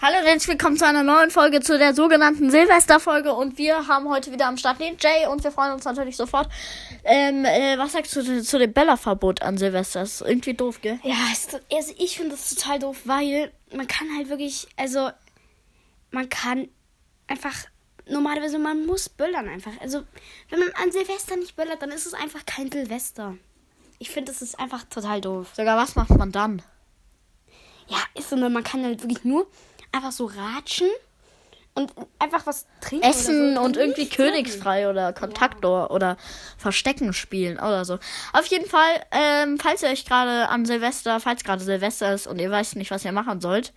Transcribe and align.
Hallo 0.00 0.16
und 0.18 0.26
herzlich 0.26 0.46
willkommen 0.46 0.76
zu 0.76 0.86
einer 0.86 1.02
neuen 1.02 1.32
Folge, 1.32 1.58
zu 1.60 1.76
der 1.76 1.92
sogenannten 1.92 2.52
Silvesterfolge. 2.52 3.34
Und 3.34 3.58
wir 3.58 3.88
haben 3.88 4.08
heute 4.08 4.30
wieder 4.30 4.46
am 4.46 4.56
Start 4.56 4.78
den 4.78 4.96
Jay 4.96 5.26
und 5.26 5.42
wir 5.42 5.50
freuen 5.50 5.72
uns 5.72 5.84
natürlich 5.86 6.16
sofort. 6.16 6.48
Ähm, 7.02 7.44
äh, 7.44 7.76
was 7.78 7.94
sagst 7.94 8.14
du 8.14 8.40
zu, 8.44 8.58
dem 8.60 8.72
Bella-Verbot 8.72 9.42
an 9.42 9.58
Silvester? 9.58 9.98
Das 9.98 10.20
ist 10.20 10.28
irgendwie 10.28 10.54
doof, 10.54 10.80
gell? 10.82 11.00
Ja, 11.02 11.16
es, 11.32 11.48
also 11.52 11.94
ich 11.98 12.16
finde 12.16 12.36
das 12.36 12.54
total 12.54 12.78
doof, 12.78 13.00
weil 13.06 13.50
man 13.74 13.88
kann 13.88 14.06
halt 14.16 14.28
wirklich, 14.28 14.68
also 14.76 15.10
man 16.12 16.28
kann 16.28 16.68
einfach, 17.26 17.56
normalerweise 18.08 18.60
man 18.60 18.86
muss 18.86 19.08
böllern 19.08 19.48
einfach. 19.48 19.72
Also 19.80 20.04
wenn 20.48 20.60
man 20.60 20.70
an 20.80 20.92
Silvester 20.92 21.34
nicht 21.34 21.56
böllert, 21.56 21.82
dann 21.82 21.90
ist 21.90 22.06
es 22.06 22.14
einfach 22.14 22.46
kein 22.46 22.70
Silvester. 22.70 23.36
Ich 23.98 24.10
finde, 24.10 24.30
das 24.30 24.42
ist 24.42 24.60
einfach 24.60 24.84
total 24.84 25.20
doof. 25.20 25.48
Sogar 25.56 25.76
was 25.76 25.96
macht 25.96 26.10
man 26.10 26.30
dann? 26.30 26.62
Ja, 27.88 27.98
ist 28.14 28.30
so, 28.30 28.36
man 28.36 28.62
kann 28.62 28.84
halt 28.84 29.02
wirklich 29.02 29.24
nur 29.24 29.48
einfach 29.92 30.12
so 30.12 30.26
ratschen 30.26 30.88
und 31.78 31.92
einfach 32.18 32.44
was 32.46 32.66
trinken. 32.80 33.06
Essen 33.06 33.52
oder 33.52 33.60
so. 33.60 33.64
und 33.66 33.76
irgendwie. 33.76 34.08
Königsfrei 34.08 34.90
oder 34.90 35.12
Kontaktor 35.12 35.90
oder 35.90 36.16
Verstecken 36.56 37.12
spielen 37.12 37.58
oder 37.58 37.84
so. 37.84 37.98
Auf 38.32 38.46
jeden 38.46 38.68
Fall, 38.68 39.04
ähm, 39.12 39.58
falls 39.58 39.82
ihr 39.82 39.88
euch 39.90 40.04
gerade 40.04 40.48
an 40.48 40.66
Silvester, 40.66 41.20
falls 41.20 41.44
gerade 41.44 41.62
Silvester 41.62 42.12
ist 42.12 42.26
und 42.26 42.40
ihr 42.40 42.50
weißt 42.50 42.76
nicht, 42.76 42.90
was 42.90 43.04
ihr 43.04 43.12
machen 43.12 43.40
sollt, 43.40 43.72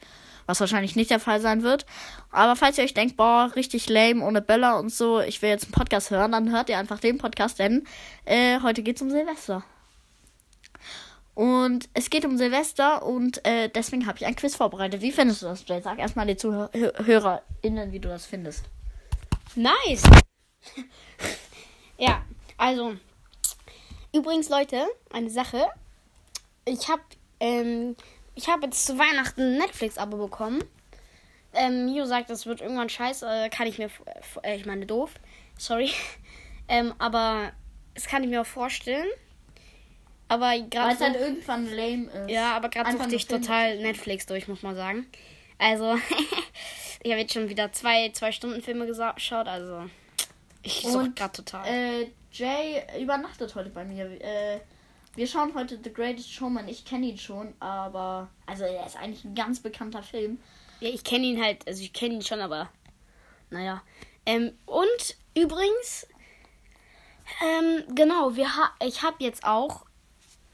was 0.48 0.59
wahrscheinlich 0.59 0.95
nicht 0.95 1.12
der 1.12 1.20
Fall 1.20 1.40
sein 1.41 1.62
wird, 1.62 1.85
aber 2.32 2.55
falls 2.55 2.77
ihr 2.80 2.84
euch 2.84 2.96
denkt, 2.96 3.18
boah, 3.18 3.52
richtig 3.55 3.88
lame 3.88 4.26
ohne 4.26 4.41
Böller 4.41 4.80
und 4.80 4.91
so, 4.91 5.20
ich 5.20 5.41
will 5.43 5.49
jetzt 5.49 5.66
einen 5.66 5.73
Podcast 5.73 6.09
hören, 6.09 6.32
dann 6.32 6.52
hört 6.52 6.70
ihr 6.70 6.80
einfach 6.80 6.99
den 6.99 7.20
Podcast, 7.20 7.59
denn 7.59 7.85
äh, 8.26 8.59
heute 8.62 8.82
geht's 8.82 9.02
um 9.04 9.12
Silvester. 9.12 9.63
Und 11.41 11.90
es 11.95 12.12
geht 12.12 12.23
um 12.23 12.38
Silvester 12.38 13.04
und 13.04 13.44
äh, 13.48 13.68
deswegen 13.68 14.05
habe 14.05 14.16
ich 14.20 14.27
ein 14.27 14.36
Quiz 14.36 14.55
vorbereitet. 14.55 15.02
Wie 15.02 15.12
findest 15.12 15.41
du 15.41 15.48
das, 15.48 15.68
Jay? 15.68 15.82
Sag 15.82 15.98
erstmal 15.98 16.27
den 16.27 16.38
ZuhörerInnen, 16.38 17.91
wie 17.91 17.99
du 17.99 18.09
das 18.09 18.27
findest. 18.27 18.66
Nice. 19.55 20.04
ja, 21.98 22.21
also 22.57 22.93
übrigens 24.13 24.49
Leute, 24.49 24.85
eine 25.12 25.32
Sache. 25.32 25.65
Ich 26.65 26.88
habe 26.90 27.02
ähm, 27.40 27.96
ich 28.35 28.48
habe 28.48 28.65
jetzt 28.65 28.85
zu 28.85 28.99
Weihnachten 28.99 29.41
ein 29.41 29.58
Netflix-Abo 29.58 30.18
bekommen. 30.18 30.63
Ähm, 31.54 31.85
Mio 31.85 32.05
sagt, 32.05 32.30
das 32.30 32.46
wird 32.46 32.62
irgendwann 32.62 32.90
scheiße. 32.90 33.26
Äh, 33.26 33.49
kann 33.49 33.65
ich 33.65 33.80
mir, 33.80 33.90
äh, 34.43 34.58
ich 34.58 34.68
meine 34.68 34.85
doof. 34.85 35.15
Sorry. 35.58 35.90
Ähm, 36.68 36.93
aber 36.99 37.52
das 37.96 38.05
kann 38.05 38.24
ich 38.24 38.30
mir 38.30 38.40
auch 38.40 38.46
vorstellen. 38.46 39.08
Aber 40.32 40.46
Weil 40.46 40.70
gerade 40.70 40.93
es 40.93 41.01
halt 41.01 41.15
irgendwann 41.18 41.65
lame 41.65 42.05
ist. 42.05 42.29
ja, 42.29 42.55
aber 42.55 42.70
gerade 42.70 42.90
suchte 42.93 43.15
ich 43.15 43.27
total 43.27 43.79
Netflix 43.79 44.26
durch, 44.27 44.48
muss 44.48 44.63
man 44.63 44.77
sagen. 44.77 45.05
Also, 45.57 45.96
ich 47.04 47.12
habe 47.12 47.20
jetzt 47.20 47.34
schon 47.34 47.49
wieder 47.49 47.74
zwei, 47.74 48.12
zwei 48.13 48.32
Stunden 48.32 48.62
Filme 48.62 48.87
geschaut, 48.87 49.49
also 49.49 49.90
ich 50.63 50.84
suche 50.84 51.12
gerade 51.12 51.34
total. 51.34 51.68
Äh, 51.68 52.07
Jay 52.32 52.82
übernachtet 53.02 53.54
heute 53.55 53.71
bei 53.71 53.84
mir. 53.84 54.05
Äh, 54.21 54.62
wir 55.15 55.27
schauen 55.27 55.54
heute 55.54 55.77
The 55.84 55.91
Greatest 55.91 56.32
Showman. 56.32 56.70
Ich 56.70 56.85
kenne 56.85 57.07
ihn 57.07 57.18
schon, 57.18 57.54
aber. 57.59 58.29
Also, 58.46 58.63
er 58.63 58.85
ist 58.85 58.96
eigentlich 58.96 59.26
ein 59.26 59.35
ganz 59.35 59.59
bekannter 59.59 60.02
Film. 60.02 60.40
ja, 60.79 60.87
ich 60.87 61.04
kenne 61.04 61.26
ihn 61.26 61.43
halt, 61.43 61.68
also 61.68 61.84
ich 61.84 61.91
kenne 61.91 62.13
ihn 62.13 62.21
schon, 62.21 62.40
aber 62.40 62.70
naja. 63.49 63.84
Ähm, 64.25 64.53
und 64.66 65.18
übrigens, 65.35 66.07
ähm, 67.44 67.84
genau, 67.96 68.34
wir 68.38 68.56
ha 68.56 68.72
ich 68.81 69.03
habe 69.03 69.18
jetzt 69.19 69.44
auch 69.44 69.85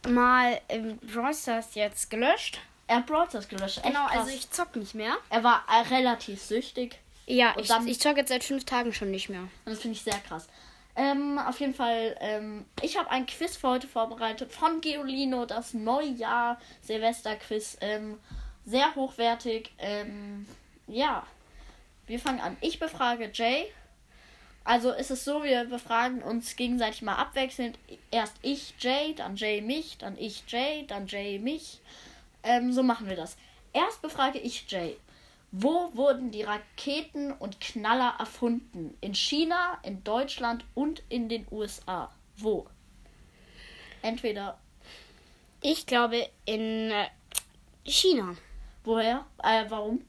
mal 0.07 0.59
ähm, 0.69 0.97
Brawl 0.99 1.33
Stars 1.33 1.75
jetzt 1.75 2.09
gelöscht. 2.09 2.59
Er 2.87 2.97
hat 2.97 3.05
Brawl 3.07 3.27
Stars 3.29 3.47
gelöscht. 3.47 3.77
Echt 3.77 3.85
Genau, 3.87 4.05
krass. 4.07 4.17
also 4.19 4.31
ich 4.31 4.49
zock 4.49 4.75
nicht 4.75 4.95
mehr. 4.95 5.15
Er 5.29 5.43
war 5.43 5.63
äh, 5.69 5.93
relativ 5.93 6.41
süchtig. 6.41 6.99
Ja, 7.25 7.51
Und 7.53 7.61
ich, 7.61 7.67
dann- 7.67 7.87
ich 7.87 7.99
zock 7.99 8.17
jetzt 8.17 8.29
seit 8.29 8.43
fünf 8.43 8.63
Tagen 8.65 8.93
schon 8.93 9.11
nicht 9.11 9.27
mehr. 9.29 9.41
Und 9.41 9.49
das 9.65 9.79
finde 9.79 9.95
ich 9.97 10.03
sehr 10.03 10.17
krass. 10.19 10.47
Ähm, 10.95 11.37
auf 11.37 11.59
jeden 11.59 11.75
Fall, 11.75 12.15
ähm, 12.21 12.65
ich 12.81 12.97
habe 12.97 13.11
ein 13.11 13.25
Quiz 13.27 13.55
für 13.55 13.67
heute 13.69 13.87
vorbereitet 13.87 14.51
von 14.51 14.81
Geolino, 14.81 15.45
das 15.45 15.73
Neujahr 15.75 16.59
Silvester-Quiz. 16.81 17.77
Ähm, 17.81 18.19
sehr 18.65 18.95
hochwertig. 18.95 19.71
Ähm, 19.77 20.47
ja, 20.87 21.23
wir 22.07 22.19
fangen 22.19 22.39
an. 22.39 22.57
Ich 22.61 22.79
befrage 22.79 23.29
Jay. 23.33 23.67
Also 24.67 24.91
ist 24.91 25.11
es 25.11 25.23
so, 25.23 25.43
wir 25.43 25.63
befragen 25.63 26.21
uns 26.21 26.57
gegenseitig 26.57 27.01
mal 27.01 27.15
abwechselnd. 27.15 27.79
Erst 28.11 28.35
ich 28.41 28.73
Jay, 28.79 29.15
dann 29.15 29.37
Jay 29.37 29.61
mich, 29.61 29.97
dann 29.97 30.17
ich 30.17 30.43
Jay, 30.45 30.85
dann 30.85 31.07
Jay 31.07 31.39
mich. 31.39 31.79
Ähm, 32.43 32.73
so 32.73 32.83
machen 32.83 33.07
wir 33.07 33.15
das. 33.15 33.37
Erst 33.71 34.01
befrage 34.01 34.39
ich 34.39 34.69
Jay. 34.69 34.97
Wo 35.53 35.95
wurden 35.95 36.31
die 36.31 36.43
Raketen 36.43 37.31
und 37.31 37.61
Knaller 37.61 38.15
erfunden? 38.19 38.97
In 38.99 39.15
China, 39.15 39.79
in 39.83 40.03
Deutschland 40.03 40.65
und 40.75 41.01
in 41.07 41.29
den 41.29 41.47
USA. 41.49 42.11
Wo? 42.35 42.67
Entweder 44.01 44.59
Ich 45.61 45.85
glaube 45.85 46.27
in 46.43 46.91
äh, 46.91 47.07
China. 47.85 48.35
woher? 48.83 49.25
Äh, 49.41 49.63
warum? 49.69 50.03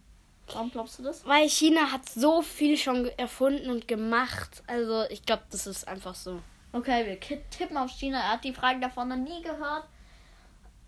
Warum 0.52 0.70
glaubst 0.70 0.98
du 0.98 1.02
das? 1.02 1.24
Weil 1.26 1.48
China 1.48 1.92
hat 1.92 2.08
so 2.08 2.42
viel 2.42 2.76
schon 2.76 3.06
erfunden 3.18 3.70
und 3.70 3.86
gemacht. 3.88 4.62
Also 4.66 5.04
ich 5.10 5.24
glaube, 5.24 5.42
das 5.50 5.66
ist 5.66 5.86
einfach 5.86 6.14
so. 6.14 6.40
Okay, 6.72 7.06
wir 7.06 7.20
tippen 7.50 7.76
auf 7.76 7.90
China. 7.90 8.18
Er 8.18 8.32
hat 8.32 8.44
die 8.44 8.52
Fragen 8.52 8.80
davon 8.80 9.08
noch 9.08 9.16
nie 9.16 9.42
gehört. 9.42 9.84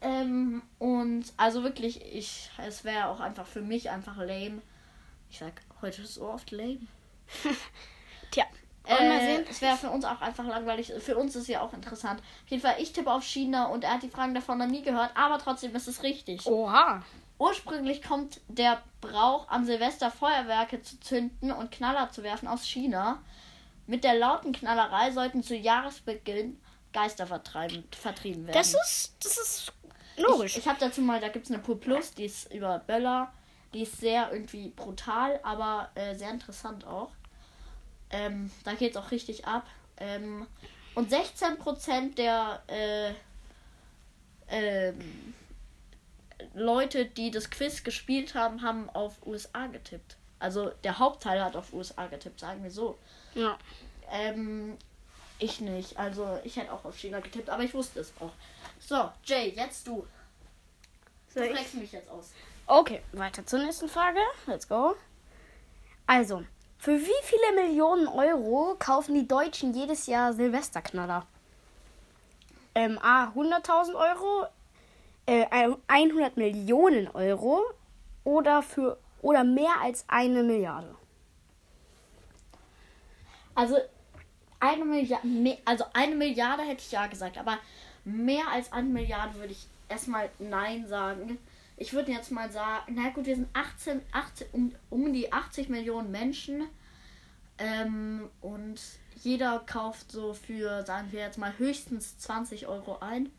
Ähm, 0.03 0.63
und 0.79 1.25
also 1.37 1.63
wirklich, 1.63 2.03
ich, 2.15 2.51
es 2.67 2.85
wäre 2.85 3.07
auch 3.09 3.21
einfach 3.21 3.47
für 3.47 3.61
mich 3.61 3.91
einfach 3.91 4.17
lame. 4.17 4.63
Ich 5.31 5.39
sag, 5.39 5.61
heute 5.83 6.03
ist 6.03 6.15
so 6.15 6.27
oft 6.29 6.51
lame. 6.51 6.81
Tja, 8.31 8.45
wir 8.87 8.95
mal 8.97 9.19
Äh, 9.21 9.37
sehen. 9.37 9.47
es 9.51 9.61
wäre 9.61 9.77
für 9.77 9.91
uns 9.91 10.05
auch 10.05 10.21
einfach 10.21 10.45
langweilig. 10.47 10.93
Für 11.01 11.17
uns 11.17 11.37
ist 11.37 11.49
ja 11.49 11.61
auch 11.61 11.73
interessant. 11.75 12.21
Auf 12.21 12.51
jeden 12.51 12.63
Fall, 12.63 12.77
ich 12.79 12.93
tippe 12.93 13.11
auf 13.13 13.25
China 13.25 13.67
und 13.67 13.85
er 13.85 13.95
hat 13.95 14.03
die 14.03 14.09
Fragen 14.11 14.35
davon 14.35 14.59
noch 14.59 14.67
nie 14.67 14.83
gehört, 14.83 15.11
aber 15.15 15.39
trotzdem 15.39 15.75
ist 15.75 15.87
es 15.89 16.03
richtig. 16.03 16.47
Oha. 16.47 17.03
Ursprünglich 17.41 18.03
kommt 18.03 18.43
der 18.49 18.83
Brauch 19.01 19.49
an 19.49 19.65
Silvester 19.65 20.11
Feuerwerke 20.11 20.83
zu 20.83 21.01
zünden 21.01 21.51
und 21.51 21.71
Knaller 21.71 22.11
zu 22.11 22.23
werfen 22.23 22.47
aus 22.47 22.67
China. 22.67 23.23
Mit 23.87 24.05
der 24.05 24.15
lauten 24.15 24.53
Knallerei 24.53 25.11
sollten 25.11 25.43
zu 25.43 25.57
Jahresbeginn 25.57 26.61
Geister 26.93 27.27
vertreiben, 27.27 27.85
vertrieben 27.99 28.47
werden. 28.47 28.53
Das 28.53 28.75
ist, 28.75 29.15
das 29.25 29.39
ist 29.39 29.73
logisch. 30.19 30.53
Ich, 30.53 30.59
ich 30.59 30.69
habe 30.69 30.79
dazu 30.81 31.01
mal, 31.01 31.19
da 31.19 31.29
gibt 31.29 31.47
es 31.47 31.51
eine 31.51 31.63
Pur 31.63 31.81
Plus, 31.81 32.13
die 32.13 32.27
ist 32.27 32.53
über 32.53 32.79
Böller. 32.81 33.33
Die 33.73 33.85
ist 33.85 33.99
sehr 33.99 34.31
irgendwie 34.31 34.69
brutal, 34.69 35.41
aber 35.43 35.89
äh, 35.95 36.15
sehr 36.15 36.31
interessant 36.31 36.87
auch. 36.87 37.13
Ähm, 38.11 38.51
da 38.65 38.75
geht 38.75 38.91
es 38.91 38.97
auch 38.99 39.11
richtig 39.13 39.47
ab. 39.47 39.67
Ähm, 39.97 40.47
und 40.95 41.11
16% 41.11 42.17
der 42.17 42.63
äh, 42.67 43.15
ähm, 44.49 45.33
Leute, 46.55 47.05
die 47.07 47.31
das 47.31 47.51
Quiz 47.51 47.83
gespielt 47.85 48.35
haben, 48.35 48.63
haben 48.63 48.89
auf 48.91 49.15
USA 49.27 49.67
getippt. 49.67 50.17
Also 50.39 50.71
der 50.85 50.99
Hauptteil 50.99 51.43
hat 51.45 51.55
auf 51.57 51.73
USA 51.73 52.07
getippt, 52.07 52.41
sagen 52.41 52.63
wir 52.63 52.71
so. 52.71 52.99
ja. 53.35 53.59
Ähm, 54.13 54.77
ich 55.39 55.61
nicht. 55.61 55.97
Also 55.99 56.39
ich 56.45 56.57
hätte 56.57 56.73
auch 56.73 56.85
auf 56.85 56.97
China 56.99 57.21
getippt, 57.21 57.49
aber 57.49 57.63
ich 57.63 57.73
wusste 57.73 58.01
es 58.01 58.13
auch. 58.21 58.33
So, 58.79 59.11
Jay, 59.25 59.51
jetzt 59.57 59.87
du. 59.87 60.07
Soll 61.33 61.49
Du 61.49 61.55
ich? 61.55 61.75
mich 61.75 61.93
jetzt 61.93 62.11
aus. 62.11 62.33
Okay, 62.67 63.03
weiter 63.13 63.47
zur 63.47 63.61
nächsten 63.61 63.89
Frage. 63.89 64.21
Let's 64.47 64.69
go. 64.69 64.97
Also, 66.07 66.43
für 66.79 66.99
wie 66.99 67.23
viele 67.25 67.63
Millionen 67.65 68.07
Euro 68.09 68.75
kaufen 68.79 69.15
die 69.15 69.27
Deutschen 69.29 69.73
jedes 69.75 70.07
Jahr 70.07 70.33
Silvesterknaller? 70.33 71.27
Ähm, 72.75 72.99
A, 72.99 73.29
100.000 73.35 73.95
Euro, 73.95 74.47
äh, 75.27 75.47
100 75.89 76.37
Millionen 76.37 77.09
Euro 77.09 77.63
oder 78.25 78.63
für 78.63 78.99
oder 79.23 79.45
mehr 79.45 79.81
als 79.83 80.05
eine 80.09 80.43
Milliarde. 80.43 80.95
Also 83.55 83.77
eine 84.59 84.85
Milliarde, 84.85 85.59
also 85.65 85.85
eine 85.93 86.15
Milliarde 86.15 86.63
hätte 86.63 86.83
ich 86.83 86.93
ja 86.93 87.07
gesagt, 87.07 87.39
aber 87.39 87.59
mehr 88.05 88.49
als 88.51 88.73
eine 88.73 88.89
Milliarde 88.89 89.35
würde 89.35 89.53
ich 89.53 89.67
erstmal 89.89 90.31
nein 90.39 90.87
sagen. 90.87 91.39
Ich 91.77 91.93
würde 91.93 92.13
jetzt 92.13 92.31
mal 92.31 92.51
sagen, 92.51 92.95
na 92.95 93.11
gut, 93.11 93.27
wir 93.27 93.37
sind 93.37 93.49
18, 93.55 94.03
18 94.13 94.47
um, 94.53 94.75
um 94.91 95.13
die 95.13 95.33
80 95.33 95.69
Millionen 95.69 96.11
Menschen 96.11 96.67
ähm, 97.59 98.29
und 98.41 98.81
jeder 99.23 99.61
kauft 99.67 100.11
so 100.13 100.35
für, 100.35 100.85
sagen 100.85 101.09
wir 101.11 101.21
jetzt 101.21 101.39
mal, 101.39 101.57
höchstens 101.59 102.19
20 102.19 102.67
Euro 102.69 102.99
ein. 103.01 103.31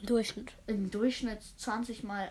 Im 0.00 0.06
Durchschnitt. 0.06 0.52
Im 0.66 0.90
Durchschnitt 0.90 1.42
20 1.58 2.02
mal 2.02 2.30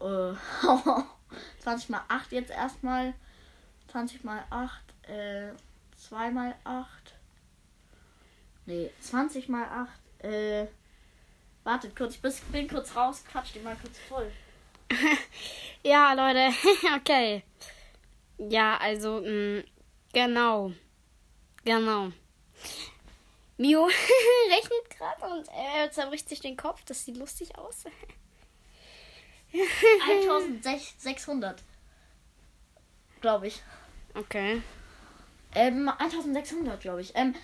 äh, 0.00 0.32
20 1.62 1.88
mal 1.88 2.02
8 2.08 2.32
jetzt 2.32 2.50
erstmal. 2.50 3.14
20 3.88 4.24
mal 4.24 4.44
8, 4.50 4.82
äh, 5.08 5.52
2 5.96 6.30
mal 6.30 6.54
8. 6.64 6.86
Nee, 8.66 8.90
20 9.00 9.48
mal 9.48 9.64
8, 10.20 10.24
äh, 10.24 10.66
wartet 11.64 11.96
kurz, 11.96 12.14
ich 12.14 12.42
bin 12.52 12.68
kurz 12.68 12.94
raus, 12.94 13.24
quatsch 13.30 13.54
die 13.54 13.60
mal 13.60 13.76
kurz 13.76 13.98
voll. 14.08 14.30
Ja, 15.82 16.12
Leute. 16.12 16.54
okay. 16.96 17.42
Ja, 18.36 18.76
also, 18.76 19.22
mh, 19.22 19.64
genau. 20.12 20.72
Genau. 21.64 22.12
Mio 23.60 23.84
rechnet 24.48 24.90
gerade 24.96 25.34
und 25.34 25.46
er 25.48 25.90
zerbricht 25.90 26.30
sich 26.30 26.40
den 26.40 26.56
Kopf. 26.56 26.82
Das 26.86 27.04
sieht 27.04 27.18
lustig 27.18 27.58
aus. 27.58 27.84
1600. 29.52 31.62
Glaube 33.20 33.48
ich. 33.48 33.62
Okay. 34.14 34.62
Ähm, 35.54 35.90
1600, 35.90 36.80
glaube 36.80 37.02
ich. 37.02 37.12
Ähm, 37.14 37.34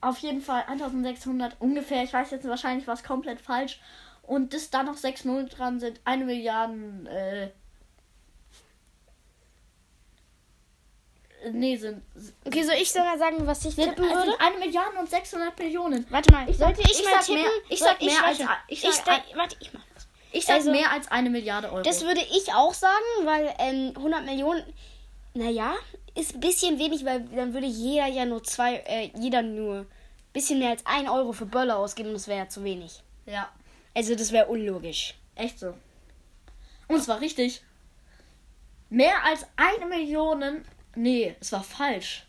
auf 0.00 0.18
jeden 0.18 0.42
Fall 0.42 0.62
1600 0.68 1.60
ungefähr. 1.60 2.04
Ich 2.04 2.12
weiß 2.12 2.30
jetzt 2.30 2.46
wahrscheinlich 2.46 2.86
was 2.86 3.02
komplett 3.02 3.40
falsch. 3.40 3.80
Und 4.22 4.54
dass 4.54 4.70
da 4.70 4.84
noch 4.84 4.96
6 4.96 5.24
Nullen 5.24 5.48
dran 5.48 5.80
sind, 5.80 6.00
eine 6.04 6.24
Milliarden, 6.24 7.06
äh. 7.06 7.50
Nee, 11.52 11.76
sind. 11.76 12.02
Okay, 12.44 12.62
soll 12.64 12.74
ich 12.74 12.90
sogar 12.90 13.16
sagen, 13.18 13.46
was 13.46 13.64
ich 13.64 13.74
Sind, 13.74 13.90
tippen 13.90 14.04
äh, 14.04 14.14
würde? 14.14 14.30
sind 14.30 14.40
eine 14.40 14.58
Milliarde 14.58 14.98
und 14.98 15.08
600 15.08 15.58
Millionen. 15.58 16.04
Warte 16.10 16.32
mal, 16.32 16.48
Ich 16.50 16.56
sag- 16.56 16.74
sollte 16.76 16.90
ich, 16.90 16.98
ich 16.98 17.04
mal 17.04 17.12
sag 17.14 17.24
tippen? 17.24 17.42
mehr- 17.42 17.50
ich 17.68 17.78
sag 17.78 18.02
mehr 18.02 18.24
als- 18.24 18.38
ich 18.66 18.84
ich 18.84 18.90
sag 18.94 19.04
sag, 19.06 19.22
warte, 19.36 19.56
ich 19.60 19.72
mach 19.72 19.82
das. 19.94 20.08
Ich 20.32 20.44
sag 20.46 20.56
Also- 20.56 20.70
mehr 20.72 20.90
als 20.90 21.08
eine 21.10 21.30
Milliarde 21.30 21.70
Euro. 21.72 21.82
Das 21.82 22.02
würde 22.04 22.20
ich 22.20 22.52
auch 22.52 22.74
sagen, 22.74 22.94
weil 23.24 23.54
ähm, 23.58 23.92
100 23.96 24.24
Millionen, 24.24 24.62
naja, 25.34 25.74
ist 26.14 26.34
ein 26.34 26.40
bisschen 26.40 26.78
wenig, 26.78 27.04
weil 27.04 27.20
dann 27.26 27.54
würde 27.54 27.66
jeder 27.66 28.06
ja 28.06 28.24
nur 28.24 28.42
zwei, 28.42 28.76
äh, 28.86 29.10
jeder 29.16 29.42
nur 29.42 29.80
ein 29.80 29.86
bisschen 30.32 30.58
mehr 30.58 30.70
als 30.70 30.84
ein 30.86 31.08
Euro 31.08 31.32
für 31.32 31.46
Böller 31.46 31.76
ausgeben 31.76 32.08
und 32.08 32.14
das 32.16 32.26
wäre 32.26 32.40
ja 32.40 32.48
zu 32.48 32.64
wenig. 32.64 33.00
ja, 33.26 33.48
Also 33.94 34.14
das 34.16 34.32
wäre 34.32 34.46
unlogisch. 34.48 35.14
echt 35.36 35.58
so. 35.60 35.74
Und 36.88 36.96
es 36.96 37.06
war 37.08 37.20
richtig. 37.20 37.62
Mehr 38.90 39.22
als 39.24 39.46
eine 39.56 39.86
Million. 39.86 40.64
Nee, 40.98 41.36
es 41.38 41.52
war 41.52 41.62
falsch. 41.62 42.24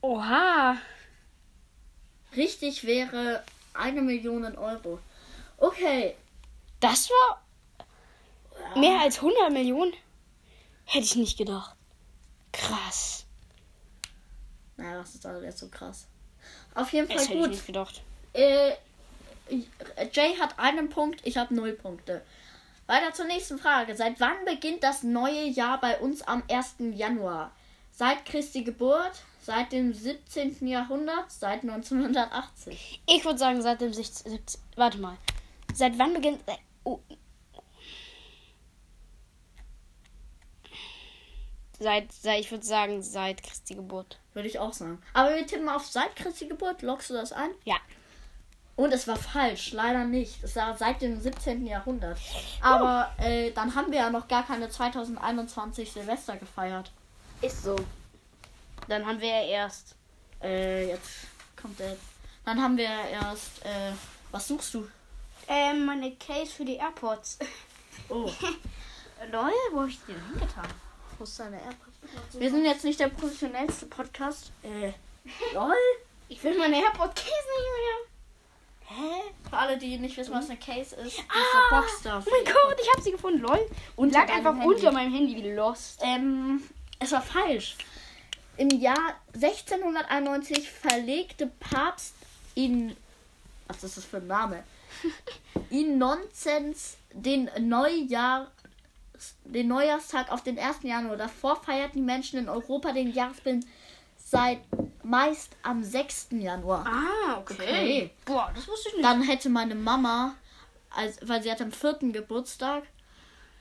Oha. 0.00 0.76
Richtig 2.36 2.82
wäre 2.82 3.44
eine 3.72 4.02
Million 4.02 4.44
Euro. 4.58 4.98
Okay. 5.58 6.16
Das 6.80 7.08
war 7.10 7.44
mehr 8.74 9.02
als 9.02 9.18
100 9.18 9.52
Millionen? 9.52 9.92
Hätte 10.84 11.04
ich 11.04 11.14
nicht 11.14 11.38
gedacht. 11.38 11.76
Krass. 12.50 13.24
Naja, 14.76 14.98
was 14.98 15.14
ist 15.14 15.24
da 15.24 15.40
jetzt 15.42 15.58
so 15.60 15.68
krass? 15.68 16.08
Auf 16.74 16.92
jeden 16.92 17.06
Das 17.06 17.18
Fall 17.18 17.24
hätte 17.26 17.34
ich 17.34 17.40
gut. 17.40 17.50
nicht 17.50 17.66
gedacht. 17.66 18.02
Äh, 18.32 18.72
Jay 20.12 20.34
hat 20.40 20.58
einen 20.58 20.88
Punkt, 20.90 21.20
ich 21.24 21.36
habe 21.36 21.54
null 21.54 21.74
Punkte. 21.74 22.22
Weiter 22.86 23.12
zur 23.14 23.26
nächsten 23.26 23.58
Frage. 23.58 23.94
Seit 23.96 24.20
wann 24.20 24.44
beginnt 24.44 24.82
das 24.82 25.02
neue 25.02 25.44
Jahr 25.44 25.80
bei 25.80 25.98
uns 25.98 26.22
am 26.22 26.42
1. 26.50 26.76
Januar? 26.94 27.52
Seit 27.90 28.24
Christi 28.24 28.64
Geburt? 28.64 29.22
Seit 29.40 29.72
dem 29.72 29.92
17. 29.92 30.66
Jahrhundert? 30.66 31.30
Seit 31.30 31.62
1980? 31.62 33.02
Ich 33.06 33.24
würde 33.24 33.38
sagen, 33.38 33.60
seit 33.62 33.80
dem 33.80 33.92
16. 33.92 34.30
17 34.30 34.60
Warte 34.76 34.98
mal. 34.98 35.16
Seit 35.74 35.98
wann 35.98 36.14
beginnt. 36.14 36.40
äh, 36.46 36.56
Oh. 36.84 37.00
Seit, 41.78 42.12
seit, 42.12 42.40
ich 42.40 42.50
würde 42.50 42.64
sagen, 42.64 43.02
seit 43.02 43.42
Christi 43.42 43.74
Geburt. 43.74 44.18
Würde 44.34 44.48
ich 44.48 44.58
auch 44.58 44.72
sagen. 44.72 45.00
Aber 45.14 45.34
wir 45.34 45.46
tippen 45.46 45.68
auf 45.68 45.86
seit 45.86 46.14
Christi 46.16 46.46
Geburt. 46.46 46.82
Lockst 46.82 47.10
du 47.10 47.14
das 47.14 47.32
ein? 47.32 47.50
Ja. 47.64 47.76
Und 48.74 48.92
es 48.92 49.06
war 49.06 49.16
falsch, 49.16 49.72
leider 49.72 50.04
nicht. 50.04 50.42
Es 50.42 50.56
war 50.56 50.76
seit 50.76 51.02
dem 51.02 51.20
17. 51.20 51.66
Jahrhundert. 51.66 52.18
Aber 52.62 53.12
äh, 53.18 53.50
dann 53.52 53.74
haben 53.74 53.92
wir 53.92 53.98
ja 53.98 54.10
noch 54.10 54.28
gar 54.28 54.46
keine 54.46 54.70
2021 54.70 55.92
Silvester 55.92 56.36
gefeiert. 56.36 56.90
Ist 57.42 57.62
so. 57.62 57.76
Dann 58.88 59.06
haben 59.06 59.20
wir 59.20 59.28
ja 59.28 59.42
erst. 59.42 59.94
Äh, 60.42 60.88
jetzt 60.88 61.26
kommt 61.60 61.78
der. 61.78 61.96
Dann 62.44 62.62
haben 62.62 62.76
wir 62.76 62.88
erst. 62.88 63.64
Äh, 63.64 63.92
was 64.30 64.48
suchst 64.48 64.72
du? 64.74 64.88
Ähm, 65.48 65.84
meine 65.84 66.12
Case 66.16 66.52
für 66.52 66.64
die 66.64 66.76
AirPods. 66.76 67.38
Oh, 68.08 68.30
Lol, 69.30 69.52
wo 69.72 69.80
hab 69.82 69.88
ich 69.88 69.98
die 70.06 70.12
denn 70.12 70.24
hingetan? 70.30 70.68
wo 71.18 71.24
ist 71.24 71.38
deine 71.38 71.56
AirPods? 71.56 72.38
Wir 72.38 72.50
sind 72.50 72.64
jetzt 72.64 72.84
nicht 72.84 72.98
der 72.98 73.08
professionellste 73.08 73.86
Podcast. 73.86 74.50
Äh, 74.62 74.92
lol. 75.54 75.74
Ich 76.28 76.42
will 76.42 76.58
meine 76.58 76.76
AirPod-Case 76.76 77.26
nicht 77.26 78.11
Hä? 78.96 79.32
Für 79.48 79.56
alle, 79.56 79.78
die 79.78 79.96
nicht 79.98 80.16
wissen, 80.16 80.34
was 80.34 80.50
eine 80.50 80.58
Case 80.58 80.94
ist, 80.96 81.06
ist 81.06 81.18
mehr. 81.18 81.26
eine 81.70 81.80
Box 81.80 82.02
da. 82.02 82.18
Oh 82.24 82.30
mein 82.30 82.44
Gott, 82.52 82.76
ich 82.80 82.88
hab 82.94 83.02
sie 83.02 83.12
gefunden, 83.12 83.40
lol. 83.40 83.58
Und 83.96 84.12
lag 84.12 84.28
einfach 84.28 84.54
Handy. 84.54 84.66
unter 84.66 84.92
meinem 84.92 85.12
Handy 85.12 85.36
wie 85.36 85.50
lost. 85.52 86.00
Ähm, 86.02 86.62
es 86.98 87.12
war 87.12 87.22
falsch. 87.22 87.76
Im 88.56 88.68
Jahr 88.68 89.14
1691 89.34 90.70
verlegte 90.70 91.46
Papst 91.46 92.14
in. 92.54 92.96
Was 93.68 93.82
ist 93.82 93.96
das 93.96 94.04
für 94.04 94.18
ein 94.18 94.26
Name? 94.26 94.62
In 95.70 95.98
Nonsens 95.98 96.96
den 97.12 97.50
Neujahr. 97.60 98.50
Den 99.44 99.68
Neujahrstag 99.68 100.30
auf 100.30 100.42
den 100.42 100.58
1. 100.58 100.82
Januar. 100.82 101.16
Davor 101.16 101.62
feierten 101.62 102.00
die 102.00 102.04
Menschen 102.04 102.40
in 102.40 102.48
Europa 102.48 102.92
den 102.92 103.12
Jahresbeginn 103.12 103.64
seit 104.32 104.60
meist 105.04 105.54
am 105.62 105.84
6. 105.84 106.28
Januar. 106.30 106.86
Ah, 106.86 107.38
Okay. 107.38 108.10
Boah, 108.24 108.50
das 108.54 108.66
wusste 108.66 108.88
ich 108.88 108.94
nicht. 108.96 109.04
Dann 109.04 109.22
hätte 109.22 109.48
meine 109.50 109.74
Mama, 109.74 110.34
als, 110.90 111.18
weil 111.28 111.42
sie 111.42 111.50
hat 111.52 111.60
am 111.60 111.70
4. 111.70 111.98
Geburtstag, 112.12 112.84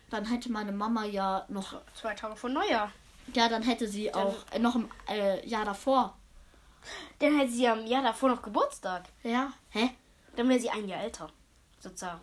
dann 0.09 0.25
hätte 0.25 0.49
meine 0.51 0.71
Mama 0.71 1.03
ja 1.05 1.45
noch 1.49 1.81
Zwei 1.93 2.13
Tage 2.13 2.35
vor 2.37 2.49
Neujahr. 2.49 2.89
Ja, 3.33 3.49
dann 3.49 3.63
hätte 3.63 3.87
sie 3.87 4.13
auch 4.13 4.35
äh, 4.51 4.59
noch 4.59 4.75
im 4.75 4.89
äh, 5.09 5.45
Jahr 5.47 5.65
davor. 5.65 6.17
Dann 7.19 7.37
hätte 7.37 7.51
sie 7.51 7.67
am 7.67 7.85
Jahr 7.85 8.03
davor 8.03 8.29
noch 8.29 8.41
Geburtstag. 8.41 9.03
Ja. 9.23 9.51
Hä? 9.69 9.89
Dann 10.35 10.47
wäre 10.49 10.59
sie 10.59 10.69
ein 10.69 10.87
Jahr 10.87 11.01
älter. 11.03 11.29
Sozusagen. 11.79 12.21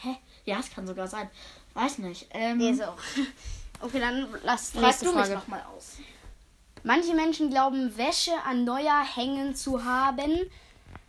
Hä? 0.00 0.16
Ja, 0.44 0.58
es 0.58 0.70
kann 0.70 0.86
sogar 0.86 1.06
sein. 1.06 1.30
Weiß 1.74 1.98
nicht. 1.98 2.28
Ähm, 2.30 2.56
Nee, 2.58 2.82
auch. 2.82 2.96
Okay, 3.80 3.98
dann 4.00 4.28
lass 4.44 4.74
nächste 4.74 5.06
du 5.06 5.10
mich 5.12 5.20
Frage. 5.22 5.34
noch 5.34 5.48
mal 5.48 5.62
aus. 5.74 5.96
Manche 6.84 7.14
Menschen 7.14 7.50
glauben, 7.50 7.96
Wäsche 7.96 8.32
an 8.44 8.64
Neujahr 8.64 9.04
hängen 9.04 9.54
zu 9.54 9.84
haben, 9.84 10.32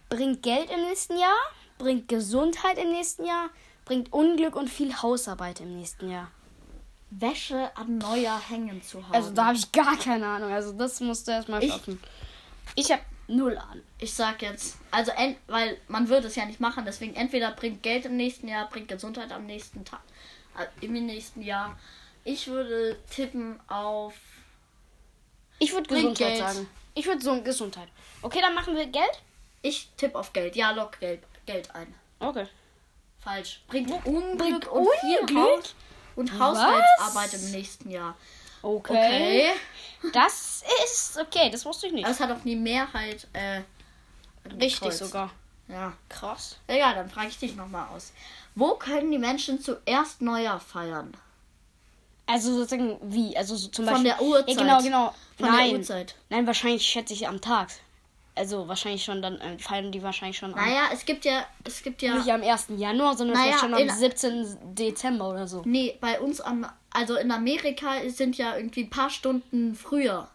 bringt 0.09 0.43
Geld 0.43 0.69
im 0.69 0.81
nächsten 0.81 1.17
Jahr, 1.17 1.35
bringt 1.79 2.07
Gesundheit 2.07 2.77
im 2.77 2.91
nächsten 2.91 3.25
Jahr, 3.25 3.49
bringt 3.85 4.13
Unglück 4.13 4.55
und 4.55 4.69
viel 4.69 4.93
Hausarbeit 5.01 5.61
im 5.61 5.75
nächsten 5.75 6.11
Jahr. 6.11 6.29
Wäsche 7.09 7.75
an 7.75 7.97
Neujahr 7.97 8.41
hängen 8.49 8.81
zu 8.83 9.03
haben. 9.03 9.13
Also 9.15 9.31
da 9.31 9.45
habe 9.47 9.57
ich 9.57 9.71
gar 9.71 9.97
keine 9.97 10.25
Ahnung. 10.27 10.51
Also 10.51 10.73
das 10.73 10.99
musst 10.99 11.27
du 11.27 11.31
erstmal 11.31 11.63
Ich- 11.63 11.71
schaffen. 11.71 11.99
Ich 12.75 12.91
habe 12.91 13.01
null 13.27 13.57
Ahnung. 13.57 13.83
ich 13.99 14.13
sag 14.13 14.41
jetzt, 14.41 14.77
also 14.91 15.11
weil 15.47 15.77
man 15.87 16.07
würde 16.09 16.27
es 16.27 16.35
ja 16.35 16.45
nicht 16.45 16.59
machen, 16.59 16.83
deswegen 16.85 17.15
entweder 17.15 17.51
bringt 17.51 17.83
Geld 17.83 18.05
im 18.05 18.15
nächsten 18.17 18.47
Jahr, 18.47 18.69
bringt 18.69 18.87
Gesundheit 18.87 19.31
am 19.31 19.45
nächsten 19.45 19.85
Tag, 19.85 20.01
äh, 20.57 20.85
im 20.85 20.93
nächsten 20.93 21.41
Jahr. 21.41 21.77
Ich 22.23 22.47
würde 22.47 22.97
tippen 23.09 23.59
auf 23.67 24.13
Ich 25.59 25.73
würde 25.73 25.87
Gesundheit 25.87 26.17
Geld. 26.17 26.39
sagen. 26.39 26.69
Ich 26.95 27.05
würde 27.05 27.21
so 27.21 27.41
Gesundheit. 27.41 27.87
Okay, 28.21 28.39
dann 28.41 28.53
machen 28.53 28.75
wir 28.75 28.85
Geld. 28.85 29.21
ich 29.61 29.89
tippe 29.97 30.17
auf 30.17 30.33
Geld. 30.33 30.55
Ja, 30.55 30.71
lock 30.71 30.99
Geld, 30.99 31.23
Geld 31.45 31.73
ein. 31.75 31.93
Okay. 32.19 32.47
Falsch. 33.19 33.61
Bringt 33.67 33.89
Unglück 34.05 34.37
Bringt 34.37 34.67
und 34.67 34.89
viel? 34.99 35.37
Haus 35.37 35.75
und 36.15 36.39
Haushaltsarbeit 36.39 37.33
im 37.33 37.51
nächsten 37.51 37.89
Jahr. 37.89 38.15
Okay. 38.61 39.49
Okay. 40.01 40.11
Das 40.13 40.63
ist 40.85 41.17
okay, 41.17 41.49
das 41.49 41.65
wusste 41.65 41.87
ich 41.87 41.93
nicht. 41.93 42.07
Das 42.07 42.19
hat 42.19 42.31
auch 42.31 42.41
die 42.43 42.55
Mehrheit 42.55 43.27
äh, 43.33 43.61
Richtig 44.45 44.79
gekreuzt. 44.79 44.99
sogar. 44.99 45.31
Ja. 45.67 45.93
Krass. 46.09 46.57
Egal, 46.67 46.95
dann 46.95 47.09
frage 47.09 47.29
ich 47.29 47.39
dich 47.39 47.55
nochmal 47.55 47.87
aus. 47.89 48.11
Wo 48.55 48.75
können 48.75 49.11
die 49.11 49.17
Menschen 49.17 49.59
zuerst 49.61 50.21
Neujahr 50.21 50.59
feiern? 50.59 51.13
Also 52.25 52.53
sozusagen 52.55 52.97
wie? 53.01 53.35
Also 53.35 53.55
so 53.55 53.67
zum 53.67 53.85
Von 53.85 53.95
Beispiel. 54.03 54.11
der 54.11 54.21
Uhrzeit. 54.21 54.55
Ja, 54.55 54.61
genau, 54.63 54.81
genau. 54.81 55.13
Von 55.37 55.49
Nein. 55.49 55.69
der 55.71 55.79
Uhrzeit. 55.79 56.15
Nein, 56.29 56.47
wahrscheinlich 56.47 56.85
schätze 56.85 57.13
ich 57.13 57.27
am 57.27 57.41
Tag. 57.41 57.69
Also 58.35 58.67
wahrscheinlich 58.67 59.03
schon 59.03 59.21
dann 59.21 59.39
äh, 59.41 59.59
feiern 59.59 59.91
die 59.91 60.01
wahrscheinlich 60.01 60.37
schon 60.37 60.51
Naja, 60.51 60.85
es 60.91 61.05
gibt 61.05 61.23
ja, 61.25 61.45
es 61.65 61.83
gibt 61.83 62.01
ja, 62.01 62.15
nicht 62.15 62.31
am 62.31 62.41
1. 62.41 62.67
Januar, 62.77 63.15
sondern 63.15 63.37
Naja, 63.37 63.59
schon 63.59 63.73
am 63.75 63.79
in- 63.81 63.89
17. 63.91 64.57
Dezember 64.73 65.29
oder 65.29 65.47
so. 65.47 65.61
nee, 65.65 65.95
bei 66.01 66.19
uns 66.19 66.41
am, 66.41 66.65
also 66.91 67.15
in 67.15 67.29
Amerika 67.31 67.91
sind 68.07 68.37
ja 68.37 68.55
irgendwie 68.57 68.85
ein 68.85 68.89
paar 68.89 69.09
Stunden 69.11 69.75
früher. 69.75 70.27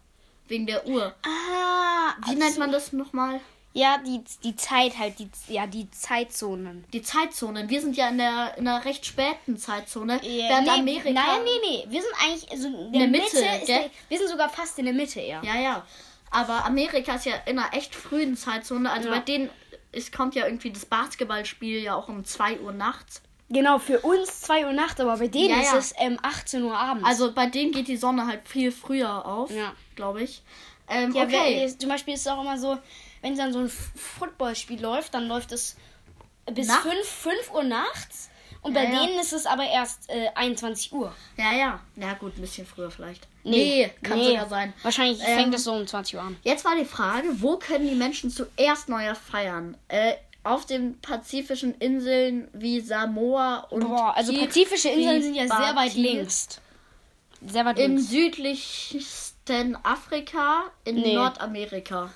Wegen 0.47 0.67
der 0.67 0.87
Uhr. 0.87 1.13
Ah, 1.25 2.15
Wie 2.27 2.35
nennt 2.37 2.57
man 2.59 2.71
das 2.71 2.93
nochmal? 2.93 3.41
Ja, 3.79 3.99
die, 3.99 4.23
die 4.43 4.57
Zeit 4.57 4.99
halt, 4.99 5.19
die, 5.19 5.29
ja, 5.49 5.67
die 5.67 5.91
Zeitzonen. 5.91 6.85
Die 6.93 7.03
Zeitzonen. 7.03 7.69
Wir 7.69 7.81
sind 7.81 7.97
ja 7.97 8.09
in 8.09 8.19
der, 8.19 8.55
in 8.59 8.67
einer 8.67 8.85
recht 8.85 9.07
späten 9.07 9.57
Zeitzone. 9.57 10.21
Ja, 10.23 10.49
während 10.49 10.67
nee, 10.67 10.73
Amerika. 10.81 11.11
Nein, 11.11 11.41
nee, 11.45 11.61
nee. 11.71 11.85
Wir 11.89 12.03
sind 12.03 12.13
eigentlich 12.25 12.51
also 12.51 12.67
in 12.69 12.93
der, 12.93 13.01
der 13.03 13.09
Mitte. 13.09 13.37
Mitte, 13.37 13.67
der, 13.67 13.91
wir 14.09 14.19
sind 14.19 14.29
sogar 14.29 14.49
fast 14.49 14.79
in 14.79 14.87
der 14.87 14.95
Mitte 14.95 15.21
eher. 15.21 15.41
Ja, 15.45 15.57
ja. 15.61 15.87
Aber 16.31 16.65
Amerika 16.65 17.15
ist 17.15 17.25
ja 17.27 17.35
in 17.47 17.59
einer 17.59 17.73
echt 17.75 17.95
frühen 17.95 18.37
Zeitzone. 18.37 18.91
Also 18.91 19.09
Ja. 19.09 19.15
bei 19.15 19.21
denen 19.21 19.49
es 19.93 20.13
kommt 20.13 20.35
ja 20.35 20.45
irgendwie 20.45 20.71
das 20.71 20.85
Basketballspiel 20.85 21.81
ja 21.83 21.95
auch 21.95 22.09
um 22.09 22.25
2 22.25 22.61
Uhr 22.61 22.73
nachts. 22.73 23.23
Genau, 23.49 23.79
für 23.79 24.01
uns 24.01 24.43
2 24.43 24.67
Uhr 24.67 24.75
Nacht, 24.75 25.01
aber 25.01 25.17
bei 25.17 25.29
denen 25.29 25.49
Ja, 25.49 25.61
ist 25.61 25.73
ja. 25.73 25.79
es 25.79 25.95
ähm, 25.99 26.19
18 26.23 26.63
Uhr 26.65 26.77
abends. 26.77 27.07
Also 27.09 27.33
bei 27.33 27.47
denen 27.47 27.73
geht 27.73 27.89
die 27.89 27.97
Sonne 27.97 28.27
halt 28.27 28.47
viel 28.47 28.71
früher 28.71 29.25
auf, 29.25 29.51
Ja. 29.51 29.73
glaube 29.97 30.23
ich. 30.23 30.43
Ähm, 30.91 31.15
ja, 31.15 31.23
okay. 31.25 31.57
wer- 31.63 31.79
zum 31.79 31.89
Beispiel 31.89 32.13
ist 32.13 32.21
es 32.21 32.27
auch 32.27 32.43
immer 32.43 32.59
so, 32.59 32.77
wenn 33.23 33.37
dann 33.37 33.53
so 33.53 33.61
ein 33.61 33.69
Footballspiel 33.69 34.81
läuft, 34.81 35.15
dann 35.15 35.29
läuft 35.29 35.53
es 35.53 35.77
bis 36.53 36.67
Nachts? 36.69 36.83
5, 36.85 37.07
5 37.07 37.55
Uhr 37.55 37.63
nachts. 37.65 38.31
Und 38.63 38.75
Ja, 38.75 38.83
bei 38.83 38.91
ja. 38.93 39.07
denen 39.07 39.19
ist 39.21 39.33
es 39.33 39.47
aber 39.47 39.65
erst 39.65 40.11
äh, 40.11 40.29
21 40.35 40.93
Uhr. 40.93 41.15
Ja, 41.37 41.53
ja. 41.53 41.81
Ja, 41.97 42.15
gut, 42.15 42.37
ein 42.37 42.41
bisschen 42.41 42.67
früher 42.67 42.91
vielleicht. 42.91 43.29
Nee, 43.45 43.91
kann 44.03 44.19
nee. 44.19 44.31
sogar 44.31 44.49
sein. 44.49 44.73
Wahrscheinlich 44.83 45.21
Ähm, 45.25 45.39
fängt 45.39 45.55
es 45.55 45.65
so 45.65 45.73
um 45.75 45.87
20 45.87 46.17
Uhr 46.17 46.23
an. 46.23 46.37
Jetzt 46.43 46.65
war 46.65 46.75
die 46.75 46.85
Frage, 46.85 47.29
wo 47.41 47.57
können 47.57 47.87
die 47.89 47.95
Menschen 47.95 48.31
zuerst 48.31 48.89
Neujahr 48.89 49.15
feiern? 49.15 49.77
Äh, 49.89 50.15
auf 50.43 50.67
den 50.67 50.99
pazifischen 51.01 51.75
Inseln 51.79 52.49
wie 52.53 52.81
Samoa 52.81 53.59
und 53.71 53.81
Boah, 53.87 54.17
also 54.17 54.33
pazifische 54.33 54.89
Inseln 54.89 55.23
sind 55.23 55.35
ja 55.35 55.47
sehr 55.47 55.77
weit 55.77 55.95
links. 55.95 56.61
Sehr 57.47 57.65
weit 57.65 57.79
Im 57.79 57.97
links. 57.97 58.11
südlichsten 58.11 59.77
Afrika, 59.85 60.65
in 60.85 60.97
Nee. 60.97 61.15
Nordamerika. 61.15 62.11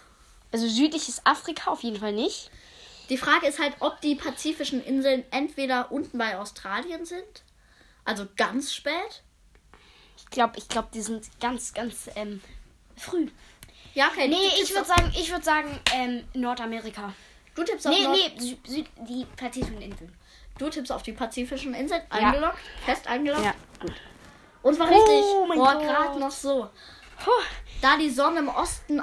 Also 0.53 0.69
südliches 0.69 1.25
Afrika 1.25 1.71
auf 1.71 1.83
jeden 1.83 1.99
Fall 1.99 2.13
nicht. 2.13 2.51
Die 3.09 3.17
Frage 3.17 3.47
ist 3.47 3.59
halt, 3.59 3.75
ob 3.81 4.01
die 4.01 4.15
pazifischen 4.15 4.83
Inseln 4.85 5.25
entweder 5.31 5.91
unten 5.91 6.19
bei 6.19 6.39
Australien 6.39 7.05
sind, 7.05 7.43
also 8.05 8.27
ganz 8.37 8.73
spät. 8.75 9.23
Ich 10.17 10.27
glaube, 10.27 10.55
ich 10.57 10.69
glaube, 10.69 10.89
die 10.95 11.03
sind 11.03 11.29
ganz, 11.41 11.75
ganz 11.75 12.09
ähm, 12.15 12.41
früh. 12.97 13.29
Ja, 13.95 14.09
okay. 14.09 14.29
Nee, 14.29 14.37
ich 14.63 14.75
würde 14.75 14.87
sagen, 14.87 15.13
ich 15.15 15.31
würde 15.31 15.45
sagen 15.45 15.79
ähm, 15.95 16.25
Nordamerika. 16.35 17.13
Du 17.55 17.65
tippst 17.65 17.87
auf 17.87 17.95
Nee, 17.95 18.05
Nord 18.05 18.17
nee, 18.17 18.41
Sü 18.41 18.57
Süd 18.67 18.87
die 19.09 19.27
pazifischen 19.37 19.83
Inseln. 19.83 20.15
Du 20.59 20.71
tippst 20.71 20.93
auf 20.93 21.03
die 21.03 21.13
pazifischen 21.13 21.75
Inseln. 21.75 22.03
Ja. 22.11 22.29
Eingeloggt? 22.29 22.59
Fest 22.85 23.07
eingeloggt? 23.07 23.45
Ja, 23.45 23.55
gut. 23.81 23.93
Und 24.63 24.79
war 24.79 24.91
Oh 24.91 25.45
richtig. 25.45 25.59
Gott. 25.59 25.83
gerade 25.83 26.19
noch 26.19 26.31
so. 26.31 26.71
Puh. 27.23 27.31
Da 27.81 27.97
die 27.97 28.11
Sonne 28.11 28.41
im 28.41 28.49
Osten. 28.49 29.03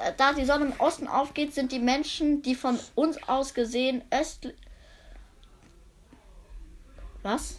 Da- 0.00 0.10
Da 0.12 0.32
die 0.32 0.44
Sonne 0.44 0.66
im 0.66 0.72
Osten 0.80 1.06
aufgeht, 1.08 1.54
sind 1.54 1.72
die 1.72 1.78
Menschen, 1.78 2.42
die 2.42 2.54
von 2.54 2.78
uns 2.94 3.16
aus 3.28 3.54
gesehen 3.54 4.02
östlich. 4.10 4.54
Was? 7.22 7.56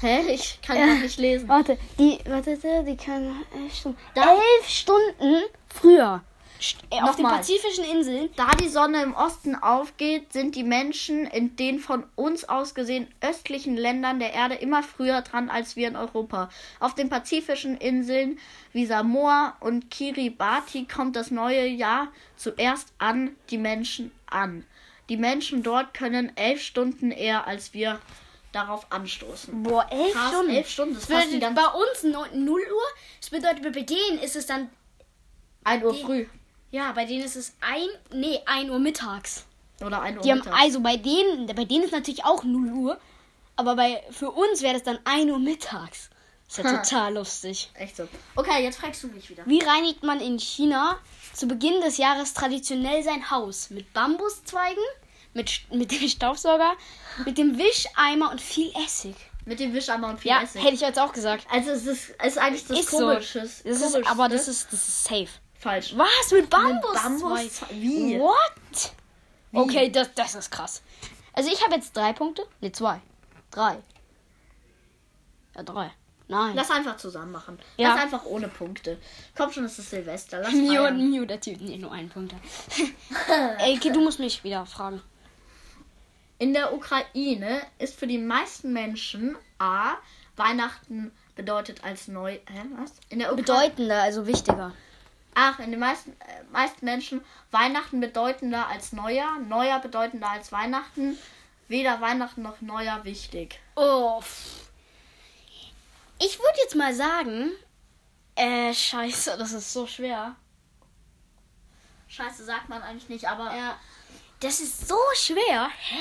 Hä? 0.00 0.20
Ich 0.32 0.60
kann 0.62 0.76
Ja. 0.78 0.86
nicht 0.86 1.18
lesen. 1.18 1.48
Warte, 1.48 1.78
die, 1.98 2.18
warte, 2.26 2.56
die 2.84 2.96
können 2.96 3.44
elf 3.54 3.74
Stunden. 3.74 3.98
Da- 4.14 4.32
elf 4.34 4.68
Stunden 4.68 5.42
früher. 5.68 6.22
St 6.64 6.78
äh, 6.90 7.00
auf 7.02 7.16
den 7.16 7.22
Nochmal. 7.24 7.38
pazifischen 7.38 7.84
Inseln. 7.84 8.30
Da 8.36 8.50
die 8.52 8.68
Sonne 8.68 9.02
im 9.02 9.14
Osten 9.14 9.54
aufgeht, 9.54 10.32
sind 10.32 10.54
die 10.54 10.62
Menschen 10.64 11.26
in 11.26 11.56
den 11.56 11.78
von 11.78 12.04
uns 12.14 12.48
aus 12.48 12.74
gesehen 12.74 13.06
östlichen 13.20 13.76
Ländern 13.76 14.18
der 14.18 14.32
Erde 14.32 14.54
immer 14.54 14.82
früher 14.82 15.20
dran 15.22 15.50
als 15.50 15.76
wir 15.76 15.88
in 15.88 15.96
Europa. 15.96 16.48
Auf 16.80 16.94
den 16.94 17.08
pazifischen 17.10 17.76
Inseln 17.76 18.38
wie 18.72 18.86
Samoa 18.86 19.56
und 19.60 19.90
Kiribati 19.90 20.86
kommt 20.86 21.16
das 21.16 21.30
neue 21.30 21.66
Jahr 21.66 22.08
zuerst 22.36 22.92
an 22.98 23.36
die 23.50 23.58
Menschen 23.58 24.10
an. 24.26 24.64
Die 25.10 25.18
Menschen 25.18 25.62
dort 25.62 25.92
können 25.92 26.34
elf 26.36 26.62
Stunden 26.62 27.10
eher 27.10 27.46
als 27.46 27.74
wir 27.74 28.00
darauf 28.52 28.86
anstoßen. 28.90 29.62
Boah, 29.62 29.86
elf 29.90 30.12
Krass, 30.12 30.28
Stunden. 30.30 30.54
elf 30.54 30.68
Stunden, 30.70 30.94
das 30.94 31.06
bedeutet 31.06 31.54
bei 31.54 31.66
uns 31.66 32.02
neun- 32.04 32.44
0 32.44 32.60
Uhr. 32.60 32.82
Das 33.20 33.30
bedeutet, 33.30 33.62
bei 33.62 33.82
denen 33.82 34.18
ist 34.22 34.36
es 34.36 34.46
dann. 34.46 34.70
1 35.64 35.82
Uhr 35.82 35.94
früh 35.94 36.26
Ja, 36.74 36.90
bei 36.90 37.04
denen 37.04 37.22
ist 37.24 37.36
es 37.36 37.52
ein. 37.60 37.86
Nee, 38.12 38.40
1 38.46 38.68
Uhr 38.68 38.80
mittags. 38.80 39.44
oder 39.80 40.02
1 40.02 40.16
Uhr 40.16 40.22
Die 40.24 40.30
haben, 40.32 40.38
mittags. 40.38 40.56
also 40.60 40.80
bei 40.80 40.96
denen, 40.96 41.46
bei 41.46 41.64
denen 41.64 41.84
ist 41.84 41.92
natürlich 41.92 42.24
auch 42.24 42.42
0 42.42 42.72
Uhr. 42.72 42.98
Aber 43.54 43.76
bei, 43.76 44.02
für 44.10 44.32
uns 44.32 44.60
wäre 44.60 44.74
das 44.74 44.82
dann 44.82 44.98
1 45.04 45.30
Uhr 45.30 45.38
mittags. 45.38 46.10
Ist 46.48 46.58
ja 46.58 46.82
total 46.82 47.14
lustig. 47.14 47.70
Echt 47.74 47.96
so. 47.96 48.08
Okay, 48.34 48.64
jetzt 48.64 48.78
fragst 48.80 49.04
du 49.04 49.06
mich 49.06 49.30
wieder. 49.30 49.44
Wie 49.46 49.60
reinigt 49.62 50.02
man 50.02 50.18
in 50.18 50.36
China 50.40 50.98
zu 51.32 51.46
Beginn 51.46 51.80
des 51.80 51.96
Jahres 51.96 52.34
traditionell 52.34 53.04
sein 53.04 53.30
Haus? 53.30 53.70
Mit 53.70 53.92
Bambuszweigen, 53.92 54.82
mit, 55.32 55.52
mit 55.72 55.92
dem 55.92 56.08
Staubsauger, 56.08 56.72
mit 57.24 57.38
dem 57.38 57.56
Wischeimer 57.56 58.32
und 58.32 58.40
viel 58.40 58.72
Essig. 58.84 59.14
Mit 59.44 59.60
dem 59.60 59.72
Wischeimer 59.74 60.08
und 60.08 60.18
viel 60.18 60.32
Ja, 60.32 60.42
Essig. 60.42 60.64
hätte 60.64 60.74
ich 60.74 60.80
jetzt 60.80 60.98
auch 60.98 61.12
gesagt. 61.12 61.46
Also 61.52 61.70
es 61.70 61.86
ist, 61.86 62.14
es 62.18 62.26
ist 62.32 62.38
eigentlich 62.38 62.66
das 62.66 62.80
ist 62.80 62.90
so. 62.90 62.98
Komisches. 62.98 63.62
Das 63.62 63.80
ist, 63.80 64.06
aber 64.08 64.28
das 64.28 64.48
ist, 64.48 64.72
das 64.72 64.88
ist 64.88 65.04
safe. 65.04 65.28
Falsch. 65.64 65.96
Was? 65.96 66.30
Mit 66.30 66.48
Bambuszweigen? 66.50 67.20
Bambus- 67.20 67.62
wie? 67.70 68.18
What? 68.20 68.92
Okay, 69.52 69.90
das, 69.90 70.12
das 70.14 70.34
ist 70.34 70.50
krass. 70.50 70.82
Also 71.32 71.50
ich 71.50 71.62
habe 71.64 71.74
jetzt 71.74 71.96
drei 71.96 72.12
Punkte. 72.12 72.46
Ne, 72.60 72.70
zwei. 72.72 73.00
Drei. 73.50 73.78
Ja, 75.56 75.62
drei. 75.62 75.90
Nein. 76.26 76.54
Lass 76.56 76.70
einfach 76.70 76.96
zusammen 76.96 77.32
machen. 77.32 77.58
Ja. 77.76 77.90
Lass 77.90 78.02
einfach 78.04 78.24
ohne 78.24 78.48
Punkte. 78.48 78.98
Komm 79.36 79.52
schon, 79.52 79.64
es 79.64 79.78
ist 79.78 79.90
Silvester. 79.90 80.40
Lass 80.40 80.52
Mio, 80.52 80.82
feiern. 80.82 81.10
Mio, 81.10 81.24
der 81.24 81.40
Typ. 81.40 81.60
Nee, 81.60 81.76
nur 81.76 81.92
einen 81.92 82.08
Punkt. 82.08 82.34
Okay, 83.58 83.90
du 83.92 84.00
musst 84.00 84.18
mich 84.18 84.42
wieder 84.42 84.64
fragen. 84.66 85.02
In 86.38 86.52
der 86.52 86.74
Ukraine 86.74 87.60
ist 87.78 87.98
für 87.98 88.06
die 88.06 88.18
meisten 88.18 88.72
Menschen 88.72 89.36
A. 89.58 89.94
Weihnachten 90.36 91.12
bedeutet 91.36 91.84
als 91.84 92.08
neu. 92.08 92.32
Hä, 92.32 92.62
was? 92.76 92.92
In 93.08 93.20
der 93.20 93.28
Ukraine. 93.32 93.42
Bedeutender, 93.46 94.02
also 94.02 94.26
wichtiger. 94.26 94.72
Ach, 95.34 95.58
in 95.58 95.70
den 95.72 95.80
meisten, 95.80 96.12
äh, 96.20 96.42
meisten 96.52 96.84
Menschen 96.84 97.24
Weihnachten 97.50 98.00
bedeutender 98.00 98.68
als 98.68 98.92
Neujahr, 98.92 99.38
Neujahr 99.40 99.80
bedeutender 99.80 100.30
als 100.30 100.52
Weihnachten. 100.52 101.18
Weder 101.68 102.00
Weihnachten 102.00 102.42
noch 102.42 102.60
Neujahr 102.60 103.04
wichtig. 103.04 103.58
Oh. 103.74 104.22
Ich 106.20 106.38
würde 106.38 106.58
jetzt 106.62 106.76
mal 106.76 106.94
sagen. 106.94 107.50
Äh, 108.36 108.72
scheiße, 108.74 109.36
das 109.38 109.52
ist 109.52 109.72
so 109.72 109.86
schwer. 109.86 110.36
Scheiße, 112.08 112.44
sagt 112.44 112.68
man 112.68 112.82
eigentlich 112.82 113.08
nicht, 113.08 113.28
aber 113.28 113.54
Ja. 113.56 113.78
Das 114.40 114.60
ist 114.60 114.88
so 114.88 114.98
schwer. 115.14 115.68
Hä? 115.78 116.00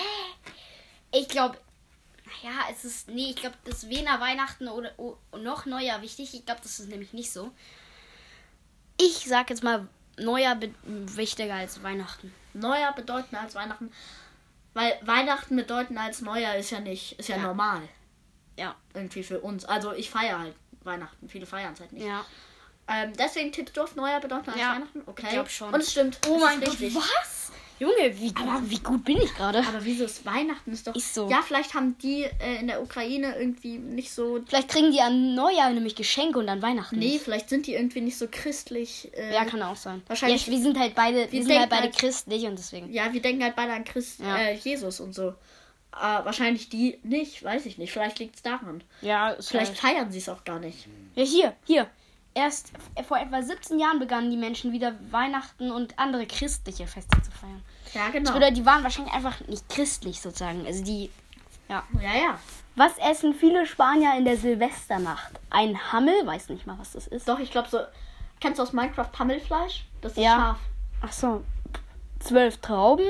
Ich 1.11 1.27
glaube. 1.29 1.57
Ja, 2.41 2.51
es 2.71 2.83
ist. 2.83 3.07
Nee, 3.07 3.29
ich 3.29 3.35
glaube, 3.37 3.55
das 3.63 3.83
ist 3.83 3.89
weder 3.89 4.19
Weihnachten 4.19 4.67
oder 4.67 4.91
o- 4.97 5.17
noch 5.37 5.65
Neujahr 5.65 6.01
wichtig. 6.01 6.33
Ich 6.33 6.45
glaube, 6.45 6.61
das 6.61 6.79
ist 6.79 6.89
nämlich 6.89 7.13
nicht 7.13 7.31
so. 7.31 7.51
Ich 8.99 9.25
sag 9.27 9.49
jetzt 9.49 9.63
mal, 9.63 9.87
Neujahr 10.17 10.57
wichtiger 10.83 11.55
als 11.55 11.81
Weihnachten. 11.83 12.33
Neujahr 12.53 12.93
bedeutender 12.93 13.41
als 13.41 13.55
Weihnachten. 13.55 13.91
Weil 14.73 14.97
Weihnachten 15.01 15.55
bedeutender 15.55 16.01
als 16.01 16.21
Neujahr 16.21 16.55
ist 16.57 16.71
ja 16.71 16.79
nicht, 16.79 17.19
ist 17.19 17.29
ja, 17.29 17.37
Ja. 17.37 17.43
normal. 17.43 17.81
Ja. 18.57 18.75
Irgendwie 18.93 19.23
für 19.23 19.39
uns. 19.39 19.65
Also 19.65 19.93
ich 19.93 20.09
feiere 20.09 20.39
halt 20.39 20.55
Weihnachten. 20.83 21.29
Viele 21.29 21.45
feiern 21.45 21.73
es 21.73 21.79
halt 21.79 21.91
nicht. 21.93 22.05
Ja. 22.05 22.25
Ähm, 22.87 23.13
deswegen 23.17 23.51
tippst 23.51 23.77
du 23.77 23.81
auf 23.81 23.95
Neujahr 23.95 24.19
bedeutender 24.19 24.57
Ja, 24.57 24.71
als 24.71 24.75
Weihnachten? 24.81 25.03
Okay. 25.05 25.25
ich 25.27 25.33
glaub 25.33 25.49
schon. 25.49 25.73
Und 25.73 25.79
es 25.81 25.91
stimmt. 25.91 26.19
Oh 26.27 26.37
mein 26.39 26.59
Gott, 26.59 26.79
was? 26.79 27.42
Junge, 27.79 28.17
wie, 28.19 28.33
wie 28.69 28.79
gut 28.79 29.03
bin 29.03 29.17
ich 29.17 29.33
gerade? 29.35 29.59
Aber 29.59 29.83
wieso 29.83 30.05
ist 30.05 30.25
Weihnachten 30.25 30.71
ist 30.71 30.87
doch. 30.87 30.95
Ist 30.95 31.13
so. 31.13 31.29
Ja, 31.29 31.41
vielleicht 31.41 31.73
haben 31.73 31.97
die 31.97 32.23
äh, 32.23 32.59
in 32.59 32.67
der 32.67 32.81
Ukraine 32.81 33.35
irgendwie 33.37 33.77
nicht 33.77 34.11
so. 34.11 34.39
Vielleicht 34.47 34.69
kriegen 34.69 34.91
die 34.91 35.01
an 35.01 35.35
Neujahr 35.35 35.71
nämlich 35.71 35.95
Geschenke 35.95 36.39
und 36.39 36.47
an 36.49 36.61
Weihnachten. 36.61 36.97
Nee, 36.99 37.13
nicht. 37.13 37.23
vielleicht 37.23 37.49
sind 37.49 37.67
die 37.67 37.73
irgendwie 37.73 38.01
nicht 38.01 38.17
so 38.17 38.27
christlich. 38.31 39.11
Äh, 39.17 39.33
Ja, 39.33 39.45
kann 39.45 39.61
auch 39.63 39.75
sein. 39.75 40.01
Wahrscheinlich- 40.07 40.45
Ja, 40.47 40.53
wir 40.53 40.59
sind 40.61 40.79
halt 40.79 40.95
beide, 40.95 41.17
wir, 41.17 41.31
Wir 41.31 41.43
sind 41.43 41.59
halt 41.59 41.69
beide 41.69 41.83
halt- 41.83 41.97
christlich 41.97 42.45
und 42.45 42.57
deswegen. 42.57 42.91
Ja, 42.93 43.11
wir 43.11 43.21
denken 43.21 43.43
halt 43.43 43.55
beide 43.55 43.73
an 43.73 43.83
Christ, 43.83 44.19
Ja. 44.19 44.37
äh, 44.37 44.53
Jesus 44.55 44.99
und 44.99 45.13
so. 45.13 45.29
Äh, 45.29 46.01
wahrscheinlich 46.25 46.69
die 46.69 46.99
nicht, 47.03 47.43
weiß 47.43 47.65
ich 47.67 47.77
nicht. 47.77 47.91
Vielleicht 47.91 48.17
liegt 48.19 48.35
es 48.37 48.41
daran. 48.41 48.83
Ja, 49.01 49.29
ist 49.31 49.49
Vielleicht 49.49 49.77
feiern 49.77 50.11
sie 50.11 50.17
es 50.19 50.29
auch 50.29 50.43
gar 50.43 50.59
nicht. 50.59 50.87
Ja, 51.15 51.23
hier, 51.23 51.53
hier. 51.65 51.87
Erst 52.35 52.71
vor 53.07 53.17
etwa 53.17 53.41
17 53.43 53.79
Jahren 53.79 53.99
begannen 53.99 54.31
die 54.31 54.37
Menschen 54.37 54.71
wieder 54.71 54.93
Weihnachten 55.11 55.71
und 55.71 55.99
andere 55.99 56.25
christliche 56.25 56.87
Feste 56.87 57.21
zu 57.21 57.31
feiern. 57.31 57.61
Ja, 57.93 58.09
genau. 58.09 58.33
bedeutet, 58.33 58.57
die 58.57 58.65
waren 58.65 58.83
wahrscheinlich 58.83 59.13
einfach 59.13 59.39
nicht 59.41 59.69
christlich 59.69 60.19
sozusagen. 60.19 60.65
Also 60.65 60.83
die. 60.83 61.11
Ja. 61.69 61.83
Ja, 62.01 62.13
ja. 62.15 62.39
Was 62.75 62.97
essen 62.97 63.35
viele 63.35 63.67
Spanier 63.67 64.17
in 64.17 64.25
der 64.25 64.35
Silvesternacht? 64.37 65.31
Ein 65.51 65.91
Hammel, 65.91 66.25
weiß 66.25 66.49
nicht 66.49 66.65
mal, 66.65 66.77
was 66.79 66.93
das 66.93 67.05
ist. 67.07 67.27
Doch, 67.29 67.37
ich 67.39 67.51
glaube 67.51 67.69
so. 67.69 67.79
Kennst 68.39 68.57
du 68.59 68.63
aus 68.63 68.73
Minecraft 68.73 69.11
Pammelfleisch? 69.11 69.85
Das 70.01 70.13
ist 70.13 70.17
Ja. 70.17 70.35
scharf. 70.35 70.57
Ach 71.01 71.11
so. 71.11 71.43
Zwölf 72.19 72.57
Trauben 72.57 73.05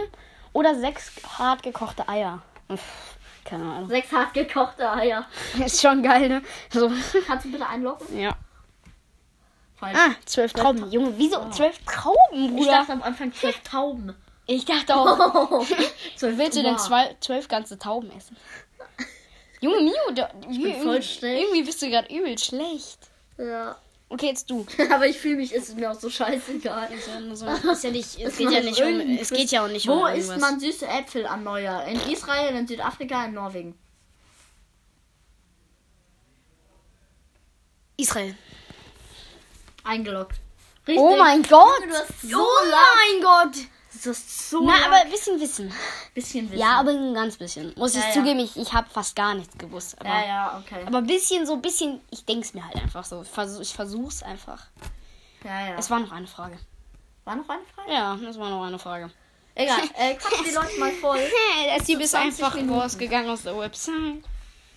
oder 0.51 0.75
sechs 0.75 1.11
hart 1.37 1.63
gekochte 1.63 2.07
Eier. 2.09 2.41
Uff, 2.67 3.15
keine 3.45 3.63
Ahnung. 3.63 3.87
Sechs 3.89 4.11
hart 4.11 4.33
gekochte 4.33 4.91
Eier. 4.91 5.25
Ist 5.65 5.81
schon 5.81 6.03
geil, 6.03 6.27
ne? 6.29 6.41
So. 6.71 6.91
Kannst 7.25 7.45
du 7.45 7.51
bitte 7.51 7.65
einloggen? 7.67 8.19
Ja. 8.19 8.35
Falsch. 9.83 9.97
Ah, 9.99 10.15
zwölf 10.25 10.53
Trauben. 10.53 10.91
Junge, 10.91 11.13
wieso 11.17 11.49
zwölf 11.49 11.77
Trauben, 11.85 12.17
ich 12.33 12.51
Bruder? 12.51 12.71
dachte 12.71 12.93
am 12.93 13.03
Anfang 13.03 13.33
zwölf 13.33 13.59
Tauben. 13.61 14.15
Ich 14.45 14.65
dachte 14.65 14.95
auch. 14.95 15.65
Zwölf 16.17 16.37
Willst 16.37 16.57
du 16.57 16.63
denn 16.63 16.77
zwei, 16.77 17.15
zwölf 17.21 17.47
ganze 17.47 17.79
Tauben 17.79 18.11
essen? 18.17 18.35
Junge 19.61 19.81
Mio, 19.81 19.93
da, 20.13 20.29
schlecht. 21.01 21.23
irgendwie 21.23 21.63
bist 21.63 21.81
du 21.81 21.89
gerade 21.89 22.13
übel 22.13 22.37
schlecht. 22.37 22.99
Ja. 23.37 23.77
Okay, 24.09 24.27
jetzt 24.27 24.49
du. 24.49 24.65
Aber 24.91 25.07
ich 25.07 25.17
fühle 25.17 25.37
mich, 25.37 25.53
ist 25.53 25.75
mir 25.75 25.89
auch 25.89 25.99
so 25.99 26.09
scheißegal. 26.09 26.89
Ist 26.93 27.83
ja 27.83 27.89
nicht, 27.89 28.19
es 28.19 28.37
geht 28.37 28.51
ja 28.51 28.59
nicht 28.59 28.81
um, 28.81 28.99
es 29.17 29.29
geht 29.31 29.49
ja 29.51 29.63
auch 29.63 29.69
nicht 29.69 29.87
Wo 29.87 29.93
um 29.93 30.07
isst 30.07 30.29
irgendwas. 30.29 30.51
man 30.51 30.59
süße 30.59 30.85
Äpfel 30.85 31.25
an 31.25 31.43
Neujahr? 31.43 31.85
In 31.87 31.99
Israel, 32.11 32.55
in 32.55 32.67
Südafrika, 32.67 33.25
in 33.25 33.33
Norwegen. 33.33 33.79
Israel. 37.97 38.35
Eingeloggt. 39.83 40.37
Oh 40.97 41.15
mein 41.17 41.41
Gott! 41.43 41.79
Junge, 41.81 41.93
du 41.93 41.97
hast 41.97 42.21
so 42.21 42.39
oh 42.39 42.73
mein 42.73 43.21
Gott! 43.23 43.55
Das 43.93 44.05
ist 44.07 44.49
so 44.49 44.61
Na, 44.65 44.73
lang. 44.73 44.83
aber 44.85 44.95
ein 44.97 45.09
bisschen 45.11 45.39
Wissen. 45.39 45.71
bisschen 46.13 46.49
Wissen. 46.49 46.59
Ja, 46.59 46.79
aber 46.79 46.89
ein 46.91 47.13
ganz 47.13 47.37
bisschen. 47.37 47.73
Muss 47.77 47.93
Ja, 47.93 48.01
ich 48.01 48.07
ja. 48.07 48.13
zugeben, 48.13 48.39
ich, 48.39 48.57
ich 48.57 48.73
habe 48.73 48.89
fast 48.89 49.15
gar 49.15 49.33
nichts 49.33 49.57
gewusst. 49.57 49.95
Aber, 50.01 50.09
ja, 50.09 50.25
ja, 50.25 50.61
okay. 50.65 50.83
aber 50.85 50.97
ein 50.97 51.07
bisschen, 51.07 51.45
so 51.45 51.53
ein 51.53 51.61
bisschen, 51.61 52.01
ich 52.09 52.25
denke 52.25 52.41
es 52.41 52.53
mir 52.53 52.65
halt 52.65 52.75
einfach 52.75 53.05
so. 53.05 53.21
Ich, 53.21 53.29
versuch, 53.29 53.61
ich 53.61 53.73
versuch's 53.73 54.21
einfach. 54.23 54.65
ja, 55.45 55.67
ja. 55.69 55.75
Es 55.77 55.89
war 55.89 55.99
noch 55.99 56.11
eine 56.11 56.27
Frage. 56.27 56.57
war 57.23 57.35
noch 57.35 57.47
eine 57.47 57.61
Frage? 57.75 57.91
Ja, 57.93 58.17
das 58.21 58.37
war 58.37 58.49
noch 58.49 58.63
eine 58.65 58.79
Frage. 58.79 59.09
Egal, 59.55 59.79
äh, 59.95 60.15
quatsch 60.15 60.43
die 60.47 60.53
Leute 60.53 60.79
mal 60.79 60.91
voll. 60.93 61.19
Der 61.67 61.85
Typ 61.85 62.01
ist 62.01 62.11
20 62.11 62.43
einfach 62.43 62.55
Minuten. 62.55 62.79
rausgegangen 62.79 63.29
aus 63.29 63.43
der 63.43 63.57
Website. 63.57 64.23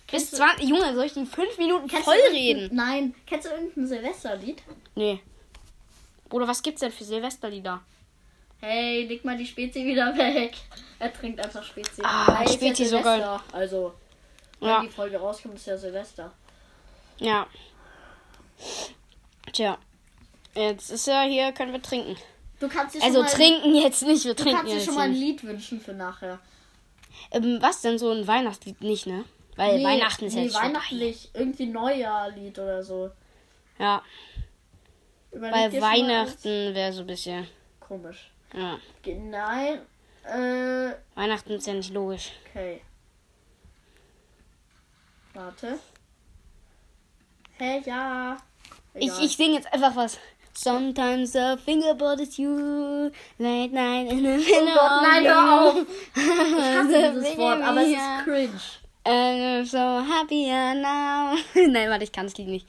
Bis 0.09 0.29
Kennst 0.29 0.33
du- 0.33 0.37
20, 0.37 0.69
Junge, 0.69 0.95
soll 0.95 1.05
ich 1.05 1.17
in 1.17 1.25
5 1.27 1.57
Minuten 1.57 1.87
Kennst 1.87 2.05
voll 2.05 2.15
reden? 2.31 2.69
Nein. 2.73 3.13
Kennst 3.25 3.47
du 3.47 3.51
irgendein 3.51 3.87
Silvesterlied? 3.87 4.63
Nee. 4.95 5.19
Bruder, 6.29 6.47
was 6.47 6.61
gibt's 6.61 6.79
denn 6.81 6.91
für 6.91 7.03
Silvesterlieder? 7.03 7.81
Hey, 8.61 9.05
leg 9.05 9.23
mal 9.25 9.37
die 9.37 9.45
Spezi 9.45 9.85
wieder 9.85 10.17
weg. 10.17 10.55
Er 10.99 11.13
trinkt 11.13 11.39
einfach 11.43 11.63
Spezi. 11.63 12.01
Ah, 12.03 12.41
ist 12.43 12.55
Spezi 12.55 12.83
ja 12.83 12.89
so 12.89 13.01
geil. 13.01 13.19
Silvester. 13.21 13.43
Also, 13.53 13.93
wenn 14.59 14.69
Ja. 14.69 14.81
die 14.81 14.89
Folge 14.89 15.17
rauskommt, 15.17 15.55
ist 15.55 15.67
ja 15.67 15.77
Silvester. 15.77 16.33
Ja. 17.19 17.45
Tja. 19.53 19.77
Jetzt 20.55 20.89
ist 20.89 21.05
ja 21.07 21.23
hier, 21.23 21.51
können 21.51 21.71
wir 21.73 21.81
trinken. 21.81 22.15
Du 22.59 22.67
kannst 22.67 22.95
dir 22.95 23.03
Also 23.03 23.17
schon 23.19 23.25
mal, 23.25 23.31
trinken 23.31 23.75
jetzt 23.75 24.01
nicht, 24.03 24.25
wir 24.25 24.33
Du 24.33 24.41
trinken 24.43 24.57
kannst 24.57 24.71
dir 24.71 24.77
jetzt 24.77 24.85
schon 24.85 24.95
mal 24.95 25.01
ein. 25.01 25.13
Lied 25.13 25.43
wünschen 25.43 25.79
für 25.79 25.93
nachher. 25.93 26.39
Ähm, 27.31 27.57
was 27.61 27.81
denn 27.81 27.99
so 27.99 28.09
ein 28.11 28.25
Weihnachtslied 28.25 28.81
nicht, 28.81 29.05
ne? 29.05 29.23
Weil 29.57 29.77
Nee, 29.79 29.83
Weihnachten 29.83 30.25
ist 30.25 30.35
nee, 30.35 30.43
jetzt 30.43 30.53
vorbei. 30.53 30.67
weihnachtlich. 30.69 31.29
Irgendwie 31.33 31.65
Neujahrlied 31.65 32.57
oder 32.59 32.81
so. 32.83 33.11
Ja, 33.79 34.01
Überleg 35.31 35.71
schon 35.71 35.79
mal 35.81 35.91
Weihnachten 35.91 36.73
wäre 36.75 36.93
so 36.93 37.01
ein 37.01 37.07
bisschen. 37.07 37.47
Komisch. 37.79 38.31
Ja. 38.53 38.79
Nein. 39.05 39.79
Äh, 40.23 40.93
Weihnachten 41.15 41.51
ist 41.53 41.67
ja 41.67 41.73
nicht 41.73 41.93
logisch. 41.93 42.31
okay. 42.49 42.81
Warte. 45.33 45.79
Hä, 47.57 47.81
ja. 47.85 48.37
Ich, 48.93 49.07
Egal. 49.07 49.25
ich 49.25 49.37
singe 49.37 49.53
jetzt 49.55 49.71
einfach 49.73 49.95
was. 49.95 50.17
Sometimes 50.53 51.35
I 51.35 51.55
think 51.63 51.85
about 51.85 52.21
it 52.21 52.37
you. 52.39 53.11
Late 53.37 53.73
night 53.73 54.11
in 54.11 54.23
the 54.23 54.53
Oh 54.53 54.65
Gott, 54.65 55.01
nein, 55.03 55.23
hör 55.25 55.61
auf. 55.61 55.75
Ich 56.15 56.75
hasse 56.75 57.13
dieses 57.15 57.37
Wort, 57.37 57.61
aber 57.61 57.81
es 57.81 57.89
ist 57.89 57.97
cringe. 58.23 58.59
And 59.09 59.41
I'm 59.41 59.65
so 59.65 60.01
happier 60.03 60.75
now. 60.75 61.37
Nein, 61.55 61.89
warte, 61.89 62.03
ich 62.03 62.11
kann 62.11 62.25
das 62.25 62.37
Lied 62.37 62.49
nicht. 62.49 62.67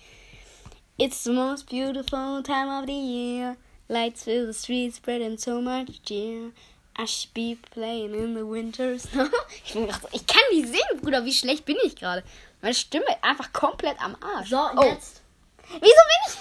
It's 0.96 1.24
the 1.24 1.32
most 1.32 1.68
beautiful 1.68 2.44
time 2.44 2.68
of 2.68 2.86
the 2.86 2.92
year. 2.92 3.56
Lights 3.88 4.22
fill 4.22 4.46
the 4.46 4.52
streets, 4.52 4.98
spreading 4.98 5.36
so 5.36 5.60
much 5.60 6.00
cheer. 6.04 6.52
I 6.96 7.06
should 7.06 7.34
be 7.34 7.58
playing 7.72 8.14
in 8.14 8.34
the 8.34 8.46
winter 8.46 8.96
snow. 9.00 9.28
Ich, 9.64 9.74
ich 9.74 10.26
kann 10.28 10.42
nicht 10.52 10.68
singen, 10.68 11.00
Bruder. 11.02 11.24
Wie 11.24 11.32
schlecht 11.32 11.64
bin 11.64 11.76
ich 11.84 11.96
gerade? 11.96 12.22
Meine 12.62 12.74
Stimme 12.74 13.06
einfach 13.20 13.52
komplett 13.52 14.00
am 14.00 14.16
Arsch. 14.20 14.50
So, 14.50 14.58
oh, 14.76 14.84
jetzt. 14.84 15.22
wieso 15.66 15.80
bin 15.80 16.28
ich? 16.28 16.38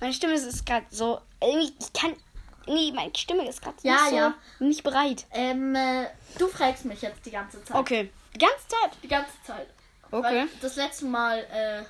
Meine 0.00 0.12
Stimme 0.14 0.34
ist 0.34 0.66
gerade 0.66 0.86
so. 0.90 1.20
Irgendwie, 1.40 1.72
ich 1.78 1.92
kann. 1.92 2.16
Nee, 2.66 2.90
meine 2.92 3.12
Stimme 3.16 3.48
ist 3.48 3.62
gerade 3.62 3.76
Ja, 3.82 3.94
nicht, 4.02 4.10
so, 4.10 4.16
ja. 4.16 4.34
nicht 4.58 4.82
bereit. 4.82 5.26
Ähm, 5.32 5.76
äh, 5.76 6.08
du 6.38 6.48
fragst 6.48 6.84
mich 6.84 7.02
jetzt 7.02 7.24
die 7.24 7.30
ganze 7.30 7.62
Zeit. 7.64 7.76
Okay. 7.76 8.10
Die 8.36 8.44
ganze 8.44 8.68
Zeit. 8.68 8.90
Die 9.02 9.08
ganze 9.08 9.32
Zeit. 9.46 9.66
Okay. 10.10 10.22
Weil 10.22 10.48
das 10.60 10.76
letzte 10.76 11.06
Mal, 11.06 11.38
äh, 11.38 11.82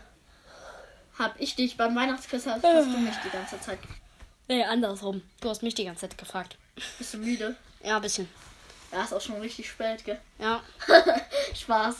hab 1.18 1.34
ich 1.40 1.56
dich 1.56 1.76
beim 1.76 1.96
Weihnachtsquiz, 1.96 2.46
hast, 2.46 2.62
hast 2.62 2.86
du 2.86 2.98
mich 2.98 3.16
die 3.24 3.30
ganze 3.30 3.60
Zeit. 3.60 3.80
Nee, 4.46 4.62
andersrum. 4.62 5.22
Du 5.40 5.48
hast 5.50 5.64
mich 5.64 5.74
die 5.74 5.84
ganze 5.84 6.02
Zeit 6.08 6.16
gefragt. 6.16 6.56
Bist 6.98 7.14
du 7.14 7.18
müde? 7.18 7.56
Ja, 7.82 7.96
ein 7.96 8.02
bisschen. 8.02 8.28
Ja, 8.92 9.02
ist 9.02 9.12
auch 9.12 9.20
schon 9.20 9.40
richtig 9.40 9.68
spät, 9.68 10.04
gell? 10.04 10.20
Ja. 10.38 10.60
Spaß. 11.54 11.96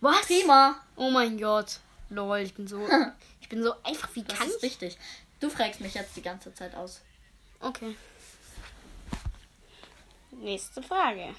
Was? 0.00 0.26
Prima. 0.26 0.80
Oh 0.96 1.10
mein 1.10 1.38
Gott. 1.38 1.78
Lol, 2.08 2.38
ich 2.38 2.54
bin 2.54 2.66
so. 2.66 2.86
Ich 3.42 3.56
bin 3.56 3.64
so 3.64 3.74
einfach 3.82 4.08
wie 4.14 4.22
Das 4.22 4.38
kann 4.38 4.46
ist 4.46 4.58
ich? 4.58 4.62
richtig. 4.62 4.96
Du 5.40 5.48
fragst 5.48 5.80
mich 5.80 5.94
jetzt 5.94 6.16
die 6.16 6.22
ganze 6.22 6.54
Zeit 6.54 6.74
aus. 6.74 7.00
Okay. 7.60 7.96
Nächste 10.32 10.82
Frage. 10.82 11.34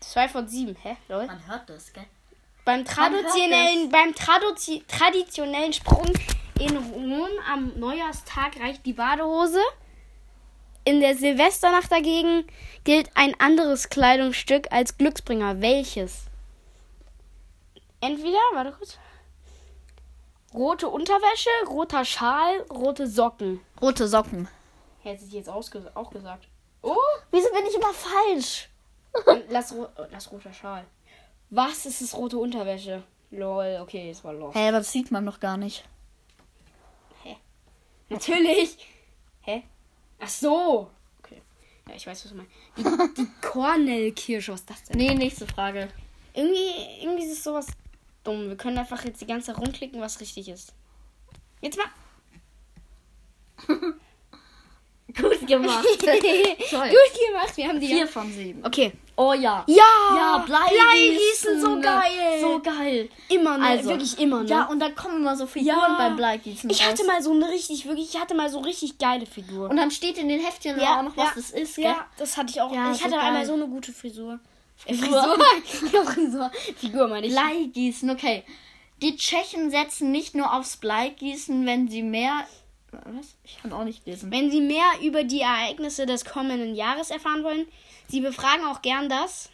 Zwei 0.00 0.28
von 0.28 0.48
sieben, 0.48 0.76
hä? 0.82 0.96
Lol. 1.08 1.26
Man 1.26 1.46
hört 1.46 1.68
das, 1.68 1.92
gell? 1.92 2.04
Beim 2.64 2.84
traditionellen, 2.84 3.90
beim 3.90 4.14
Traduzi 4.14 4.84
traditionellen 4.88 5.72
Sprung 5.72 6.12
in 6.58 6.76
Rom 6.76 7.28
am 7.46 7.78
Neujahrstag 7.78 8.58
reicht 8.58 8.86
die 8.86 8.94
Badehose. 8.94 9.60
In 10.86 11.00
der 11.00 11.16
Silvesternacht 11.16 11.90
dagegen 11.90 12.46
gilt 12.84 13.10
ein 13.14 13.38
anderes 13.38 13.88
Kleidungsstück 13.88 14.70
als 14.70 14.96
Glücksbringer. 14.96 15.60
Welches? 15.60 16.24
Entweder, 18.00 18.38
warte 18.52 18.72
kurz. 18.72 18.98
Rote 20.54 20.88
Unterwäsche, 20.88 21.50
roter 21.68 22.04
Schal, 22.04 22.60
rote 22.70 23.08
Socken. 23.08 23.60
Rote 23.82 24.06
Socken. 24.06 24.48
Hätte 25.02 25.24
ich 25.24 25.32
jetzt 25.32 25.48
auch 25.48 25.68
gesagt. 26.10 26.46
Oh, 26.82 26.94
Wieso 27.32 27.50
bin 27.50 27.66
ich 27.68 27.74
immer 27.74 27.92
falsch? 27.92 28.68
lass, 29.48 29.72
ro 29.72 29.84
äh, 29.96 30.06
lass 30.10 30.30
roter 30.30 30.52
Schal. 30.52 30.84
Was 31.50 31.86
ist 31.86 32.00
es 32.00 32.16
rote 32.16 32.38
Unterwäsche? 32.38 33.02
Lol, 33.30 33.78
okay, 33.82 34.10
es 34.10 34.22
war 34.22 34.32
los. 34.32 34.54
Hä, 34.54 34.70
das 34.70 34.92
sieht 34.92 35.10
man 35.10 35.24
noch 35.24 35.40
gar 35.40 35.56
nicht. 35.56 35.84
Natürlich. 38.08 38.76
Hä? 39.40 39.62
Ach 40.20 40.28
so. 40.28 40.90
Okay. 41.18 41.42
Ja, 41.88 41.94
ich 41.94 42.06
weiß, 42.06 42.24
was 42.24 42.30
du 42.30 42.36
meinst. 42.36 42.52
Die, 42.76 43.22
die 43.22 43.28
Kornelkirsche, 43.40 44.52
was 44.52 44.60
ist 44.60 44.70
das 44.70 44.84
denn? 44.84 44.98
Nee, 44.98 45.14
nächste 45.14 45.46
Frage. 45.46 45.88
Irgendwie, 46.32 47.02
irgendwie 47.02 47.24
ist 47.24 47.32
es 47.32 47.44
sowas 47.44 47.66
dumm. 48.24 48.48
Wir 48.48 48.56
können 48.56 48.78
einfach 48.78 49.04
jetzt 49.04 49.20
die 49.20 49.26
ganze 49.26 49.52
Zeit 49.52 49.58
rumklicken, 49.60 50.00
was 50.00 50.20
richtig 50.20 50.48
ist. 50.48 50.72
Jetzt 51.60 51.78
mal. 51.78 51.86
Gut 55.16 55.46
gemacht. 55.46 55.84
Toll. 55.98 56.88
Gut 56.88 57.26
gemacht, 57.28 57.56
wir 57.56 57.68
haben 57.68 57.78
die. 57.78 57.86
Vier 57.86 58.08
von 58.08 58.32
sieben. 58.32 58.64
Okay. 58.64 58.92
Oh 59.16 59.32
ja. 59.32 59.64
Ja, 59.68 59.76
Ja, 60.16 60.38
Bleigießen. 60.44 61.60
so 61.60 61.78
geil. 61.80 62.40
So 62.40 62.58
geil. 62.60 63.08
immer, 63.28 63.58
ne? 63.58 63.66
Also, 63.66 63.90
wirklich 63.90 64.18
immer, 64.18 64.42
ne? 64.42 64.48
Ja, 64.48 64.64
und 64.64 64.80
dann 64.80 64.94
kommen 64.96 65.18
immer 65.18 65.36
so 65.36 65.46
Figuren 65.46 65.76
Ja. 65.76 65.94
beim 65.96 66.16
Bleigießen 66.16 66.68
ich 66.68 66.84
hatte 66.84 67.04
mal 67.06 67.22
so 67.22 67.30
eine 67.32 67.48
richtig, 67.48 67.86
wirklich, 67.86 68.12
ich 68.14 68.20
hatte 68.20 68.34
mal 68.34 68.50
so 68.50 68.58
richtig 68.60 68.98
geile 68.98 69.24
Figur. 69.26 69.70
Und 69.70 69.76
dann 69.76 69.92
steht 69.92 70.18
in 70.18 70.28
den 70.28 70.40
Heftchen 70.40 70.80
auch 70.80 71.02
noch, 71.02 71.16
was 71.16 71.34
das 71.34 71.50
ist, 71.50 71.76
gell? 71.76 71.84
Ja, 71.84 72.06
das 72.18 72.36
hatte 72.36 72.50
ich 72.50 72.60
auch. 72.60 72.72
Ja, 72.74 72.90
ich 72.90 72.98
so 72.98 73.04
hatte 73.04 73.14
geil. 73.14 73.24
einmal 73.24 73.46
so 73.46 73.52
eine 73.52 73.68
gute 73.68 73.92
Frisur. 73.92 74.40
Frisur. 74.76 75.38
Frisur. 75.64 76.04
Frisur. 76.12 76.50
Figur 76.76 77.08
meine 77.08 77.26
ich. 77.26 77.32
Bleigießen, 77.32 78.10
okay. 78.10 78.44
Die 79.02 79.16
Tschechen 79.16 79.70
setzen 79.70 80.10
nicht 80.10 80.34
nur 80.34 80.52
aufs 80.54 80.76
Bleigießen, 80.76 81.66
wenn 81.66 81.88
sie 81.88 82.02
mehr. 82.02 82.46
Was? 82.92 83.34
Ich 83.42 83.58
kann 83.60 83.72
auch 83.72 83.82
nicht 83.84 84.06
lesen. 84.06 84.30
Wenn 84.30 84.52
Sie 84.52 84.60
mehr 84.60 84.84
über 85.02 85.24
die 85.24 85.40
Ereignisse 85.40 86.06
des 86.06 86.24
kommenden 86.24 86.76
Jahres 86.76 87.10
erfahren 87.10 87.42
wollen, 87.42 87.66
Sie 88.06 88.20
befragen 88.20 88.64
auch 88.66 88.82
gern 88.82 89.08
das 89.08 89.50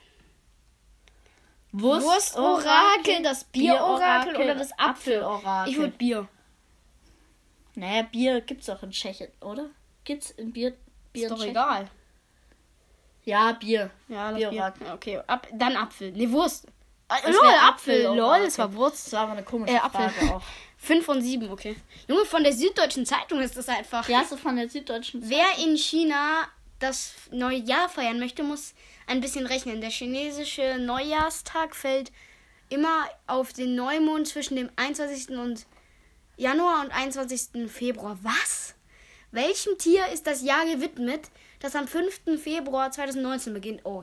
Wurstorakel, 1.72 3.22
das 3.22 3.44
Bierorakel 3.44 4.36
oder 4.36 4.54
das 4.54 4.78
Apfelorakel. 4.78 5.72
Ich 5.72 5.78
würde 5.78 5.96
Bier. 5.96 6.28
Naja, 7.76 8.02
Bier 8.02 8.40
gibt's 8.40 8.68
auch 8.68 8.82
in 8.82 8.90
Tschechien, 8.90 9.30
oder? 9.40 9.70
Gibt's 10.04 10.32
in 10.32 10.52
Bier. 10.52 10.76
Bier 11.12 11.22
Ist 11.22 11.22
in 11.22 11.28
doch 11.30 11.36
Tschechien? 11.38 11.50
egal. 11.52 11.90
Ja, 13.24 13.52
Bier. 13.52 13.90
Ja. 14.08 14.32
Bier. 14.32 14.52
Ja, 14.52 14.74
Okay, 14.94 15.20
ab, 15.26 15.46
dann 15.52 15.76
Apfel. 15.76 16.12
Ne, 16.12 16.30
Wurst. 16.30 16.66
Das 17.08 17.22
lol, 17.24 17.44
Apfel. 17.68 18.02
Lol, 18.04 18.38
es 18.46 18.56
war 18.58 18.72
Wurst. 18.74 19.06
Das 19.06 19.12
war 19.14 19.20
aber 19.22 19.32
eine 19.32 19.42
komische 19.42 19.74
Äh, 19.74 19.78
Apfel. 19.78 20.08
Frage 20.10 20.34
auch. 20.34 20.42
5 20.78 21.04
von 21.04 21.20
7, 21.20 21.50
okay. 21.50 21.76
Junge, 22.08 22.24
von 22.24 22.42
der 22.42 22.54
Süddeutschen 22.54 23.04
Zeitung 23.04 23.40
ist 23.40 23.54
das 23.56 23.68
einfach. 23.68 24.08
Hast 24.08 24.32
du 24.32 24.36
von 24.38 24.56
der 24.56 24.68
Süddeutschen 24.70 25.20
Wer 25.28 25.46
in 25.62 25.76
China 25.76 26.48
das 26.78 27.12
neue 27.30 27.58
Jahr 27.58 27.90
feiern 27.90 28.18
möchte, 28.18 28.42
muss 28.42 28.72
ein 29.06 29.20
bisschen 29.20 29.44
rechnen. 29.44 29.82
Der 29.82 29.90
chinesische 29.90 30.78
Neujahrstag 30.78 31.76
fällt 31.76 32.10
immer 32.70 33.06
auf 33.26 33.52
den 33.52 33.74
Neumond 33.74 34.26
zwischen 34.28 34.56
dem 34.56 34.70
21. 34.76 35.36
Und 35.36 35.66
Januar 36.38 36.80
und 36.82 36.92
21. 36.92 37.70
Februar. 37.70 38.18
Was? 38.22 38.74
Welchem 39.32 39.76
Tier 39.76 40.06
ist 40.06 40.26
das 40.26 40.42
Jahr 40.42 40.64
gewidmet, 40.64 41.30
das 41.60 41.76
am 41.76 41.86
5. 41.86 42.42
Februar 42.42 42.90
2019 42.90 43.54
beginnt? 43.54 43.80
Oh, 43.84 44.02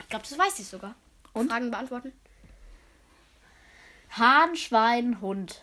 ich 0.00 0.08
glaube, 0.08 0.24
das 0.28 0.36
weiß 0.38 0.58
ich 0.58 0.66
sogar. 0.66 0.94
Und? 1.32 1.50
Fragen 1.50 1.70
beantworten. 1.70 2.12
Hahn, 4.10 4.56
Schwein, 4.56 5.20
Hund. 5.20 5.62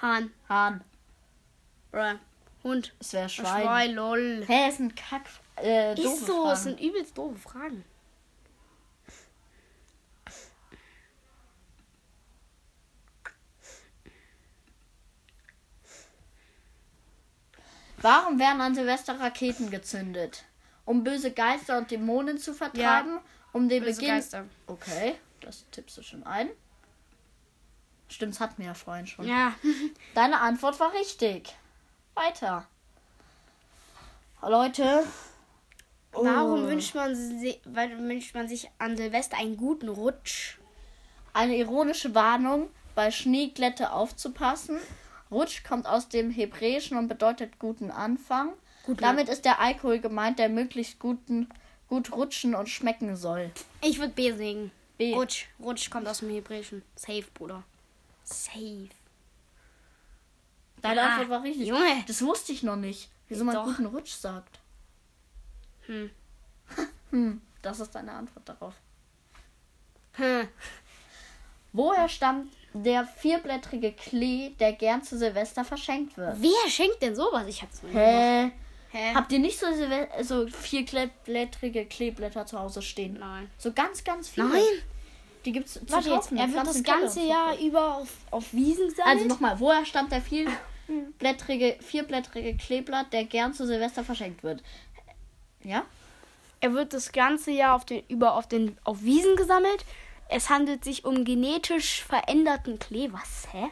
Hahn. 0.00 0.32
Hahn. 0.48 0.84
Bruh. 1.90 2.14
Hund. 2.62 2.94
Es 3.00 3.12
wäre 3.12 3.28
Schwein. 3.28 3.62
Schwein, 3.62 3.94
lol. 3.94 4.44
Hä, 4.46 4.68
es 4.68 4.76
sind 4.76 4.94
Kack. 4.94 5.22
Äh, 5.56 5.94
doofe 5.94 6.08
Ist 6.08 6.26
so, 6.26 6.42
Fragen. 6.42 6.52
es 6.52 6.62
sind 6.62 6.80
übelst 6.80 7.18
doofe 7.18 7.38
Fragen. 7.38 7.84
Warum 18.02 18.38
werden 18.38 18.60
an 18.60 18.74
Silvester 18.74 19.18
Raketen 19.18 19.70
gezündet? 19.70 20.44
Um 20.84 21.04
böse 21.04 21.30
Geister 21.32 21.78
und 21.78 21.90
Dämonen 21.90 22.38
zu 22.38 22.52
vertreiben? 22.54 23.20
Um 23.52 23.68
den 23.68 23.82
Böse 23.84 24.00
Beginn. 24.00 24.14
Geister. 24.16 24.44
Okay, 24.66 25.14
das 25.40 25.64
tippst 25.70 25.96
du 25.98 26.02
schon 26.02 26.24
ein. 26.24 26.50
Stimmt, 28.08 28.34
das 28.34 28.40
hatten 28.40 28.58
wir 28.58 28.66
ja 28.66 28.74
vorhin 28.74 29.06
schon. 29.06 29.26
Ja. 29.26 29.54
Deine 30.14 30.40
Antwort 30.40 30.78
war 30.80 30.92
richtig. 30.92 31.54
Weiter. 32.14 32.66
Leute. 34.42 35.04
Warum 36.12 36.64
Oh. 36.64 36.68
wünscht 36.68 36.94
man, 36.94 37.14
si 37.14 37.58
weil 37.64 37.96
wünscht 37.98 38.34
man 38.34 38.48
sich 38.48 38.68
an 38.78 38.96
Silvester 38.96 39.38
einen 39.38 39.56
guten 39.56 39.88
Rutsch? 39.88 40.58
Eine 41.32 41.56
ironische 41.56 42.14
Warnung, 42.14 42.68
bei 42.94 43.10
Schneeglätte 43.10 43.92
aufzupassen. 43.92 44.78
Rutsch 45.32 45.64
kommt 45.64 45.86
aus 45.86 46.08
dem 46.08 46.30
Hebräischen 46.30 46.96
und 46.96 47.08
bedeutet 47.08 47.58
guten 47.58 47.90
Anfang. 47.90 48.52
Gut, 48.84 49.00
Damit 49.02 49.28
ist 49.28 49.44
der 49.44 49.60
Alkohol 49.60 49.98
gemeint, 49.98 50.38
der 50.38 50.48
möglichst 50.48 50.98
guten, 50.98 51.48
gut 51.88 52.12
rutschen 52.12 52.54
und 52.54 52.68
schmecken 52.68 53.16
soll. 53.16 53.50
Ich 53.80 53.98
würde 53.98 54.12
B 54.12 54.32
singen. 54.32 54.70
B. 54.98 55.14
Rutsch. 55.14 55.46
Rutsch 55.60 55.90
kommt 55.90 56.06
aus 56.06 56.18
dem 56.18 56.30
Hebräischen. 56.30 56.82
Safe, 56.96 57.24
Bruder. 57.34 57.62
Safe. 58.24 58.88
Deine 60.82 60.96
Ja, 60.96 61.08
Antwort 61.08 61.30
war 61.30 61.42
richtig. 61.42 61.68
Junge. 61.68 62.04
Das 62.06 62.22
wusste 62.22 62.52
ich 62.52 62.62
noch 62.62 62.76
nicht. 62.76 63.08
Wieso 63.28 63.44
man 63.44 63.54
Doch. 63.54 63.64
guten 63.64 63.86
Rutsch 63.86 64.12
sagt. 64.12 64.58
Hm. 65.86 66.10
Hm, 67.10 67.42
das 67.60 67.78
ist 67.78 67.94
deine 67.94 68.12
Antwort 68.12 68.48
darauf. 68.48 68.72
Hm. 70.14 70.48
Woher 71.74 72.08
stammt 72.08 72.50
der 72.74 73.06
vierblättrige 73.06 73.92
Klee, 73.92 74.50
der 74.60 74.72
gern 74.72 75.02
zu 75.02 75.18
Silvester 75.18 75.64
verschenkt 75.64 76.16
wird? 76.16 76.36
Wer 76.40 76.70
schenkt 76.70 77.02
denn 77.02 77.14
sowas? 77.14 77.46
Ich 77.46 77.62
hab's 77.62 77.82
mal 77.82 77.92
Hä? 77.92 78.50
Hä? 78.90 79.14
Habt 79.14 79.32
ihr 79.32 79.38
nicht 79.38 79.58
so, 79.58 79.66
Silve 79.72 80.08
so 80.22 80.46
vierblättrige 80.48 81.86
Kleeblätter 81.86 82.44
zu 82.44 82.58
Hause 82.58 82.82
stehen? 82.82 83.16
Nein. 83.18 83.50
So 83.56 83.72
ganz, 83.72 84.04
ganz 84.04 84.28
viele. 84.28 84.48
Nein. 84.48 84.62
Die 85.44 85.52
gibt's 85.52 85.74
zu 85.74 85.80
Warte 85.90 86.10
jetzt, 86.10 86.24
kaufen. 86.30 86.36
er 86.38 86.46
Die 86.46 86.54
wird 86.54 86.66
das 86.66 86.82
ganze. 86.82 87.20
Jahr 87.20 87.58
über 87.58 87.96
auf, 87.96 88.08
auf 88.30 88.52
Wiesen 88.52 88.84
Also 88.86 88.94
gesammelt? 88.96 89.28
nochmal, 89.28 89.58
woher 89.60 89.84
stammt 89.86 90.12
der 90.12 90.20
vierblättrige, 90.22 91.76
vierblättrige 91.80 92.56
Kleeblatt, 92.56 93.12
der 93.12 93.24
gern 93.24 93.54
zu 93.54 93.66
Silvester 93.66 94.04
verschenkt 94.04 94.42
wird? 94.42 94.62
Ja? 95.64 95.84
Er 96.60 96.74
wird 96.74 96.92
das 96.92 97.10
ganze 97.12 97.50
Jahr 97.50 97.74
auf 97.74 97.84
den, 97.84 98.04
über 98.08 98.36
auf, 98.36 98.46
den, 98.46 98.76
auf 98.84 99.02
Wiesen 99.02 99.34
gesammelt. 99.36 99.84
Es 100.28 100.48
handelt 100.50 100.84
sich 100.84 101.04
um 101.04 101.24
genetisch 101.24 102.02
veränderten 102.02 102.78
Klee. 102.78 103.10
Was? 103.12 103.48
Hä? 103.52 103.68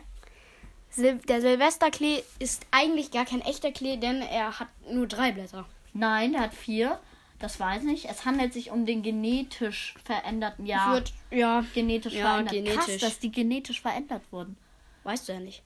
Sil 0.92 1.18
der 1.28 1.40
Silvesterklee 1.40 2.22
ist 2.38 2.66
eigentlich 2.70 3.10
gar 3.12 3.24
kein 3.24 3.40
echter 3.42 3.70
Klee, 3.72 3.96
denn 3.96 4.20
er 4.22 4.58
hat 4.58 4.68
nur 4.90 5.06
drei 5.06 5.32
Blätter. 5.32 5.64
Nein, 5.92 6.32
der 6.32 6.42
hat 6.42 6.54
vier. 6.54 6.98
Das 7.38 7.58
weiß 7.58 7.84
ich. 7.84 8.08
Es 8.08 8.24
handelt 8.26 8.52
sich 8.52 8.70
um 8.70 8.84
den 8.84 9.02
genetisch 9.02 9.94
veränderten. 10.04 10.66
Ja, 10.66 10.92
Wird, 10.92 11.12
ja, 11.30 11.64
genetisch 11.74 12.12
Ja, 12.14 12.42
verändert. 12.42 12.74
Krass, 12.74 12.86
genetisch. 12.86 13.00
dass 13.02 13.18
die 13.18 13.32
genetisch 13.32 13.80
verändert 13.80 14.22
wurden. 14.30 14.56
weißt 15.04 15.28
du 15.28 15.32
ja 15.32 15.40
nicht. 15.40 15.62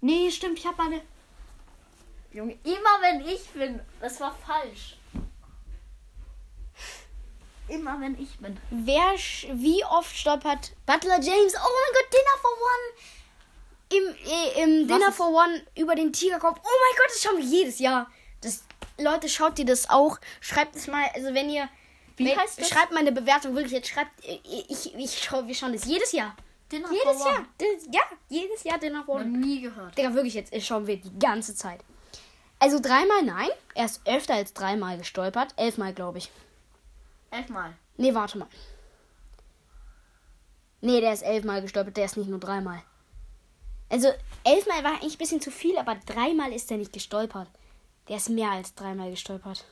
Nee, 0.00 0.30
stimmt, 0.30 0.58
ich 0.58 0.66
habe 0.66 0.76
meine. 0.82 1.00
Junge, 2.32 2.52
immer 2.62 3.00
wenn 3.02 3.20
ich 3.28 3.44
bin. 3.48 3.80
Das 4.00 4.20
war 4.20 4.34
falsch. 4.46 4.96
Immer 7.68 8.00
wenn 8.00 8.18
ich 8.20 8.38
bin. 8.38 8.56
Wer, 8.70 9.14
wie 9.52 9.84
oft 9.84 10.16
stolpert 10.16 10.72
Butler 10.86 11.20
James, 11.20 11.54
oh 11.54 11.70
mein 11.74 11.92
Gott, 11.94 12.12
Dinner 12.12 12.38
for 12.40 12.50
One, 12.72 12.94
im, 13.90 14.30
äh, 14.30 14.62
im 14.62 14.88
Dinner 14.88 15.12
for 15.12 15.28
One 15.28 15.62
über 15.76 15.94
den 15.94 16.12
Tigerkopf. 16.12 16.58
Oh 16.58 16.62
mein 16.62 16.98
Gott, 16.98 17.08
das 17.10 17.22
schauen 17.22 17.36
wir 17.38 17.44
jedes 17.44 17.78
Jahr. 17.78 18.10
Das, 18.40 18.64
Leute, 18.98 19.28
schaut 19.28 19.58
ihr 19.58 19.64
das 19.66 19.88
auch? 19.90 20.18
Schreibt 20.40 20.76
es 20.76 20.86
mal, 20.86 21.04
also 21.14 21.32
wenn 21.34 21.50
ihr, 21.50 21.68
Wie 22.16 22.26
wenn, 22.26 22.38
heißt 22.38 22.60
das? 22.60 22.68
schreibt 22.68 22.92
meine 22.92 23.12
Bewertung 23.12 23.54
wirklich 23.54 23.72
jetzt, 23.72 23.88
schreibt, 23.88 24.24
äh, 24.24 24.38
ich, 24.44 24.94
ich 24.94 25.22
schau, 25.22 25.46
wir 25.46 25.54
schauen 25.54 25.72
das 25.72 25.84
jedes 25.84 26.12
Jahr. 26.12 26.34
Dinner 26.70 26.88
Jedes 26.90 27.22
for 27.22 27.30
Jahr. 27.30 27.38
One. 27.38 27.48
Das, 27.58 27.86
ja, 27.92 28.02
jedes 28.28 28.64
Jahr 28.64 28.78
Dinner 28.78 29.02
for 29.04 29.18
Noch 29.20 29.24
One. 29.26 29.38
nie 29.38 29.60
gehört. 29.60 29.96
Digga, 29.96 30.12
wirklich 30.14 30.34
jetzt, 30.34 30.52
äh, 30.52 30.60
schauen 30.60 30.86
wir 30.86 30.96
die 30.96 31.18
ganze 31.18 31.54
Zeit. 31.54 31.80
Also 32.58 32.80
dreimal 32.80 33.22
nein, 33.22 33.48
er 33.74 33.84
ist 33.84 34.00
öfter 34.04 34.34
als 34.34 34.52
dreimal 34.52 34.98
gestolpert, 34.98 35.54
elfmal 35.56 35.94
glaube 35.94 36.18
ich. 36.18 36.30
Elfmal. 37.30 37.74
Nee, 37.96 38.14
warte 38.14 38.38
mal. 38.38 38.48
Nee, 40.80 41.00
der 41.00 41.12
ist 41.12 41.22
elfmal 41.22 41.60
gestolpert, 41.62 41.96
der 41.96 42.04
ist 42.04 42.16
nicht 42.16 42.28
nur 42.30 42.38
dreimal. 42.38 42.82
Also, 43.90 44.08
elfmal 44.44 44.84
war 44.84 44.92
eigentlich 44.92 45.14
ein 45.14 45.18
bisschen 45.18 45.40
zu 45.40 45.50
viel, 45.50 45.76
aber 45.78 45.96
dreimal 46.06 46.52
ist 46.52 46.70
er 46.70 46.76
nicht 46.76 46.92
gestolpert. 46.92 47.48
Der 48.08 48.16
ist 48.16 48.28
mehr 48.28 48.50
als 48.50 48.74
dreimal 48.74 49.10
gestolpert. 49.10 49.64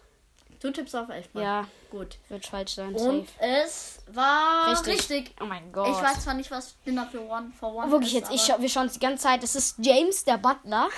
Du 0.61 0.71
tippst 0.71 0.97
auf 0.97 1.09
elfmal. 1.11 1.45
Ja, 1.45 1.69
Gut. 1.91 2.19
wird 2.29 2.47
falsch 2.47 2.75
sein. 2.75 2.95
Und 2.95 3.29
safe. 3.29 3.41
es 3.41 3.99
war 4.11 4.71
Richtig. 4.73 4.95
richtig. 4.95 5.35
Oh 5.41 5.45
mein 5.45 5.71
Gott. 5.71 5.89
Ich 5.89 6.03
weiß 6.03 6.25
zwar 6.25 6.35
nicht, 6.35 6.51
was 6.51 6.75
Dinner 6.85 7.07
for 7.11 7.21
One 7.21 7.53
for 7.59 7.75
One 7.75 7.91
Wirklich 7.91 8.15
ist, 8.15 8.21
jetzt, 8.21 8.35
ich 8.35 8.43
schau, 8.43 8.61
wir 8.61 8.69
schauen 8.69 8.87
es 8.87 8.95
die 8.95 9.01
ganze 9.01 9.25
Zeit. 9.25 9.43
Das 9.43 9.55
ist 9.55 9.77
James, 9.79 10.25
der 10.25 10.39
Butler. 10.39 10.89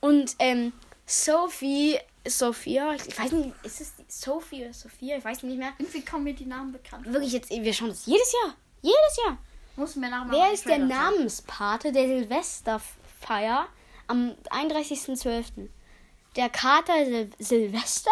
Und 0.00 0.36
ähm, 0.38 0.72
Sophie, 1.06 1.98
Sophia, 2.26 2.92
ich 2.94 3.18
weiß 3.18 3.32
nicht, 3.32 3.54
ist 3.64 3.80
es 3.80 3.94
Sophie 4.10 4.64
oder 4.64 4.72
Sophia? 4.72 5.16
Ich 5.16 5.24
weiß 5.24 5.42
nicht 5.44 5.58
mehr. 5.58 5.72
Irgendwie 5.78 6.04
kommen 6.04 6.24
mir 6.24 6.34
die 6.34 6.46
Namen 6.46 6.72
bekannt. 6.72 7.06
Wirklich 7.06 7.32
jetzt, 7.32 7.50
wir 7.50 7.72
schauen 7.72 7.88
das 7.88 8.06
jedes 8.06 8.32
Jahr. 8.32 8.54
Jedes 8.82 9.18
Jahr. 9.24 9.38
Muss 9.76 9.96
mir 9.96 10.10
mal 10.10 10.30
Wer 10.30 10.52
ist 10.52 10.66
der. 10.66 10.78
Namenspate 10.78 11.92
der 11.92 12.06
Silvesterfeier 12.06 13.68
am 14.08 14.34
31.12.? 14.50 15.68
Der 16.36 16.48
Kater 16.48 17.04
Sil 17.04 17.30
Silvester? 17.38 18.10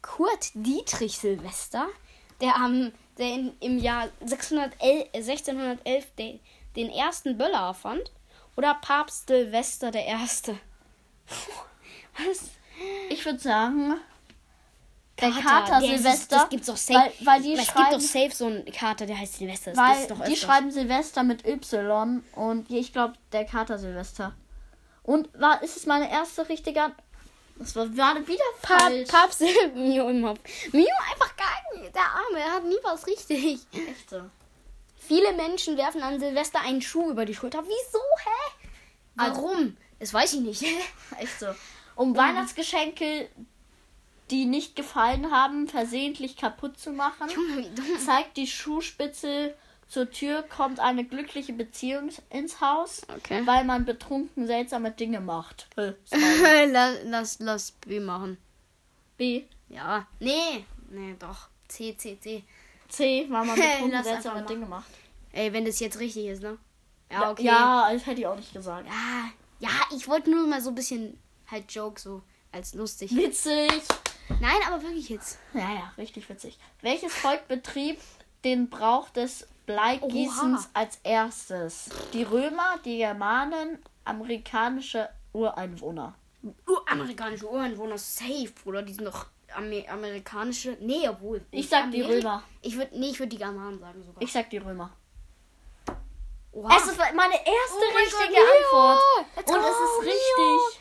Kurt 0.00 0.50
Dietrich 0.54 1.18
Silvester, 1.18 1.86
der 2.40 2.56
am 2.56 2.92
der 3.18 3.34
in, 3.34 3.52
im 3.60 3.78
Jahr 3.78 4.08
611, 4.24 4.74
äh, 4.80 5.06
1611 5.14 6.06
de, 6.18 6.40
den 6.76 6.90
ersten 6.90 7.36
Böller 7.36 7.66
erfand? 7.68 8.10
Oder 8.56 8.74
Papst 8.74 9.28
Silvester 9.28 9.90
der 9.90 10.06
Erste? 10.06 10.58
Was? 12.18 12.50
Ich 13.10 13.24
würde 13.24 13.38
sagen, 13.38 13.94
der 15.20 15.30
Kater, 15.30 15.42
Kater, 15.42 15.80
der 15.80 15.94
ist- 15.94 16.02
Silvester. 16.02 16.36
das 16.36 16.48
gibt's 16.48 16.66
doch 16.66 16.76
safe. 16.76 16.98
Weil, 16.98 17.26
weil 17.26 17.42
die 17.42 17.52
Aber 17.52 17.62
es 17.62 17.74
gibt 17.74 17.92
doch 17.92 18.00
safe 18.00 18.30
so 18.34 18.46
einen 18.46 18.64
Kater, 18.72 19.06
der 19.06 19.18
heißt 19.18 19.34
Silvester. 19.34 19.76
Weil 19.76 20.00
ist 20.00 20.10
doch 20.10 20.16
die 20.16 20.22
öfters. 20.22 20.38
schreiben 20.40 20.70
Silvester 20.70 21.22
mit 21.22 21.46
Y 21.46 22.24
und 22.34 22.70
ich 22.70 22.92
glaube 22.92 23.14
der 23.32 23.44
Kater 23.44 23.78
Silvester. 23.78 24.34
Und 25.02 25.28
war 25.38 25.62
ist 25.62 25.76
es 25.76 25.86
meine 25.86 26.10
erste 26.10 26.48
richtige? 26.48 26.82
An- 26.82 26.94
Das 27.56 27.76
war 27.76 27.86
gerade 27.88 28.26
wieder 28.26 28.42
Pap, 28.62 28.80
falsch. 28.80 29.08
Papst 29.08 29.40
Mio 29.74 30.08
im 30.08 30.26
Haupt. 30.26 30.40
Mio 30.72 30.86
einfach 31.10 31.36
gar 31.36 31.80
nicht. 31.80 31.94
Der 31.94 32.02
Arme, 32.02 32.38
er 32.38 32.52
hat 32.52 32.64
nie 32.64 32.78
was 32.82 33.06
richtig. 33.06 33.60
Echt 33.72 34.10
so. 34.10 34.22
Viele 34.96 35.32
Menschen 35.32 35.76
werfen 35.76 36.02
an 36.02 36.18
Silvester 36.20 36.60
einen 36.60 36.80
Schuh 36.80 37.10
über 37.10 37.24
die 37.26 37.34
Schulter. 37.34 37.62
Wieso, 37.64 37.98
hä? 38.24 38.66
Warum? 39.16 39.76
Das 39.98 40.14
weiß 40.14 40.32
ich 40.34 40.40
nicht. 40.40 40.62
Echt 41.18 41.38
so. 41.40 41.46
Um 41.96 42.16
Weihnachtsgeschenke, 42.16 43.28
die 44.32 44.46
nicht 44.46 44.74
gefallen 44.74 45.30
haben, 45.30 45.68
versehentlich 45.68 46.36
kaputt 46.36 46.78
zu 46.78 46.90
machen, 46.92 47.28
zeigt 48.04 48.36
die 48.38 48.46
Schuhspitze 48.46 49.54
zur 49.88 50.10
Tür, 50.10 50.42
kommt 50.42 50.80
eine 50.80 51.04
glückliche 51.04 51.52
Beziehung 51.52 52.08
ins 52.30 52.62
Haus, 52.62 53.02
Okay. 53.14 53.42
weil 53.44 53.64
man 53.64 53.84
betrunken 53.84 54.46
seltsame 54.46 54.90
Dinge 54.90 55.20
macht. 55.20 55.68
Äh, 55.76 56.66
lass, 57.04 57.38
lass, 57.40 57.72
B 57.72 58.00
machen. 58.00 58.38
B. 59.18 59.44
Ja. 59.68 60.06
Nee. 60.18 60.64
Nee, 60.90 61.14
doch. 61.18 61.48
C, 61.68 61.94
C, 61.96 62.18
C. 62.20 62.42
C, 62.88 63.26
weil 63.28 63.44
man 63.44 63.54
betrunken 63.60 64.02
seltsame 64.02 64.42
Dinge 64.44 64.66
macht. 64.66 64.90
Ey, 65.32 65.52
wenn 65.52 65.64
das 65.64 65.78
jetzt 65.80 65.98
richtig 65.98 66.26
ist, 66.26 66.42
ne? 66.42 66.56
Ja, 67.10 67.30
okay. 67.30 67.42
Ja, 67.44 67.92
das 67.92 68.06
hätte 68.06 68.20
ich 68.20 68.26
auch 68.26 68.36
nicht 68.36 68.52
gesagt. 68.52 68.86
Ja, 68.86 69.28
ja, 69.60 69.70
ich 69.94 70.08
wollte 70.08 70.30
nur 70.30 70.46
mal 70.46 70.60
so 70.62 70.70
ein 70.70 70.74
bisschen 70.74 71.18
halt 71.50 71.70
Joke 71.72 72.00
so 72.00 72.22
als 72.50 72.74
lustig. 72.74 73.14
Witzig. 73.14 73.82
Nein, 74.40 74.56
aber 74.66 74.82
wirklich 74.82 75.08
jetzt. 75.08 75.38
Ja, 75.54 75.60
ja, 75.72 75.92
richtig 75.98 76.28
witzig. 76.28 76.58
Welches 76.80 77.12
Volk 77.14 77.46
betrieb 77.48 78.00
den 78.44 78.68
Brauch 78.70 79.08
des 79.10 79.46
Bleigießens 79.66 80.62
Oha. 80.64 80.70
als 80.74 80.98
erstes? 81.02 81.90
Die 82.12 82.22
Römer, 82.24 82.78
die 82.84 82.98
Germanen, 82.98 83.78
amerikanische 84.04 85.08
Ureinwohner. 85.32 86.14
Uramerikanische 86.66 87.46
Ureinwohner 87.48 87.98
safe, 87.98 88.52
Bruder. 88.64 88.82
Die 88.82 88.94
sind 88.94 89.04
doch 89.04 89.26
Amer 89.54 89.88
amerikanische. 89.88 90.76
Nee, 90.80 91.08
obwohl. 91.08 91.44
Ich 91.50 91.68
sag 91.68 91.90
die 91.92 92.02
Ameri- 92.02 92.18
Römer. 92.18 92.42
Ich 92.62 92.76
würde 92.76 92.98
nee, 92.98 93.10
ich 93.10 93.18
würde 93.18 93.28
die 93.30 93.38
Germanen 93.38 93.78
sagen 93.78 94.02
sogar. 94.02 94.20
Ich 94.22 94.32
sag 94.32 94.50
die 94.50 94.58
Römer. 94.58 94.90
Oha. 96.52 96.76
Es 96.76 96.86
ist 96.86 96.98
meine 96.98 97.34
erste 97.34 97.48
Oh 97.78 97.96
richtige 97.96 98.34
Gott! 98.34 98.98
Antwort. 99.36 99.48
Und 99.48 99.64
es 99.64 99.76
ist 99.76 100.00
richtig. 100.14 100.80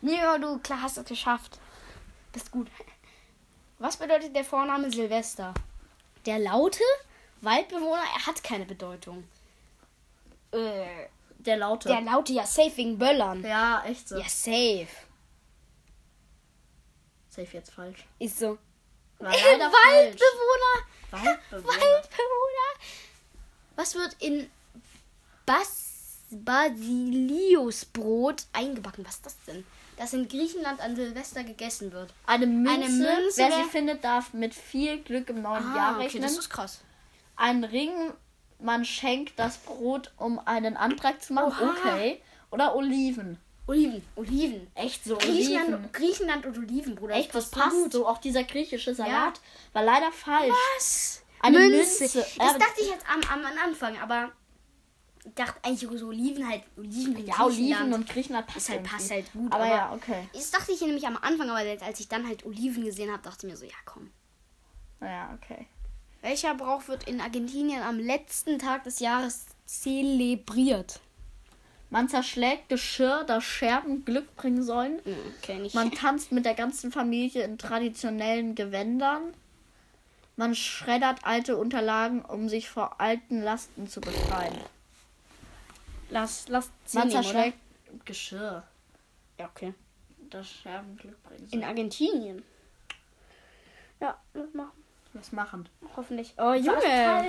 Neo, 0.00 0.38
du 0.38 0.58
klar 0.58 0.82
hast 0.82 0.98
es 0.98 1.04
geschafft. 1.04 1.58
Bist 2.34 2.50
gut. 2.50 2.68
Was 3.78 3.96
bedeutet 3.96 4.34
der 4.36 4.44
Vorname 4.44 4.90
Silvester? 4.90 5.54
Der 6.26 6.38
laute 6.40 6.82
Waldbewohner, 7.40 8.02
er 8.02 8.26
hat 8.26 8.42
keine 8.44 8.64
Bedeutung. 8.66 9.26
Äh, 10.50 11.06
Der 11.38 11.56
Laute. 11.56 11.88
der 11.88 12.00
laute 12.00 12.32
ja 12.32 12.44
safe 12.46 12.76
wegen 12.76 12.98
Böllern. 12.98 13.42
ja, 13.42 13.82
echt 13.86 14.08
so. 14.08 14.16
Ja, 14.18 14.28
safe. 14.28 14.88
Safe 17.28 17.56
jetzt 17.56 17.72
falsch. 17.72 18.04
Ist 18.18 18.38
so. 18.38 18.58
War 19.18 19.30
leider 19.32 19.70
falsch. 19.82 20.20
Waldbewohner. 20.20 20.86
Waldbewohner. 21.10 21.68
Waldbewohner. 21.68 22.72
Was 23.76 23.94
wird 23.94 24.16
in 24.20 24.50
Bas 25.46 25.92
Basiliusbrot 26.30 28.44
eingebacken? 28.52 29.04
Was 29.06 29.14
ist 29.16 29.26
das 29.26 29.36
denn? 29.46 29.64
Das 29.96 30.12
in 30.12 30.28
Griechenland 30.28 30.80
an 30.80 30.96
Silvester 30.96 31.44
gegessen 31.44 31.92
wird. 31.92 32.12
Eine 32.26 32.46
Münze, 32.46 32.70
Eine 32.72 32.88
Münze, 32.88 33.36
wer 33.36 33.52
sie 33.52 33.70
findet, 33.70 34.02
darf 34.04 34.32
mit 34.32 34.54
viel 34.54 34.98
Glück 34.98 35.28
im 35.28 35.42
neuen 35.42 35.74
Jahr 35.74 35.98
rechnen. 35.98 36.28
krass. 36.48 36.80
Ein 37.36 37.64
Ring, 37.64 37.92
man 38.58 38.84
schenkt 38.84 39.38
das 39.38 39.58
Brot, 39.58 40.12
um 40.16 40.38
einen 40.44 40.76
Antrag 40.76 41.22
zu 41.22 41.32
machen. 41.32 41.52
Oha. 41.60 41.70
Okay. 41.94 42.20
Oder 42.50 42.74
Oliven. 42.76 43.38
Oliven, 43.66 44.02
Oliven. 44.16 44.66
Echt 44.74 45.04
so, 45.04 45.16
Oliven. 45.16 45.32
Griechenland, 45.34 45.92
Griechenland 45.92 46.46
und 46.46 46.58
Oliven, 46.58 46.94
Bruder. 46.96 47.14
Echt, 47.14 47.34
das 47.34 47.50
passt 47.50 47.70
gut. 47.70 47.92
so. 47.92 48.06
Auch 48.06 48.18
dieser 48.18 48.44
griechische 48.44 48.94
Salat 48.94 49.40
war 49.72 49.82
leider 49.82 50.12
falsch. 50.12 50.52
Was? 50.76 51.22
Eine 51.40 51.58
Münze. 51.60 52.04
Münze. 52.04 52.18
Das 52.18 52.34
Ja, 52.36 52.58
dachte 52.58 52.80
ich 52.80 52.88
jetzt 52.88 53.04
am, 53.10 53.20
am 53.32 53.44
Anfang, 53.64 53.98
aber 53.98 54.32
dachte 55.34 55.58
eigentlich 55.62 56.00
so 56.00 56.08
Oliven 56.08 56.48
halt. 56.48 56.62
Oliven 56.76 57.16
in 57.16 57.26
Ja, 57.26 57.44
Oliven 57.44 57.92
und 57.92 58.08
Griechenland 58.08 58.46
passt 58.46 58.68
halt, 58.68 58.82
passt 58.82 59.10
halt 59.10 59.32
gut. 59.32 59.52
Aber, 59.52 59.66
ja, 59.66 59.92
okay. 59.92 60.28
Das 60.32 60.50
dachte 60.50 60.72
ich 60.72 60.80
nämlich 60.80 61.06
am 61.06 61.16
Anfang, 61.16 61.48
aber 61.50 61.60
als 61.84 62.00
ich 62.00 62.08
dann 62.08 62.26
halt 62.26 62.44
Oliven 62.44 62.84
gesehen 62.84 63.10
habe, 63.10 63.22
dachte 63.22 63.46
ich 63.46 63.52
mir 63.52 63.56
so, 63.56 63.64
ja 63.64 63.72
komm. 63.84 64.10
Ja, 65.00 65.36
okay. 65.40 65.66
Welcher 66.20 66.54
Brauch 66.54 66.88
wird 66.88 67.06
in 67.08 67.20
Argentinien 67.20 67.82
am 67.82 67.98
letzten 67.98 68.58
Tag 68.58 68.84
des 68.84 69.00
Jahres 69.00 69.46
zelebriert? 69.66 71.00
Man 71.90 72.08
zerschlägt 72.08 72.70
Geschirr, 72.70 73.24
das 73.24 73.44
Scherben 73.44 74.04
Glück 74.04 74.34
bringen 74.36 74.62
sollen. 74.62 75.00
Okay, 75.38 75.58
nicht. 75.58 75.74
Man 75.74 75.92
tanzt 75.92 76.32
mit 76.32 76.44
der 76.44 76.54
ganzen 76.54 76.90
Familie 76.90 77.44
in 77.44 77.58
traditionellen 77.58 78.54
Gewändern. 78.54 79.34
Man 80.36 80.54
schreddert 80.54 81.24
alte 81.24 81.56
Unterlagen, 81.56 82.22
um 82.24 82.48
sich 82.48 82.68
vor 82.68 83.00
alten 83.00 83.42
Lasten 83.42 83.86
zu 83.86 84.00
befreien. 84.00 84.58
Lass, 86.14 86.48
lass 86.48 86.70
C 86.86 86.98
Man 86.98 87.08
nehmen, 87.08 87.22
zerschlägt 87.22 87.58
Geschirr, 88.04 88.38
oder? 88.38 88.64
Ja, 89.38 89.46
okay. 89.46 89.74
das 90.30 90.48
Scherben 90.48 90.96
Glück 90.96 91.22
bringen 91.24 91.48
In. 91.50 91.64
Argentinien. 91.64 92.42
Ja, 94.00 94.16
das 94.32 94.52
machen. 94.54 94.72
Was 95.12 95.32
machen? 95.32 95.68
Hoffentlich. 95.96 96.34
Oh, 96.38 96.54
Junge. 96.54 97.24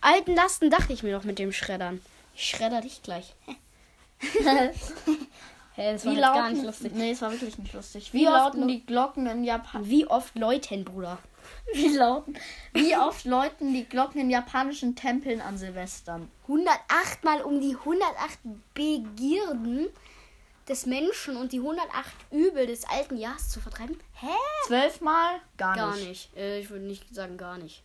Alten 0.00 0.34
Lasten 0.34 0.70
dachte 0.70 0.92
ich 0.92 1.02
mir 1.02 1.16
doch 1.16 1.24
mit 1.24 1.38
dem 1.38 1.52
Schreddern. 1.52 2.02
Ich 2.34 2.46
schredder 2.48 2.80
dich 2.80 3.02
gleich. 3.02 3.34
Hä, 5.74 5.92
das 5.92 6.04
Wie 6.04 6.08
war 6.08 6.14
lauten, 6.14 6.38
gar 6.38 6.50
nicht 6.50 6.64
lustig. 6.64 6.92
Nee, 6.94 7.12
es 7.12 7.22
war 7.22 7.32
wirklich 7.32 7.56
nicht 7.56 7.72
lustig. 7.72 8.12
Wie 8.12 8.20
Wie, 8.20 8.24
lauten 8.24 8.68
die 8.68 8.84
Glocken 8.84 9.26
in 9.26 9.44
Japan? 9.44 9.86
Wie 9.88 10.06
oft 10.06 10.36
läuten, 10.36 10.84
Bruder? 10.84 11.18
Wie 11.74 11.88
lauten? 11.88 12.38
Wie 12.72 12.96
oft 12.96 13.24
läuten 13.24 13.72
die 13.72 13.84
Glocken 13.84 14.20
in 14.20 14.30
japanischen 14.30 14.94
Tempeln 14.96 15.40
an 15.40 15.58
Silvestern? 15.58 16.30
108 16.42 17.24
mal 17.24 17.42
um 17.42 17.60
die 17.60 17.76
108 17.76 18.38
Begierden 18.74 19.88
des 20.68 20.86
Menschen 20.86 21.36
und 21.36 21.52
die 21.52 21.58
108 21.58 22.12
Übel 22.30 22.66
des 22.66 22.84
alten 22.88 23.16
Jahres 23.16 23.48
zu 23.50 23.60
vertreiben? 23.60 23.98
Hä? 24.14 24.28
Zwölfmal? 24.66 25.40
Gar, 25.56 25.74
Gar 25.76 25.96
nicht. 25.96 26.08
nicht. 26.08 26.36
Äh, 26.36 26.60
ich 26.60 26.70
würde 26.70 26.84
nicht 26.84 27.14
sagen 27.14 27.36
gar 27.36 27.58
nicht. 27.58 27.82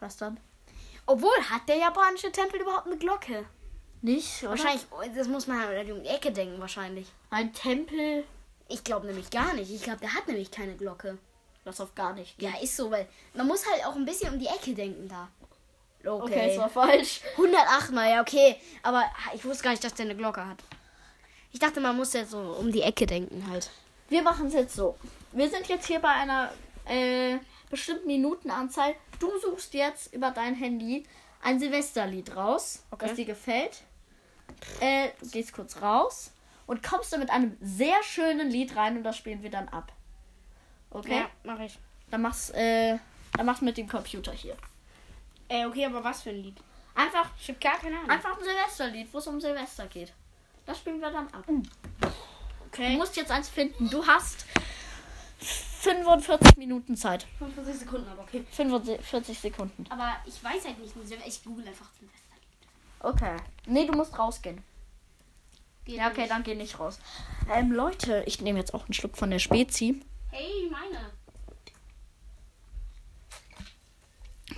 Was 0.00 0.16
dann? 0.16 0.38
Obwohl, 1.06 1.36
hat 1.50 1.68
der 1.68 1.76
japanische 1.76 2.32
Tempel 2.32 2.60
überhaupt 2.60 2.86
eine 2.86 2.96
Glocke? 2.96 3.44
Nicht, 4.00 4.42
oder? 4.42 4.50
Wahrscheinlich, 4.50 4.86
oh, 4.90 5.02
das 5.14 5.28
muss 5.28 5.46
man 5.46 5.60
halt 5.60 5.90
um 5.90 6.02
die 6.02 6.08
Ecke 6.08 6.30
denken, 6.32 6.60
wahrscheinlich. 6.60 7.06
Ein 7.30 7.52
Tempel, 7.52 8.24
Ich 8.68 8.82
glaube 8.84 9.06
nämlich 9.06 9.30
gar 9.30 9.52
nicht. 9.54 9.70
Ich 9.70 9.82
glaube, 9.82 10.00
der 10.00 10.14
hat 10.14 10.26
nämlich 10.26 10.50
keine 10.50 10.74
Glocke. 10.74 11.18
Das 11.64 11.80
auf 11.80 11.94
gar 11.94 12.12
nicht. 12.14 12.40
Ja, 12.40 12.50
ist 12.62 12.76
so, 12.76 12.90
weil 12.90 13.08
man 13.34 13.46
muss 13.46 13.64
halt 13.70 13.84
auch 13.86 13.94
ein 13.96 14.04
bisschen 14.04 14.32
um 14.32 14.38
die 14.38 14.46
Ecke 14.46 14.74
denken 14.74 15.08
da. 15.08 15.28
Okay. 16.06 16.22
Okay, 16.24 16.50
es 16.50 16.58
war 16.58 16.68
falsch. 16.68 17.20
108 17.36 17.90
mal, 17.92 18.10
ja, 18.10 18.20
okay. 18.20 18.56
Aber 18.82 19.04
ich 19.34 19.44
wusste 19.44 19.64
gar 19.64 19.70
nicht, 19.70 19.82
dass 19.82 19.94
der 19.94 20.04
eine 20.04 20.16
Glocke 20.16 20.46
hat. 20.46 20.58
Ich 21.52 21.60
dachte, 21.60 21.80
man 21.80 21.96
muss 21.96 22.12
jetzt 22.12 22.32
so 22.32 22.38
um 22.38 22.70
die 22.72 22.82
Ecke 22.82 23.06
denken 23.06 23.46
halt. 23.48 23.70
Wir 24.08 24.22
machen 24.22 24.48
es 24.48 24.54
jetzt 24.54 24.74
so. 24.76 24.98
Wir 25.32 25.48
sind 25.48 25.66
jetzt 25.68 25.86
hier 25.86 26.00
bei 26.00 26.10
einer 26.10 26.52
äh, 26.86 27.38
bestimmten 27.70 28.06
Minutenanzahl. 28.06 28.94
Du 29.18 29.30
suchst 29.40 29.72
jetzt 29.72 30.12
über 30.12 30.30
dein 30.30 30.54
Handy 30.54 31.06
ein 31.42 31.58
Silvesterlied 31.58 32.36
raus, 32.36 32.82
Okay. 32.90 33.06
das 33.06 33.16
dir 33.16 33.24
gefällt. 33.24 33.82
Äh, 34.80 35.08
du 35.20 35.30
gehst 35.30 35.52
kurz 35.54 35.80
raus 35.80 36.32
und 36.66 36.82
kommst 36.82 37.12
dann 37.12 37.20
mit 37.20 37.30
einem 37.30 37.56
sehr 37.60 38.02
schönen 38.02 38.50
Lied 38.50 38.76
rein 38.76 38.96
und 38.96 39.04
das 39.04 39.16
spielen 39.16 39.42
wir 39.42 39.50
dann 39.50 39.68
ab. 39.68 39.92
Okay? 40.94 41.18
Ja, 41.18 41.30
mach 41.42 41.60
ich. 41.60 41.78
Dann 42.10 42.22
mach's, 42.22 42.48
äh, 42.50 42.96
dann 43.36 43.44
mach's 43.46 43.60
mit 43.60 43.76
dem 43.76 43.88
Computer 43.88 44.32
hier. 44.32 44.56
Ey, 45.48 45.66
okay, 45.66 45.84
aber 45.84 46.02
was 46.02 46.22
für 46.22 46.30
ein 46.30 46.42
Lied? 46.42 46.56
Einfach, 46.94 47.28
Ich 47.38 47.48
hab 47.50 47.60
gar 47.60 47.76
keine 47.78 47.96
Ahnung. 47.98 48.10
einfach 48.10 48.38
ein 48.38 48.44
Silvesterlied, 48.44 49.12
wo 49.12 49.18
es 49.18 49.26
um 49.26 49.40
Silvester 49.40 49.86
geht. 49.88 50.12
Das 50.64 50.78
spielen 50.78 51.00
wir 51.00 51.10
dann 51.10 51.26
ab. 51.28 51.44
Du 51.46 51.62
Okay. 52.68 52.96
musst 52.96 53.16
jetzt 53.16 53.30
eins 53.30 53.48
finden. 53.48 53.90
Du 53.90 54.04
hast 54.06 54.46
45 55.38 56.56
Minuten 56.56 56.96
Zeit. 56.96 57.26
45 57.38 57.80
Sekunden, 57.80 58.08
aber 58.08 58.22
okay. 58.22 58.44
45 58.50 59.38
Sekunden. 59.38 59.84
Aber 59.90 60.16
ich 60.26 60.42
weiß 60.42 60.64
halt 60.64 60.78
nicht, 60.78 60.94
ich 61.26 61.44
google 61.44 61.66
einfach 61.68 61.88
Silvester. 61.98 62.34
Okay. 63.00 63.36
Nee, 63.66 63.86
du 63.86 63.92
musst 63.92 64.18
rausgehen. 64.18 64.62
Geht 65.84 65.96
Ja, 65.96 66.08
okay, 66.08 66.22
nicht. 66.22 66.30
dann 66.30 66.42
geh 66.42 66.54
nicht 66.54 66.78
raus. 66.78 66.98
Ähm, 67.52 67.70
Leute, 67.72 68.22
ich 68.26 68.40
nehme 68.40 68.58
jetzt 68.58 68.72
auch 68.72 68.84
einen 68.84 68.94
Schluck 68.94 69.16
von 69.18 69.30
der 69.30 69.38
Spezi. 69.38 70.00
Hey, 70.36 70.68
meine. 70.68 71.12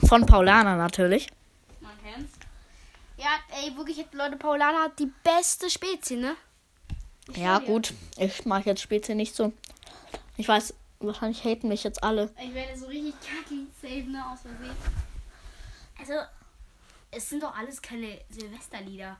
Von 0.08 0.24
Paulana 0.24 0.74
natürlich. 0.74 1.28
Man 1.82 1.92
kennt's. 2.02 2.32
Ja, 3.18 3.28
ey, 3.60 3.76
wirklich, 3.76 4.02
Leute, 4.12 4.38
Paulana 4.38 4.84
hat 4.84 4.98
die 4.98 5.12
beste 5.22 5.68
Spezie, 5.68 6.16
ne? 6.16 6.36
Ich 7.28 7.36
Ja, 7.36 7.58
gut. 7.58 7.92
Ich 8.16 8.46
mag 8.46 8.64
jetzt 8.64 8.80
Spezi 8.80 9.14
nicht 9.14 9.34
so. 9.34 9.52
Ich 10.38 10.48
weiß, 10.48 10.72
wahrscheinlich 11.00 11.44
haten 11.44 11.68
mich 11.68 11.84
jetzt 11.84 12.02
alle. 12.02 12.32
Ich 12.42 12.54
werde 12.54 12.78
so 12.78 12.86
richtig 12.86 13.12
kacke 13.20 13.66
safe, 13.82 14.10
ne, 14.10 14.24
aus 14.32 14.40
Versehen. 14.40 14.76
Also, 15.98 16.14
es 17.10 17.28
sind 17.28 17.42
doch 17.42 17.54
alles 17.54 17.82
keine 17.82 18.18
Silvesterlieder. 18.30 19.18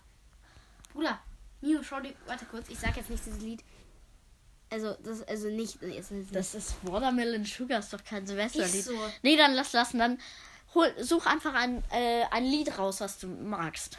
Bruder, 0.95 1.19
Mio, 1.61 1.83
schau 1.83 2.01
dir, 2.01 2.15
warte 2.27 2.47
kurz, 2.47 2.71
ich 2.71 2.79
sag 2.79 2.97
jetzt 2.97 3.11
nicht 3.11 3.27
dieses 3.27 3.43
Lied. 3.43 3.63
Also, 4.69 4.97
das, 5.05 5.23
also 5.23 5.49
nicht, 5.49 5.81
es 5.83 6.11
ist 6.11 6.35
Das 6.35 6.55
ist 6.55 6.75
Watermelon 6.83 7.45
Sugar, 7.45 7.79
ist 7.79 7.93
doch 7.93 8.03
kein 8.05 8.27
Silvesterlied. 8.27 8.85
So. 8.85 8.93
Nee, 9.23 9.37
dann 9.37 9.55
lass 9.55 9.73
lassen. 9.73 9.99
Dann 9.99 10.19
hol, 10.75 10.93
such 11.01 11.27
einfach 11.27 11.55
ein, 11.55 11.85
äh, 11.91 12.25
ein 12.31 12.45
Lied 12.45 12.77
raus, 12.79 13.01
was 13.01 13.19
du 13.19 13.29
magst. 13.29 13.99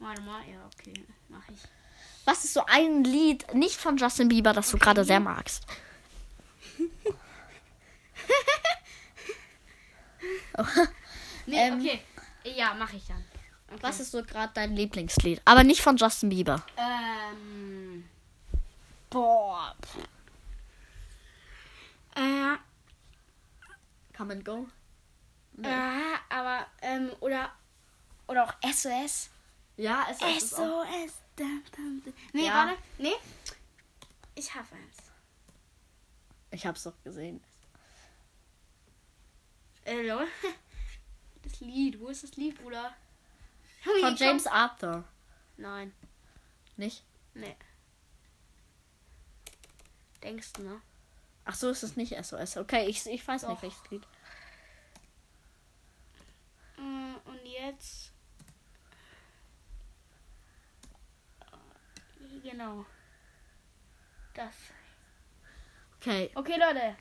Warte 0.00 0.22
mal, 0.22 0.40
ja, 0.48 0.58
okay, 0.66 0.94
mach 1.28 1.48
ich. 1.48 1.58
Was 2.24 2.44
ist 2.44 2.54
so 2.54 2.64
ein 2.66 3.04
Lied, 3.04 3.54
nicht 3.54 3.76
von 3.76 3.96
Justin 3.96 4.28
Bieber, 4.28 4.52
das 4.52 4.70
du 4.70 4.78
gerade 4.78 5.04
sehr 5.04 5.20
magst? 5.20 5.64
Nee, 11.46 11.56
Ähm, 11.56 11.80
okay. 11.80 12.00
Ja, 12.44 12.74
mach 12.78 12.92
ich 12.92 13.06
dann. 13.06 13.24
Okay. 13.68 13.78
Was 13.80 14.00
ist 14.00 14.10
so 14.10 14.22
gerade 14.22 14.52
dein 14.54 14.74
Lieblingslied? 14.76 15.40
Aber 15.44 15.64
nicht 15.64 15.80
von 15.80 15.96
Justin 15.96 16.28
Bieber. 16.28 16.62
Ähm. 16.76 18.04
Boah. 19.10 19.74
Äh, 22.14 22.56
Come 24.16 24.32
and 24.32 24.44
go. 24.44 24.66
äh, 25.62 26.16
aber, 26.28 26.66
ähm, 26.82 27.12
oder, 27.20 27.52
oder 28.26 28.44
auch 28.44 28.54
SOS. 28.72 29.30
Ja, 29.76 30.06
auch. 30.06 30.40
SOS. 30.40 31.22
Dum, 31.36 31.62
dum, 31.76 32.02
dum. 32.04 32.14
Nee, 32.32 32.46
Ja. 32.46 32.66
warte. 32.66 32.82
Nee. 32.98 33.14
Ich 34.34 34.52
habe 34.54 34.66
eins. 34.74 34.96
Ich 36.50 36.66
hab's 36.66 36.82
doch 36.82 36.94
gesehen. 37.04 37.42
Äh, 39.84 40.02
lol. 40.06 40.26
Das 41.42 41.60
Lied. 41.60 41.98
Wo 42.00 42.08
ist 42.08 42.24
das 42.24 42.36
Lied, 42.36 42.60
Bruder? 42.60 42.92
Von. 44.00 44.16
James 44.16 44.46
Arthur. 44.46 45.04
Nein. 45.56 45.94
Nicht? 46.76 47.04
Nee. 47.32 47.56
Denkst 50.22 50.52
du, 50.54 50.62
ne? 50.62 50.80
Ach 51.44 51.54
so, 51.54 51.70
ist 51.70 51.82
es 51.82 51.96
nicht 51.96 52.12
SOS. 52.22 52.56
Okay, 52.56 52.86
ich, 52.88 53.06
ich 53.06 53.26
weiß 53.26 53.42
Doch. 53.42 53.50
nicht, 53.50 53.62
welches 53.62 53.90
Lied. 53.90 54.06
Mm, 56.76 57.14
Und 57.24 57.40
jetzt. 57.46 58.12
Genau. 62.42 62.84
Das. 64.34 64.54
Okay. 66.00 66.30
Okay, 66.34 66.56
Leute. 66.58 66.96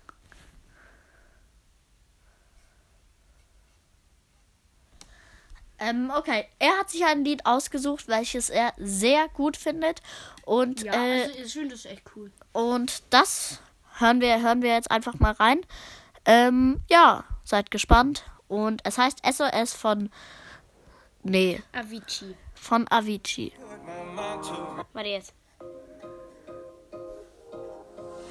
Ähm, 5.80 6.12
okay. 6.16 6.46
Er 6.60 6.72
hat 6.80 6.90
sich 6.90 7.06
ein 7.06 7.24
Lied 7.24 7.46
ausgesucht, 7.46 8.08
welches 8.08 8.50
er 8.50 8.74
sehr 8.78 9.28
gut 9.30 9.56
findet. 9.58 10.02
Und, 10.46 10.82
Ja, 10.84 10.94
äh, 10.94 11.24
also 11.24 11.40
ich 11.40 11.54
finde 11.54 11.70
das 11.76 11.86
echt 11.86 12.04
cool. 12.16 12.32
und 12.54 13.04
das 13.12 13.60
hören 14.00 14.22
wir, 14.22 14.42
hören 14.42 14.62
wir 14.62 14.74
jetzt 14.74 14.90
einfach 14.92 15.20
mal 15.20 15.34
rein. 15.34 15.62
Ähm, 16.26 16.82
ja, 16.90 17.24
seid 17.44 17.70
gespannt. 17.72 18.24
Und 18.48 18.82
es 18.86 18.98
heißt 18.98 19.20
SOS 19.26 19.74
von. 19.74 20.10
Nee, 21.24 21.62
Avicii. 21.74 22.36
von 22.56 22.88
Avicii. 22.90 23.52
Warte 24.94 25.10
jetzt. 25.10 25.34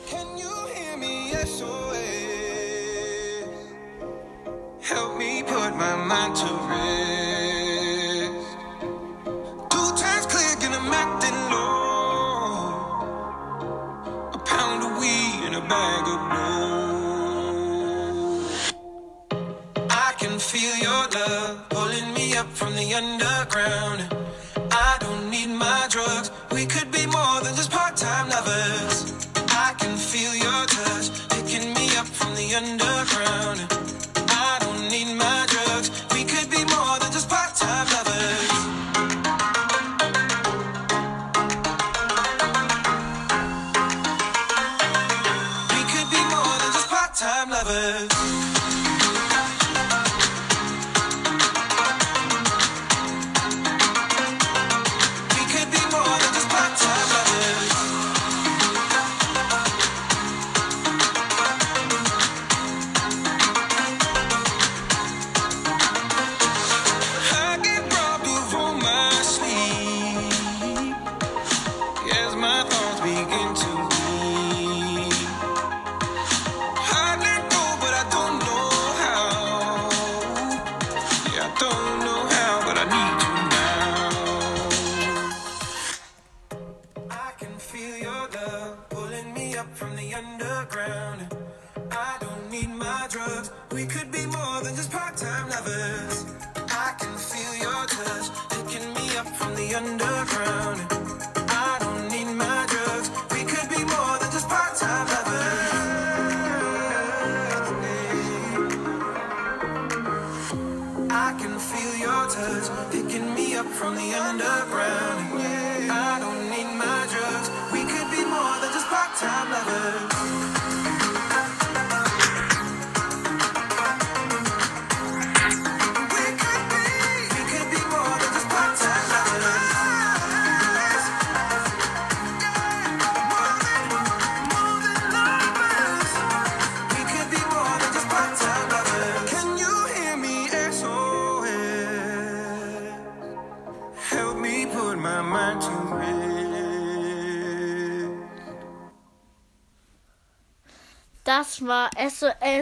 Can 0.08 0.38
you 0.38 0.48
hear 0.72 0.96
me? 0.96 1.32
SOS. 1.44 1.96
Help 4.80 5.16
me 5.18 5.42
put 5.42 5.74
my 5.76 5.96
mind 5.96 6.34
to 6.36 6.46
rest. 6.68 7.05
around. 23.66 24.05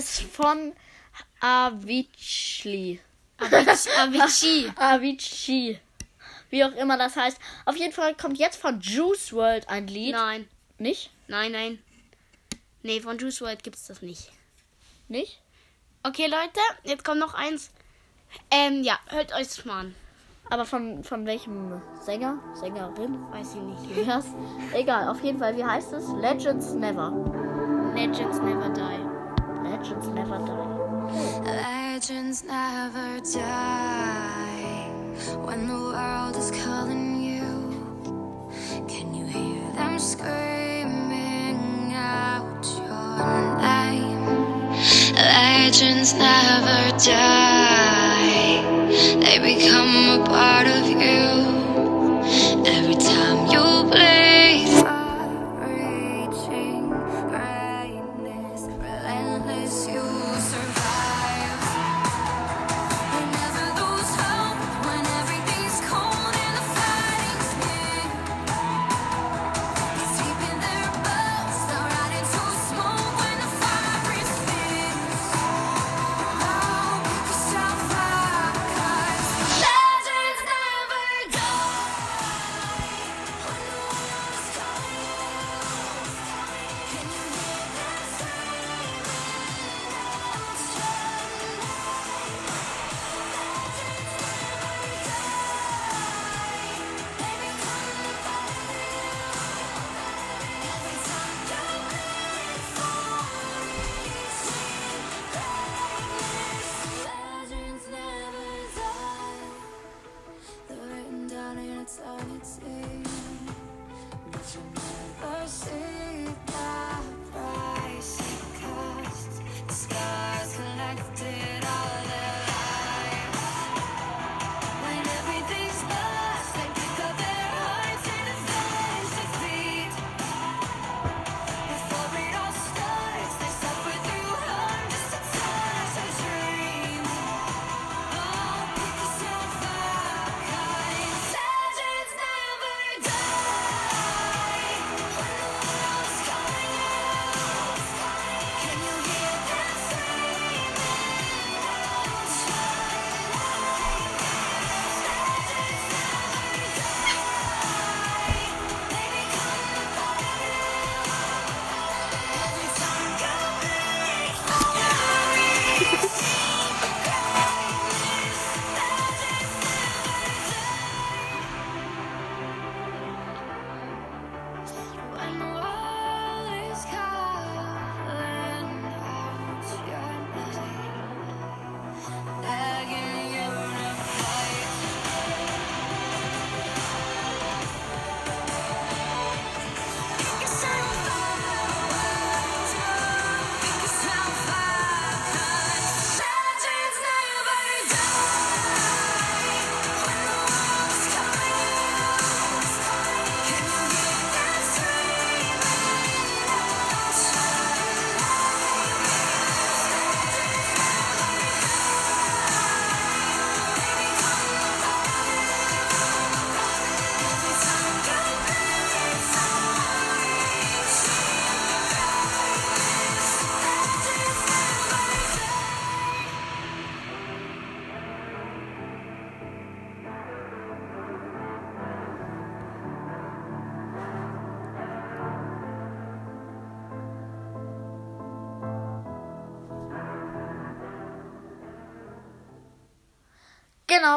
SOS 0.01 0.21
von 0.21 0.73
Avicii. 1.41 3.01
Avicii. 3.39 4.73
Avicii. 4.77 5.79
Wie 6.51 6.65
auch 6.65 6.73
immer 6.73 6.97
das 6.97 7.17
heißt. 7.17 7.39
Auf 7.65 7.77
jeden 7.77 7.93
Fall 7.93 8.15
kommt 8.15 8.39
jetzt 8.39 8.61
von 8.61 8.81
Juice 8.81 9.33
World 9.33 9.69
ein 9.69 9.87
Lied. 9.87 10.13
Nein. 10.13 10.49
Nicht? 10.79 11.11
Nein, 11.29 11.53
nein. 11.53 11.79
Nee, 12.83 13.01
von 13.01 13.19
Juice 13.19 13.41
WRLD 13.41 13.63
gibt's 13.63 13.87
das 13.87 14.03
nicht. 14.03 14.31
Nicht? 15.09 15.41
Okay, 16.03 16.27
Leute, 16.27 16.61
jetzt 16.83 17.05
kommt 17.05 17.21
noch 17.21 17.35
eins. 17.35 17.71
Ähm, 18.51 18.83
ja, 18.83 18.99
hört 19.07 19.33
euch 19.33 19.65
mal 19.65 19.81
an. 19.81 19.95
Aber 20.51 20.67
von, 20.67 21.03
von 21.03 21.25
welchem 21.25 21.81
Sänger? 22.01 22.39
Sängerin? 22.55 23.19
Weiß 23.31 23.55
ich 23.55 23.63
nicht. 23.63 23.97
Wie 23.97 24.11
heißt? 24.11 24.29
Egal, 24.75 25.09
auf 25.09 25.23
jeden 25.23 25.39
Fall. 25.39 25.57
Wie 25.57 25.65
heißt 25.65 25.95
es? 25.95 26.07
Legends 26.21 26.73
Never. 26.75 27.11
Legends 27.95 28.39
never 28.41 28.69
die. 28.71 29.04
Legends 29.85 30.09
Never 30.09 30.39
Die. 30.39 31.43
Legends 31.45 32.45
never 32.45 33.21
die 33.21 34.89
when 35.45 35.69
the 35.69 35.75
world 35.75 36.35
is 36.37 36.51
calling 36.65 37.21
you. 37.21 37.45
Can 38.89 39.13
you 39.15 39.27
hear 39.27 39.61
them 39.73 39.99
screaming 39.99 41.93
out 41.93 42.65
your 42.65 43.59
name? 43.61 44.25
Legends 45.17 46.15
never 46.15 46.97
die, 47.05 48.65
they 49.21 49.39
become 49.39 50.23
a 50.23 50.25
part 50.25 50.67
of 50.67 50.89
you. 50.89 51.64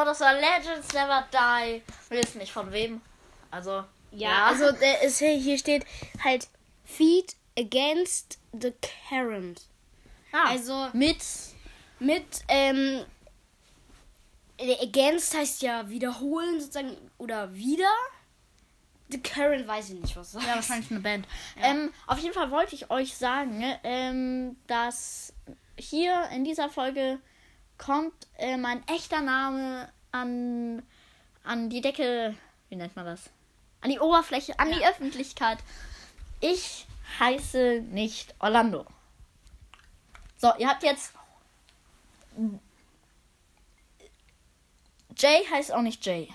Das 0.08 0.20
war 0.20 0.32
Legends 0.34 0.92
Never 0.92 1.26
Die. 1.32 1.82
Wissen 2.08 2.38
nicht 2.38 2.52
von 2.52 2.70
wem. 2.72 3.00
Also, 3.50 3.84
Ja, 4.10 4.46
also 4.46 4.72
der 4.72 5.02
ist 5.02 5.18
hier, 5.18 5.30
hier 5.36 5.58
steht 5.58 5.84
halt 6.24 6.48
Feed 6.84 7.36
against 7.58 8.38
the 8.52 8.72
current. 9.08 9.62
Ah, 10.32 10.48
also- 10.50 10.88
mit. 10.92 11.18
Mit, 12.00 12.24
ähm, 12.48 13.04
der 14.60 14.80
against 14.82 15.36
heißt 15.36 15.62
ja 15.62 15.88
wiederholen 15.88 16.60
sozusagen 16.60 16.96
oder 17.18 17.52
wieder. 17.54 17.90
The 19.10 19.20
current 19.22 19.66
weiß 19.66 19.90
ich 19.90 20.00
nicht, 20.00 20.16
was 20.16 20.32
das 20.32 20.44
Ja, 20.44 20.54
wahrscheinlich 20.56 20.90
eine 20.90 21.00
Band. 21.00 21.26
Ähm, 21.62 21.92
auf 22.06 22.18
jeden 22.18 22.34
Fall 22.34 22.50
wollte 22.50 22.74
ich 22.74 22.90
euch 22.90 23.16
sagen, 23.16 23.64
ähm, 23.82 24.56
dass 24.66 25.32
hier 25.78 26.28
in 26.32 26.44
dieser 26.44 26.68
Folge 26.68 27.18
kommt 27.78 28.12
äh, 28.36 28.56
mein 28.56 28.86
echter 28.88 29.20
Name 29.22 29.90
an, 30.22 30.82
an 31.44 31.70
die 31.70 31.80
Decke. 31.80 32.34
Wie 32.68 32.76
nennt 32.76 32.96
man 32.96 33.06
das? 33.06 33.30
An 33.80 33.90
die 33.90 34.00
Oberfläche, 34.00 34.58
an 34.58 34.72
die 34.72 34.84
Öffentlichkeit. 34.84 35.58
Ich 36.40 36.86
heiße 37.18 37.82
nicht 37.90 38.34
Orlando. 38.38 38.86
So, 40.36 40.52
ihr 40.58 40.68
habt 40.68 40.82
jetzt. 40.82 41.12
Jay 45.16 45.44
heißt 45.50 45.72
auch 45.72 45.82
nicht 45.82 46.04
Jay. 46.06 46.28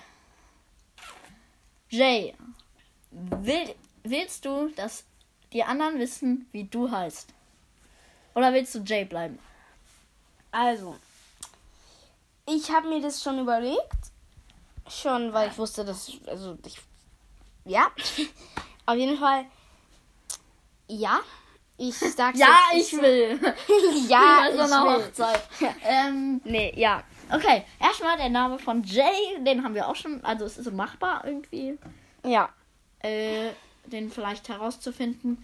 Jay, 1.88 2.34
will, 3.10 3.74
willst 4.02 4.44
du, 4.44 4.68
dass 4.70 5.04
die 5.52 5.64
anderen 5.64 5.98
wissen, 5.98 6.48
wie 6.52 6.64
du 6.64 6.90
heißt? 6.90 7.32
Oder 8.34 8.52
willst 8.52 8.74
du 8.74 8.80
Jay 8.80 9.04
bleiben? 9.04 9.38
Also, 10.50 10.98
ich 12.46 12.70
habe 12.70 12.88
mir 12.88 13.00
das 13.00 13.22
schon 13.22 13.38
überlegt. 13.38 13.80
Schon, 14.88 15.32
weil 15.32 15.48
ich 15.50 15.58
wusste, 15.58 15.84
dass. 15.84 16.10
Also, 16.26 16.58
ich. 16.66 16.78
Ja. 17.64 17.90
Auf 18.86 18.96
jeden 18.96 19.18
Fall. 19.18 19.46
Ja. 20.88 21.20
Ich 21.76 21.96
sag's 21.96 22.38
Ja, 22.38 22.56
jetzt, 22.72 22.92
ich 22.92 23.00
will. 23.00 23.40
ja, 24.08 24.46
ich 24.48 24.54
so 24.56 24.60
einer 24.62 24.84
will. 24.84 25.04
Hochzeit. 25.06 25.42
ähm, 25.84 26.40
Nee, 26.44 26.72
ja. 26.76 27.02
Okay, 27.32 27.64
erstmal 27.80 28.16
der 28.18 28.28
Name 28.28 28.58
von 28.58 28.84
Jay, 28.84 29.38
den 29.40 29.64
haben 29.64 29.74
wir 29.74 29.88
auch 29.88 29.96
schon, 29.96 30.22
also 30.24 30.44
es 30.44 30.58
ist 30.58 30.66
so 30.66 30.70
machbar 30.70 31.24
irgendwie, 31.24 31.78
Ja. 32.22 32.50
äh, 33.00 33.50
den 33.86 34.12
vielleicht 34.12 34.48
herauszufinden. 34.50 35.42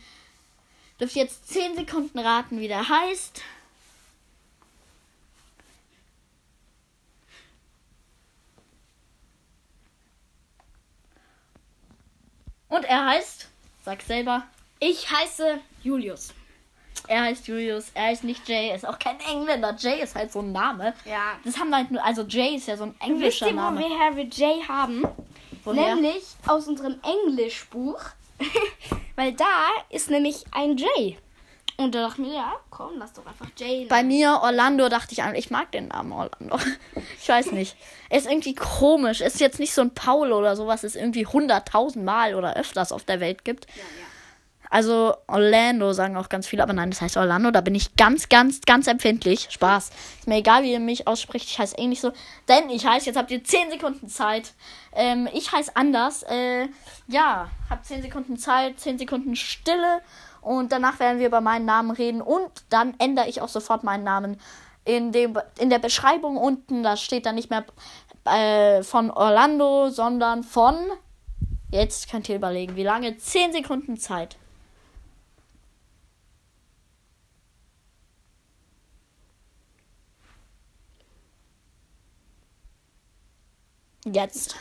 Dürft 1.01 1.17
jetzt 1.17 1.49
10 1.49 1.75
Sekunden 1.77 2.19
raten, 2.19 2.61
wie 2.61 2.69
der 2.69 2.87
heißt. 2.87 3.43
Und 12.71 12.85
er 12.87 13.05
heißt, 13.07 13.49
sag 13.85 14.01
selber, 14.03 14.45
Ich 14.79 15.11
heiße 15.11 15.59
Julius. 15.83 16.33
er 17.09 17.23
heißt 17.23 17.47
Julius, 17.49 17.91
er 17.95 18.05
heißt 18.05 18.25
nicht 18.25 18.49
Jay, 18.49 18.69
er 18.71 18.77
ist 18.77 18.87
auch 18.87 18.99
kein 18.99 19.19
Engländer. 19.21 19.75
Jay 19.79 20.01
ist 20.03 20.15
halt 20.15 20.33
so 20.33 20.41
ein 20.41 20.53
Name. 20.53 20.95
Ja. 21.05 21.39
Das 21.45 21.59
haben 21.59 21.69
wir 21.71 21.77
halt 21.77 21.91
nur, 21.91 22.03
also 22.05 22.23
Jay 22.23 22.55
ist 22.57 22.69
ja 22.69 22.77
so 22.77 22.85
ein 22.85 22.91
Wisst 22.95 23.03
englischer 23.11 23.47
ihr, 23.49 23.53
Name. 23.55 23.81
woher 23.81 24.17
wir 24.17 24.25
Jay 24.25 24.63
haben? 24.67 25.05
Woher? 25.65 25.95
Nämlich 25.97 26.23
aus 26.47 26.67
unserem 26.69 26.99
Englischbuch. 27.03 28.01
Weil 29.17 29.33
da 29.35 29.67
ist 29.91 30.09
nämlich 30.11 30.45
ein 30.53 30.77
J. 30.79 30.89
Und 31.81 31.95
da 31.95 32.03
dachten 32.03 32.25
wir, 32.25 32.35
ja, 32.35 32.53
komm, 32.69 32.99
lass 32.99 33.15
doch 33.15 33.25
einfach 33.25 33.47
J. 33.59 33.89
Bei 33.89 34.03
mir, 34.03 34.41
Orlando, 34.43 34.91
dachte 34.91 35.13
ich 35.13 35.23
an, 35.23 35.35
ich 35.35 35.51
mag 35.51 35.73
den 35.73 35.89
Namen 35.89 36.13
Orlando. 36.13 36.59
Ich 37.23 37.27
weiß 37.27 37.53
nicht. 37.53 37.75
Er 38.11 38.19
ist 38.19 38.29
irgendwie 38.29 38.55
komisch. 38.55 39.23
Ist 39.23 39.41
jetzt 39.41 39.59
nicht 39.59 39.73
so 39.73 39.81
ein 39.81 39.95
Paul 39.95 40.33
oder 40.33 40.57
sowas, 40.57 40.85
es 40.85 40.95
irgendwie 40.95 41.25
hunderttausend 41.25 42.05
Mal 42.05 42.35
oder 42.35 42.55
öfters 42.57 42.93
auf 42.93 43.05
der 43.05 43.21
Welt 43.21 43.47
gibt. 43.47 43.67
Also 44.69 45.15
Orlando 45.27 45.93
sagen 45.95 46.17
auch 46.17 46.29
ganz 46.29 46.47
viele, 46.47 46.63
aber 46.63 46.75
nein, 46.75 46.91
das 46.91 47.01
heißt 47.01 47.17
Orlando. 47.17 47.51
Da 47.51 47.63
bin 47.63 47.75
ich 47.75 47.97
ganz, 47.97 48.29
ganz, 48.29 48.61
ganz 48.61 48.87
empfindlich. 48.87 49.49
Spaß. 49.51 49.91
Ist 50.19 50.29
mir 50.29 50.37
egal, 50.37 50.63
wie 50.63 50.73
ihr 50.73 50.81
mich 50.81 51.07
ausspricht. 51.09 51.49
Ich 51.49 51.59
heiße 51.59 51.79
eh 51.79 51.87
nicht 51.87 52.03
so. 52.03 52.13
Denn 52.47 52.69
ich 52.69 52.87
heiße, 52.87 53.07
jetzt 53.07 53.17
habt 53.17 53.31
ihr 53.31 53.43
10 53.43 53.71
Sekunden 53.71 54.09
Zeit. 54.09 54.53
Ähm, 54.93 55.29
ich 55.33 55.51
heiße 55.51 55.75
anders. 55.75 56.25
Äh, 56.25 56.69
ja, 57.09 57.51
hab 57.71 57.87
10 57.87 58.03
Sekunden 58.03 58.37
Zeit, 58.37 58.79
10 58.79 58.99
Sekunden 58.99 59.35
Stille. 59.35 60.03
Und 60.41 60.73
danach 60.73 60.99
werden 61.01 61.19
wir 61.19 61.27
über 61.27 61.41
meinen 61.41 61.65
Namen 61.65 61.91
reden. 61.91 62.23
Und 62.23 62.51
dann 62.71 62.95
ändere 62.99 63.29
ich 63.29 63.41
auch 63.43 63.49
sofort 63.49 63.85
meinen 63.85 64.05
Namen. 64.05 64.41
In, 64.85 65.13
dem, 65.13 65.39
in 65.59 65.71
der 65.71 65.79
Beschreibung 65.79 66.37
unten, 66.37 66.83
da 66.83 66.97
steht 66.97 67.27
dann 67.27 67.35
nicht 67.35 67.51
mehr 67.51 67.65
äh, 68.25 68.83
von 68.83 69.11
Orlando, 69.11 69.91
sondern 69.91 70.43
von. 70.43 70.75
Jetzt 71.71 72.11
könnt 72.11 72.29
ihr 72.29 72.37
überlegen, 72.37 72.77
wie 72.77 72.83
lange? 72.83 73.17
10 73.17 73.53
Sekunden 73.53 73.97
Zeit. 73.97 74.37
Jetzt. 84.05 84.57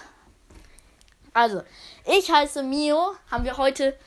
Also, 1.33 1.61
ich 2.05 2.31
heiße 2.31 2.61
Mio. 2.63 3.15
Haben 3.31 3.45
wir 3.45 3.57
heute. 3.57 3.97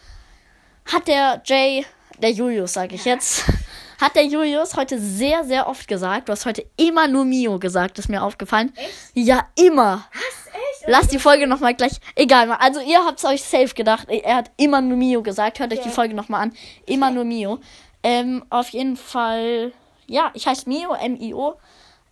Hat 0.84 1.06
der 1.08 1.42
Jay, 1.44 1.86
der 2.18 2.30
Julius, 2.30 2.72
sage 2.74 2.94
ich 2.94 3.04
jetzt, 3.04 3.44
hat 4.00 4.16
der 4.16 4.24
Julius 4.24 4.76
heute 4.76 4.98
sehr, 4.98 5.44
sehr 5.44 5.68
oft 5.68 5.86
gesagt. 5.88 6.28
Du 6.28 6.32
hast 6.32 6.46
heute 6.46 6.64
immer 6.76 7.08
nur 7.08 7.24
Mio 7.24 7.58
gesagt, 7.58 7.98
ist 7.98 8.08
mir 8.08 8.22
aufgefallen. 8.22 8.72
Ja, 9.14 9.46
immer. 9.56 10.06
echt? 10.12 10.84
Lass 10.86 11.08
die 11.08 11.18
Folge 11.18 11.46
nochmal 11.46 11.74
gleich. 11.74 12.00
Egal, 12.14 12.50
also 12.52 12.80
ihr 12.80 13.04
habt 13.04 13.18
es 13.18 13.24
euch 13.24 13.42
safe 13.42 13.74
gedacht. 13.74 14.08
Er 14.08 14.36
hat 14.36 14.50
immer 14.56 14.80
nur 14.80 14.96
Mio 14.96 15.22
gesagt. 15.22 15.60
Hört 15.60 15.72
euch 15.72 15.80
die 15.80 15.90
Folge 15.90 16.14
nochmal 16.14 16.42
an. 16.42 16.52
Immer 16.86 17.10
nur 17.10 17.24
Mio. 17.24 17.60
Ähm, 18.02 18.44
auf 18.50 18.70
jeden 18.70 18.96
Fall. 18.96 19.72
Ja, 20.06 20.30
ich 20.34 20.46
heiße 20.46 20.68
Mio, 20.68 20.94
M-I-O. 20.94 21.54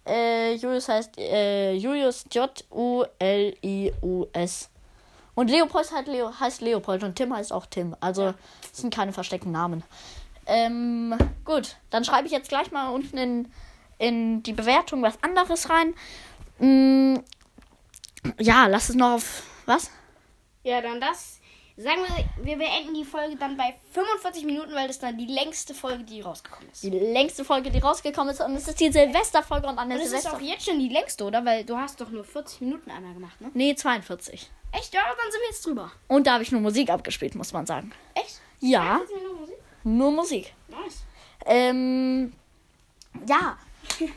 Äh, 0.06 0.54
Julius 0.54 0.88
heißt 0.88 1.18
äh, 1.18 1.74
Julius 1.74 2.24
J-U-L-I-U-S. 2.30 3.10
Und 5.41 5.49
Leopold 5.49 5.91
heißt, 5.91 6.07
Leo, 6.07 6.38
heißt 6.38 6.61
Leopold 6.61 7.03
und 7.03 7.16
Tim 7.16 7.34
heißt 7.34 7.51
auch 7.55 7.64
Tim. 7.64 7.97
Also 8.01 8.34
das 8.61 8.78
sind 8.82 8.95
keine 8.95 9.14
versteckten 9.14 9.51
Namen. 9.51 9.82
Ähm, 10.45 11.16
gut, 11.47 11.76
dann 11.88 12.05
schreibe 12.05 12.26
ich 12.26 12.32
jetzt 12.32 12.51
gleich 12.51 12.72
mal 12.72 12.91
unten 12.91 13.16
in, 13.16 13.53
in 13.97 14.43
die 14.43 14.53
Bewertung 14.53 15.01
was 15.01 15.14
anderes 15.22 15.70
rein. 15.70 15.95
Mm, 16.59 17.20
ja, 18.38 18.66
lass 18.66 18.91
es 18.91 18.97
noch 18.97 19.14
auf. 19.14 19.45
Was? 19.64 19.91
Ja, 20.62 20.82
dann 20.82 21.01
das. 21.01 21.39
Sagen 21.81 22.03
wir, 22.37 22.45
wir 22.45 22.59
beenden 22.59 22.93
die 22.93 23.05
Folge 23.05 23.37
dann 23.37 23.57
bei 23.57 23.74
45 23.93 24.45
Minuten, 24.45 24.74
weil 24.74 24.87
das 24.87 24.99
dann 24.99 25.16
die 25.16 25.24
längste 25.26 25.72
Folge, 25.72 26.05
die 26.05 26.20
rausgekommen 26.20 26.68
ist. 26.70 26.83
Die 26.83 26.91
längste 26.91 27.43
Folge, 27.43 27.70
die 27.70 27.78
rausgekommen 27.78 28.35
ist. 28.35 28.41
Und 28.43 28.55
es 28.55 28.68
ist 28.68 28.78
die 28.81 28.93
Silvesterfolge 28.93 29.66
und 29.66 29.78
an 29.78 29.89
der 29.89 29.97
Und 29.99 30.05
es 30.05 30.12
ist 30.12 30.22
Silvester. 30.22 30.37
auch 30.37 30.41
jetzt 30.43 30.66
schon 30.66 30.78
die 30.78 30.91
längste, 30.91 31.24
oder? 31.24 31.43
Weil 31.43 31.64
du 31.64 31.76
hast 31.78 31.99
doch 31.99 32.11
nur 32.11 32.22
40 32.24 32.61
Minuten 32.61 32.91
einmal 32.91 33.14
gemacht, 33.14 33.41
ne? 33.41 33.51
Nee, 33.55 33.74
42. 33.74 34.51
Echt? 34.72 34.93
Ja, 34.93 35.01
dann 35.07 35.33
sind 35.33 35.41
wir 35.41 35.49
jetzt 35.49 35.64
drüber. 35.66 35.91
Und 36.09 36.26
da 36.26 36.35
habe 36.35 36.43
ich 36.43 36.53
nur 36.53 36.61
Musik 36.61 36.91
abgespielt, 36.91 37.35
muss 37.35 37.53
man 37.55 37.64
sagen. 37.64 37.93
Echt? 38.14 38.41
Ja, 38.61 39.01
nur 39.22 39.41
Musik? 39.41 39.57
nur 39.85 40.11
Musik. 40.12 40.53
Nice. 40.68 41.05
Ähm, 41.47 42.35
ja, 43.26 43.57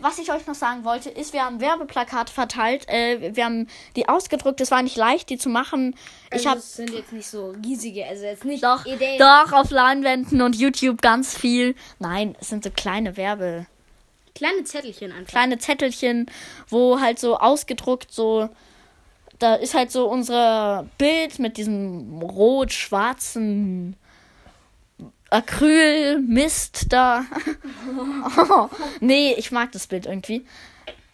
was 0.01 0.19
ich 0.19 0.31
euch 0.31 0.45
noch 0.47 0.55
sagen 0.55 0.83
wollte, 0.83 1.09
ist, 1.09 1.33
wir 1.33 1.43
haben 1.43 1.59
Werbeplakate 1.61 2.31
verteilt. 2.31 2.87
Äh, 2.89 3.35
wir 3.35 3.45
haben 3.45 3.67
die 3.95 4.07
ausgedruckt. 4.09 4.61
Es 4.61 4.71
war 4.71 4.81
nicht 4.81 4.95
leicht, 4.97 5.29
die 5.29 5.37
zu 5.37 5.49
machen. 5.49 5.95
ich 6.27 6.33
Also 6.33 6.49
habe 6.49 6.59
es 6.59 6.75
sind 6.75 6.89
jetzt 6.91 7.11
nicht 7.13 7.27
so 7.27 7.53
riesige, 7.65 8.05
also 8.05 8.23
jetzt 8.25 8.45
nicht 8.45 8.63
doch, 8.63 8.85
Ideen. 8.85 9.19
doch 9.19 9.51
auf 9.53 9.69
Leinwänden 9.71 10.41
und 10.41 10.55
YouTube 10.55 11.01
ganz 11.01 11.37
viel. 11.37 11.75
Nein, 11.99 12.35
es 12.39 12.49
sind 12.49 12.63
so 12.63 12.69
kleine 12.71 13.17
Werbe, 13.17 13.65
Kleine 14.35 14.63
Zettelchen 14.63 15.11
einfach. 15.11 15.31
kleine 15.31 15.59
Zettelchen, 15.59 16.25
wo 16.67 16.99
halt 16.99 17.19
so 17.19 17.37
ausgedruckt 17.37 18.11
so. 18.11 18.49
Da 19.39 19.55
ist 19.55 19.73
halt 19.73 19.91
so 19.91 20.07
unser 20.09 20.87
Bild 20.97 21.37
mit 21.39 21.57
diesem 21.57 22.21
rot-schwarzen 22.21 23.95
Acryl-Mist 25.33 26.93
da. 26.93 27.25
oh, 28.37 28.69
nee, 28.99 29.33
ich 29.37 29.51
mag 29.51 29.71
das 29.71 29.87
Bild 29.87 30.05
irgendwie. 30.05 30.45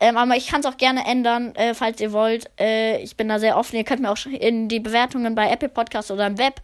Ähm, 0.01 0.17
aber 0.17 0.35
ich 0.35 0.47
kann 0.47 0.59
es 0.59 0.65
auch 0.65 0.77
gerne 0.77 1.05
ändern, 1.05 1.55
äh, 1.55 1.73
falls 1.73 2.01
ihr 2.01 2.11
wollt. 2.11 2.49
Äh, 2.59 3.01
ich 3.01 3.15
bin 3.15 3.29
da 3.29 3.39
sehr 3.39 3.57
offen. 3.57 3.75
Ihr 3.77 3.83
könnt 3.83 4.01
mir 4.01 4.11
auch 4.11 4.25
in 4.25 4.67
die 4.67 4.79
Bewertungen 4.79 5.35
bei 5.35 5.49
Apple 5.49 5.69
Podcast 5.69 6.11
oder 6.11 6.27
im 6.27 6.37
Web, 6.37 6.61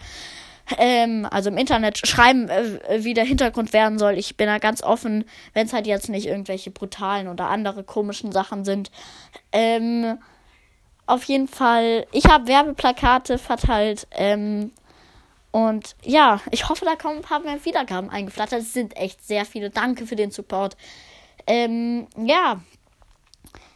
ähm, 0.78 1.28
also 1.32 1.49
im 1.49 1.58
Internet, 1.58 2.06
schreiben, 2.06 2.49
äh, 2.49 3.03
wie 3.03 3.14
der 3.14 3.26
Hintergrund 3.26 3.72
werden 3.72 3.99
soll. 3.99 4.18
Ich 4.18 4.36
bin 4.36 4.47
da 4.47 4.58
ganz 4.58 4.84
offen, 4.84 5.26
wenn 5.53 5.66
es 5.66 5.74
halt 5.74 5.88
jetzt 5.88 6.10
nicht 6.10 6.28
irgendwelche 6.28 6.72
brutalen 6.72 7.28
oder 7.30 7.49
andere 7.49 7.84
komischen 7.84 8.32
Sachen 8.32 8.66
sind. 8.66 8.91
Ähm, 9.51 10.18
auf 11.06 11.24
jeden 11.26 11.47
Fall, 11.47 12.06
ich 12.12 12.26
habe 12.26 12.47
Werbeplakate 12.47 13.38
verteilt. 13.38 14.08
Ähm, 14.12 14.72
und 15.56 15.95
ja, 16.03 16.41
ich 16.51 16.68
hoffe, 16.68 16.84
da 16.84 16.97
kommen 16.97 17.20
ein 17.20 17.22
paar 17.22 17.39
mehr 17.39 17.64
Wiedergaben 17.64 18.10
eingeflattert. 18.10 18.60
Es 18.60 18.74
sind 18.74 18.97
echt 18.97 19.26
sehr 19.26 19.45
viele. 19.45 19.70
Danke 19.70 20.06
für 20.06 20.18
den 20.18 20.30
Support. 20.30 20.76
Ähm, 21.47 22.08
ja. 22.18 22.60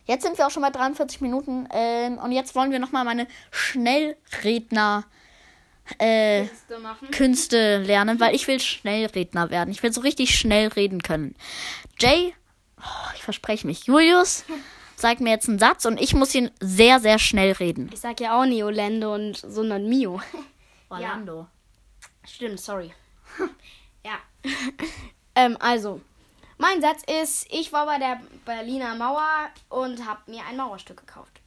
Jetzt 0.03 0.23
sind 0.23 0.38
wir 0.38 0.45
auch 0.45 0.51
schon 0.51 0.61
bei 0.61 0.71
43 0.71 1.21
Minuten. 1.21 1.69
Ähm, 1.71 2.17
und 2.17 2.34
jetzt 2.34 2.53
wollen 2.53 2.71
wir 2.71 2.80
nochmal 2.80 3.05
meine 3.05 3.27
Schnellredner 3.51 5.05
äh. 5.99 6.47
Künste 7.11 7.77
lernen, 7.77 8.19
weil 8.19 8.36
ich 8.36 8.45
will 8.49 8.59
Schnellredner 8.59 9.49
werden. 9.49 9.71
Ich 9.71 9.82
will 9.82 9.93
so 9.93 10.01
richtig 10.01 10.38
schnell 10.38 10.67
reden 10.67 11.01
können. 11.01 11.34
Jay, 11.97 12.34
oh, 12.77 13.13
ich 13.15 13.23
verspreche 13.23 13.65
mich, 13.65 13.86
Julius, 13.86 14.43
sagt 14.97 15.21
mir 15.21 15.30
jetzt 15.30 15.47
einen 15.47 15.59
Satz 15.59 15.86
und 15.86 15.97
ich 16.01 16.13
muss 16.13 16.36
ihn 16.36 16.51
sehr, 16.59 16.99
sehr 16.99 17.19
schnell 17.19 17.53
reden. 17.53 17.89
Ich 17.93 18.01
sag 18.01 18.19
ja 18.19 18.38
auch 18.38 18.45
nie 18.45 18.63
Orlando 18.63 19.15
und 19.15 19.38
sondern 19.38 19.88
Mio. 19.88 20.19
Orlando. 20.89 21.47
Stimmt, 22.26 22.59
sorry. 22.59 22.93
ja. 24.05 24.20
ähm, 25.36 25.57
also, 25.59 26.01
mein 26.57 26.82
Satz 26.82 27.03
ist, 27.22 27.47
ich 27.49 27.72
war 27.72 27.86
bei 27.86 27.97
der 27.97 28.22
Berliner 28.45 28.95
Mauer 28.95 29.49
und 29.70 30.05
habe 30.05 30.30
mir 30.30 30.43
ein 30.45 30.57
Mauerstück 30.57 30.97
gekauft. 30.97 31.39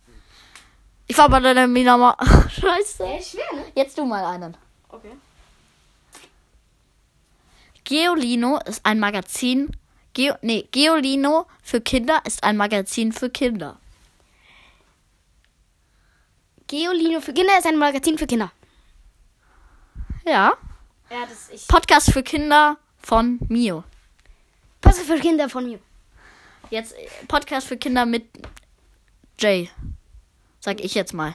Ich 1.07 1.18
war 1.18 1.29
bei 1.29 1.41
der 1.41 1.55
Berliner 1.55 1.99
Mauer. 1.99 2.16
Scheiße. 2.49 3.05
schwer, 3.20 3.55
ne? 3.55 3.64
Jetzt 3.75 3.99
du 3.99 4.05
mal 4.05 4.25
einen. 4.25 4.57
Okay. 4.89 5.12
Geolino 7.85 8.59
ist 8.64 8.85
ein 8.85 8.99
Magazin. 8.99 9.77
Geo, 10.14 10.35
nee, 10.43 10.68
Geolino 10.70 11.47
für 11.62 11.81
Kinder 11.81 12.20
ist 12.25 12.43
ein 12.45 12.57
Magazin 12.57 13.12
für 13.12 13.31
Kinder. 13.31 13.79
Geolino 16.66 17.20
für 17.20 17.33
Kinder 17.35 17.59
ist 17.59 17.66
ein 17.66 17.77
Magazin 17.77 18.16
für 18.16 18.27
Kinder. 18.27 18.53
Ja. 20.25 20.53
Ja, 21.11 21.27
das 21.29 21.51
ich. 21.51 21.68
Podcast 21.68 22.12
für 22.12 22.23
Kinder 22.23 22.77
von 22.99 23.39
Mio. 23.49 23.85
Pass 24.81 24.99
für 24.99 25.18
Kinder 25.18 25.49
von 25.49 25.64
mir. 25.64 25.79
Jetzt 26.70 26.93
äh, 26.93 27.07
Podcast 27.29 27.66
für 27.68 27.77
Kinder 27.77 28.07
mit 28.07 28.27
Jay. 29.39 29.70
Sag 30.61 30.81
ich 30.81 30.95
jetzt 30.95 31.12
mal. 31.12 31.35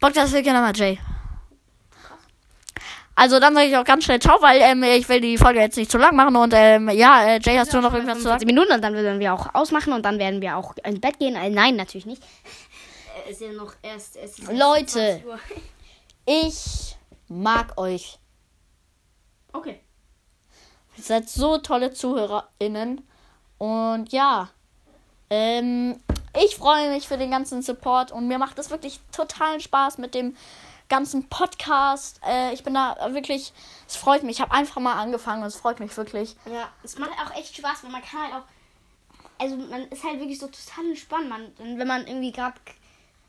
Podcast 0.00 0.32
für 0.32 0.42
Kinder 0.42 0.66
mit 0.66 0.76
Jay. 0.76 0.98
Also 3.14 3.40
dann 3.40 3.54
sage 3.54 3.66
ich 3.66 3.76
auch 3.76 3.84
ganz 3.84 4.04
schnell 4.04 4.20
Ciao, 4.20 4.40
weil 4.40 4.60
ähm, 4.60 4.82
ich 4.84 5.08
will 5.08 5.20
die 5.20 5.36
Folge 5.38 5.58
jetzt 5.58 5.76
nicht 5.76 5.90
zu 5.90 5.98
lang 5.98 6.14
machen. 6.14 6.36
Und 6.36 6.52
ähm, 6.54 6.88
ja, 6.90 7.24
äh, 7.24 7.40
Jay, 7.42 7.56
hast 7.56 7.74
du 7.74 7.80
noch 7.80 7.92
irgendwas 7.92 8.18
zu 8.18 8.24
45 8.24 8.28
sagen? 8.28 8.46
Minuten 8.46 8.72
und 8.72 8.82
dann 8.82 8.94
werden 8.94 9.18
wir 9.18 9.34
auch 9.34 9.54
ausmachen 9.54 9.92
und 9.92 10.04
dann 10.04 10.18
werden 10.20 10.40
wir 10.40 10.56
auch 10.56 10.76
ins 10.84 11.00
Bett 11.00 11.18
gehen. 11.18 11.34
Äh, 11.34 11.50
nein, 11.50 11.74
natürlich 11.74 12.06
nicht. 12.06 12.22
Äh, 13.26 13.32
ist 13.32 13.40
ja 13.40 13.52
noch 13.52 13.74
erst. 13.82 14.16
Es 14.16 14.38
ist 14.38 14.52
Leute. 14.52 15.20
20 15.22 15.24
Uhr. 15.26 15.40
Ich 16.26 16.87
mag 17.28 17.78
euch. 17.78 18.18
Okay. 19.52 19.80
Ihr 20.96 21.02
seid 21.02 21.28
so 21.28 21.58
tolle 21.58 21.92
ZuhörerInnen. 21.92 23.06
Und 23.58 24.12
ja, 24.12 24.50
ähm, 25.30 26.00
ich 26.44 26.56
freue 26.56 26.90
mich 26.90 27.08
für 27.08 27.18
den 27.18 27.30
ganzen 27.30 27.62
Support 27.62 28.12
und 28.12 28.28
mir 28.28 28.38
macht 28.38 28.58
es 28.58 28.70
wirklich 28.70 29.00
totalen 29.12 29.60
Spaß 29.60 29.98
mit 29.98 30.14
dem 30.14 30.36
ganzen 30.88 31.28
Podcast. 31.28 32.20
Äh, 32.26 32.52
ich 32.54 32.62
bin 32.62 32.74
da 32.74 32.96
wirklich, 33.12 33.52
es 33.86 33.96
freut 33.96 34.22
mich. 34.22 34.36
Ich 34.36 34.40
habe 34.40 34.52
einfach 34.52 34.80
mal 34.80 34.94
angefangen 34.94 35.42
und 35.42 35.48
es 35.48 35.56
freut 35.56 35.80
mich 35.80 35.96
wirklich. 35.96 36.36
Ja, 36.46 36.68
es 36.82 36.98
macht 36.98 37.12
auch 37.12 37.34
echt 37.36 37.56
Spaß, 37.56 37.84
weil 37.84 37.90
man 37.90 38.02
kann 38.02 38.22
halt 38.22 38.34
auch. 38.34 38.48
Also 39.40 39.56
man 39.56 39.82
ist 39.88 40.02
halt 40.02 40.18
wirklich 40.18 40.38
so 40.38 40.46
total 40.46 40.86
entspannt. 40.86 41.28
Man, 41.28 41.46
und 41.58 41.78
wenn 41.78 41.86
man 41.86 42.06
irgendwie 42.06 42.32
gerade 42.32 42.56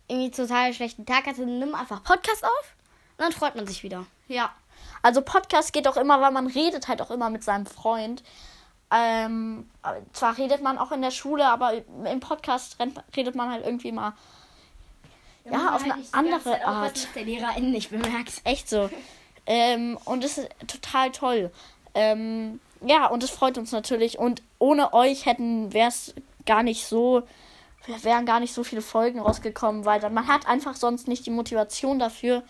irgendwie 0.07 0.31
total 0.31 0.73
schlechten 0.73 1.05
Tag 1.05 1.27
hatte, 1.27 1.41
dann 1.41 1.59
nimm 1.59 1.75
einfach 1.75 2.03
Podcast 2.03 2.43
auf 2.43 2.75
und 3.19 3.25
dann 3.25 3.33
freut 3.33 3.55
man 3.55 3.67
sich 3.67 3.83
wieder. 3.83 4.05
Ja. 4.29 4.49
Also 5.01 5.21
Podcast 5.21 5.73
geht 5.73 5.89
auch 5.89 5.97
immer, 5.97 6.21
weil 6.21 6.31
man 6.31 6.47
redet 6.47 6.87
halt 6.87 7.01
auch 7.01 7.11
immer 7.11 7.29
mit 7.29 7.43
seinem 7.43 7.65
Freund. 7.65 8.23
Ähm, 8.91 9.69
zwar 10.13 10.37
redet 10.37 10.63
man 10.63 10.77
auch 10.77 10.93
in 10.93 11.01
der 11.01 11.11
Schule, 11.11 11.45
aber 11.45 11.73
im 12.05 12.19
Podcast 12.21 12.77
redet 13.15 13.35
man 13.35 13.51
halt 13.51 13.65
irgendwie 13.65 13.91
mal 13.91 14.13
ja, 15.43 15.75
auf 15.75 15.83
eine 15.83 15.95
andere 16.13 16.65
Art. 16.65 16.95
Was 16.95 17.13
der 17.13 17.25
Lehrerin 17.25 17.71
nicht 17.71 17.89
bemerkt. 17.91 18.41
Echt 18.45 18.69
so. 18.69 18.89
ähm, 19.45 19.97
und 20.05 20.23
es 20.23 20.37
ist 20.37 20.49
total 20.65 21.11
toll. 21.11 21.51
Ähm, 21.93 22.61
ja, 22.79 23.07
und 23.07 23.21
es 23.21 23.31
freut 23.31 23.57
uns 23.57 23.73
natürlich. 23.73 24.17
Und 24.17 24.41
ohne 24.59 24.93
euch 24.93 25.25
hätten 25.25 25.73
wäre 25.73 25.89
es 25.89 26.13
gar 26.45 26.63
nicht 26.63 26.85
so, 26.85 27.23
wären 28.01 28.25
gar 28.25 28.39
nicht 28.39 28.53
so 28.53 28.63
viele 28.63 28.81
Folgen 28.81 29.19
rausgekommen, 29.19 29.83
weil 29.83 29.99
dann, 29.99 30.13
man 30.13 30.27
hat 30.27 30.47
einfach 30.47 30.75
sonst 30.75 31.09
nicht 31.09 31.25
die 31.25 31.31
Motivation 31.31 31.99
dafür. 31.99 32.43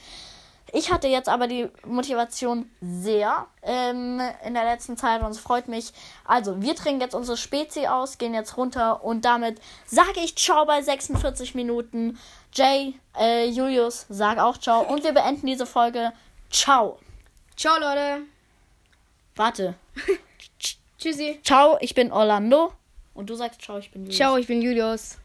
Ich 0.74 0.92
hatte 0.92 1.08
jetzt 1.08 1.30
aber 1.30 1.48
die 1.48 1.70
Motivation 1.86 2.70
sehr 2.82 3.48
ähm, 3.62 4.22
in 4.46 4.54
der 4.54 4.64
letzten 4.64 4.98
Zeit 4.98 5.22
und 5.22 5.32
es 5.32 5.40
freut 5.40 5.68
mich. 5.68 5.92
Also, 6.26 6.62
wir 6.62 6.76
trinken 6.76 7.02
jetzt 7.02 7.16
unsere 7.16 7.38
Spezi 7.38 7.88
aus, 7.88 8.18
gehen 8.18 8.34
jetzt 8.34 8.58
runter 8.58 9.04
und 9.04 9.26
damit 9.26 9.60
sage 9.86 10.20
ich 10.24 10.36
Ciao 10.36 10.66
bei 10.66 10.82
46 10.82 11.56
Minuten. 11.56 12.20
Jay, 12.54 12.96
äh, 13.18 13.48
Julius, 13.48 14.06
sag 14.10 14.40
auch 14.40 14.58
Ciao 14.58 14.82
und 14.82 15.04
wir 15.04 15.14
beenden 15.14 15.48
diese 15.48 15.66
Folge. 15.66 16.12
Ciao. 16.50 17.00
Ciao, 17.56 17.80
Leute. 17.80 18.22
Warte. 19.36 19.76
Tschüssi. 21.00 21.40
Ciao, 21.44 21.78
ich 21.80 21.94
bin 21.94 22.12
Orlando. 22.12 22.74
Und 23.14 23.30
du 23.30 23.36
sagst 23.36 23.62
Ciao, 23.62 23.78
ich 23.78 23.92
bin 23.92 24.04
Julius. 24.04 24.18
Ciao, 24.18 24.38
ich 24.38 24.48
bin 24.48 24.62
Julius. 24.62 25.18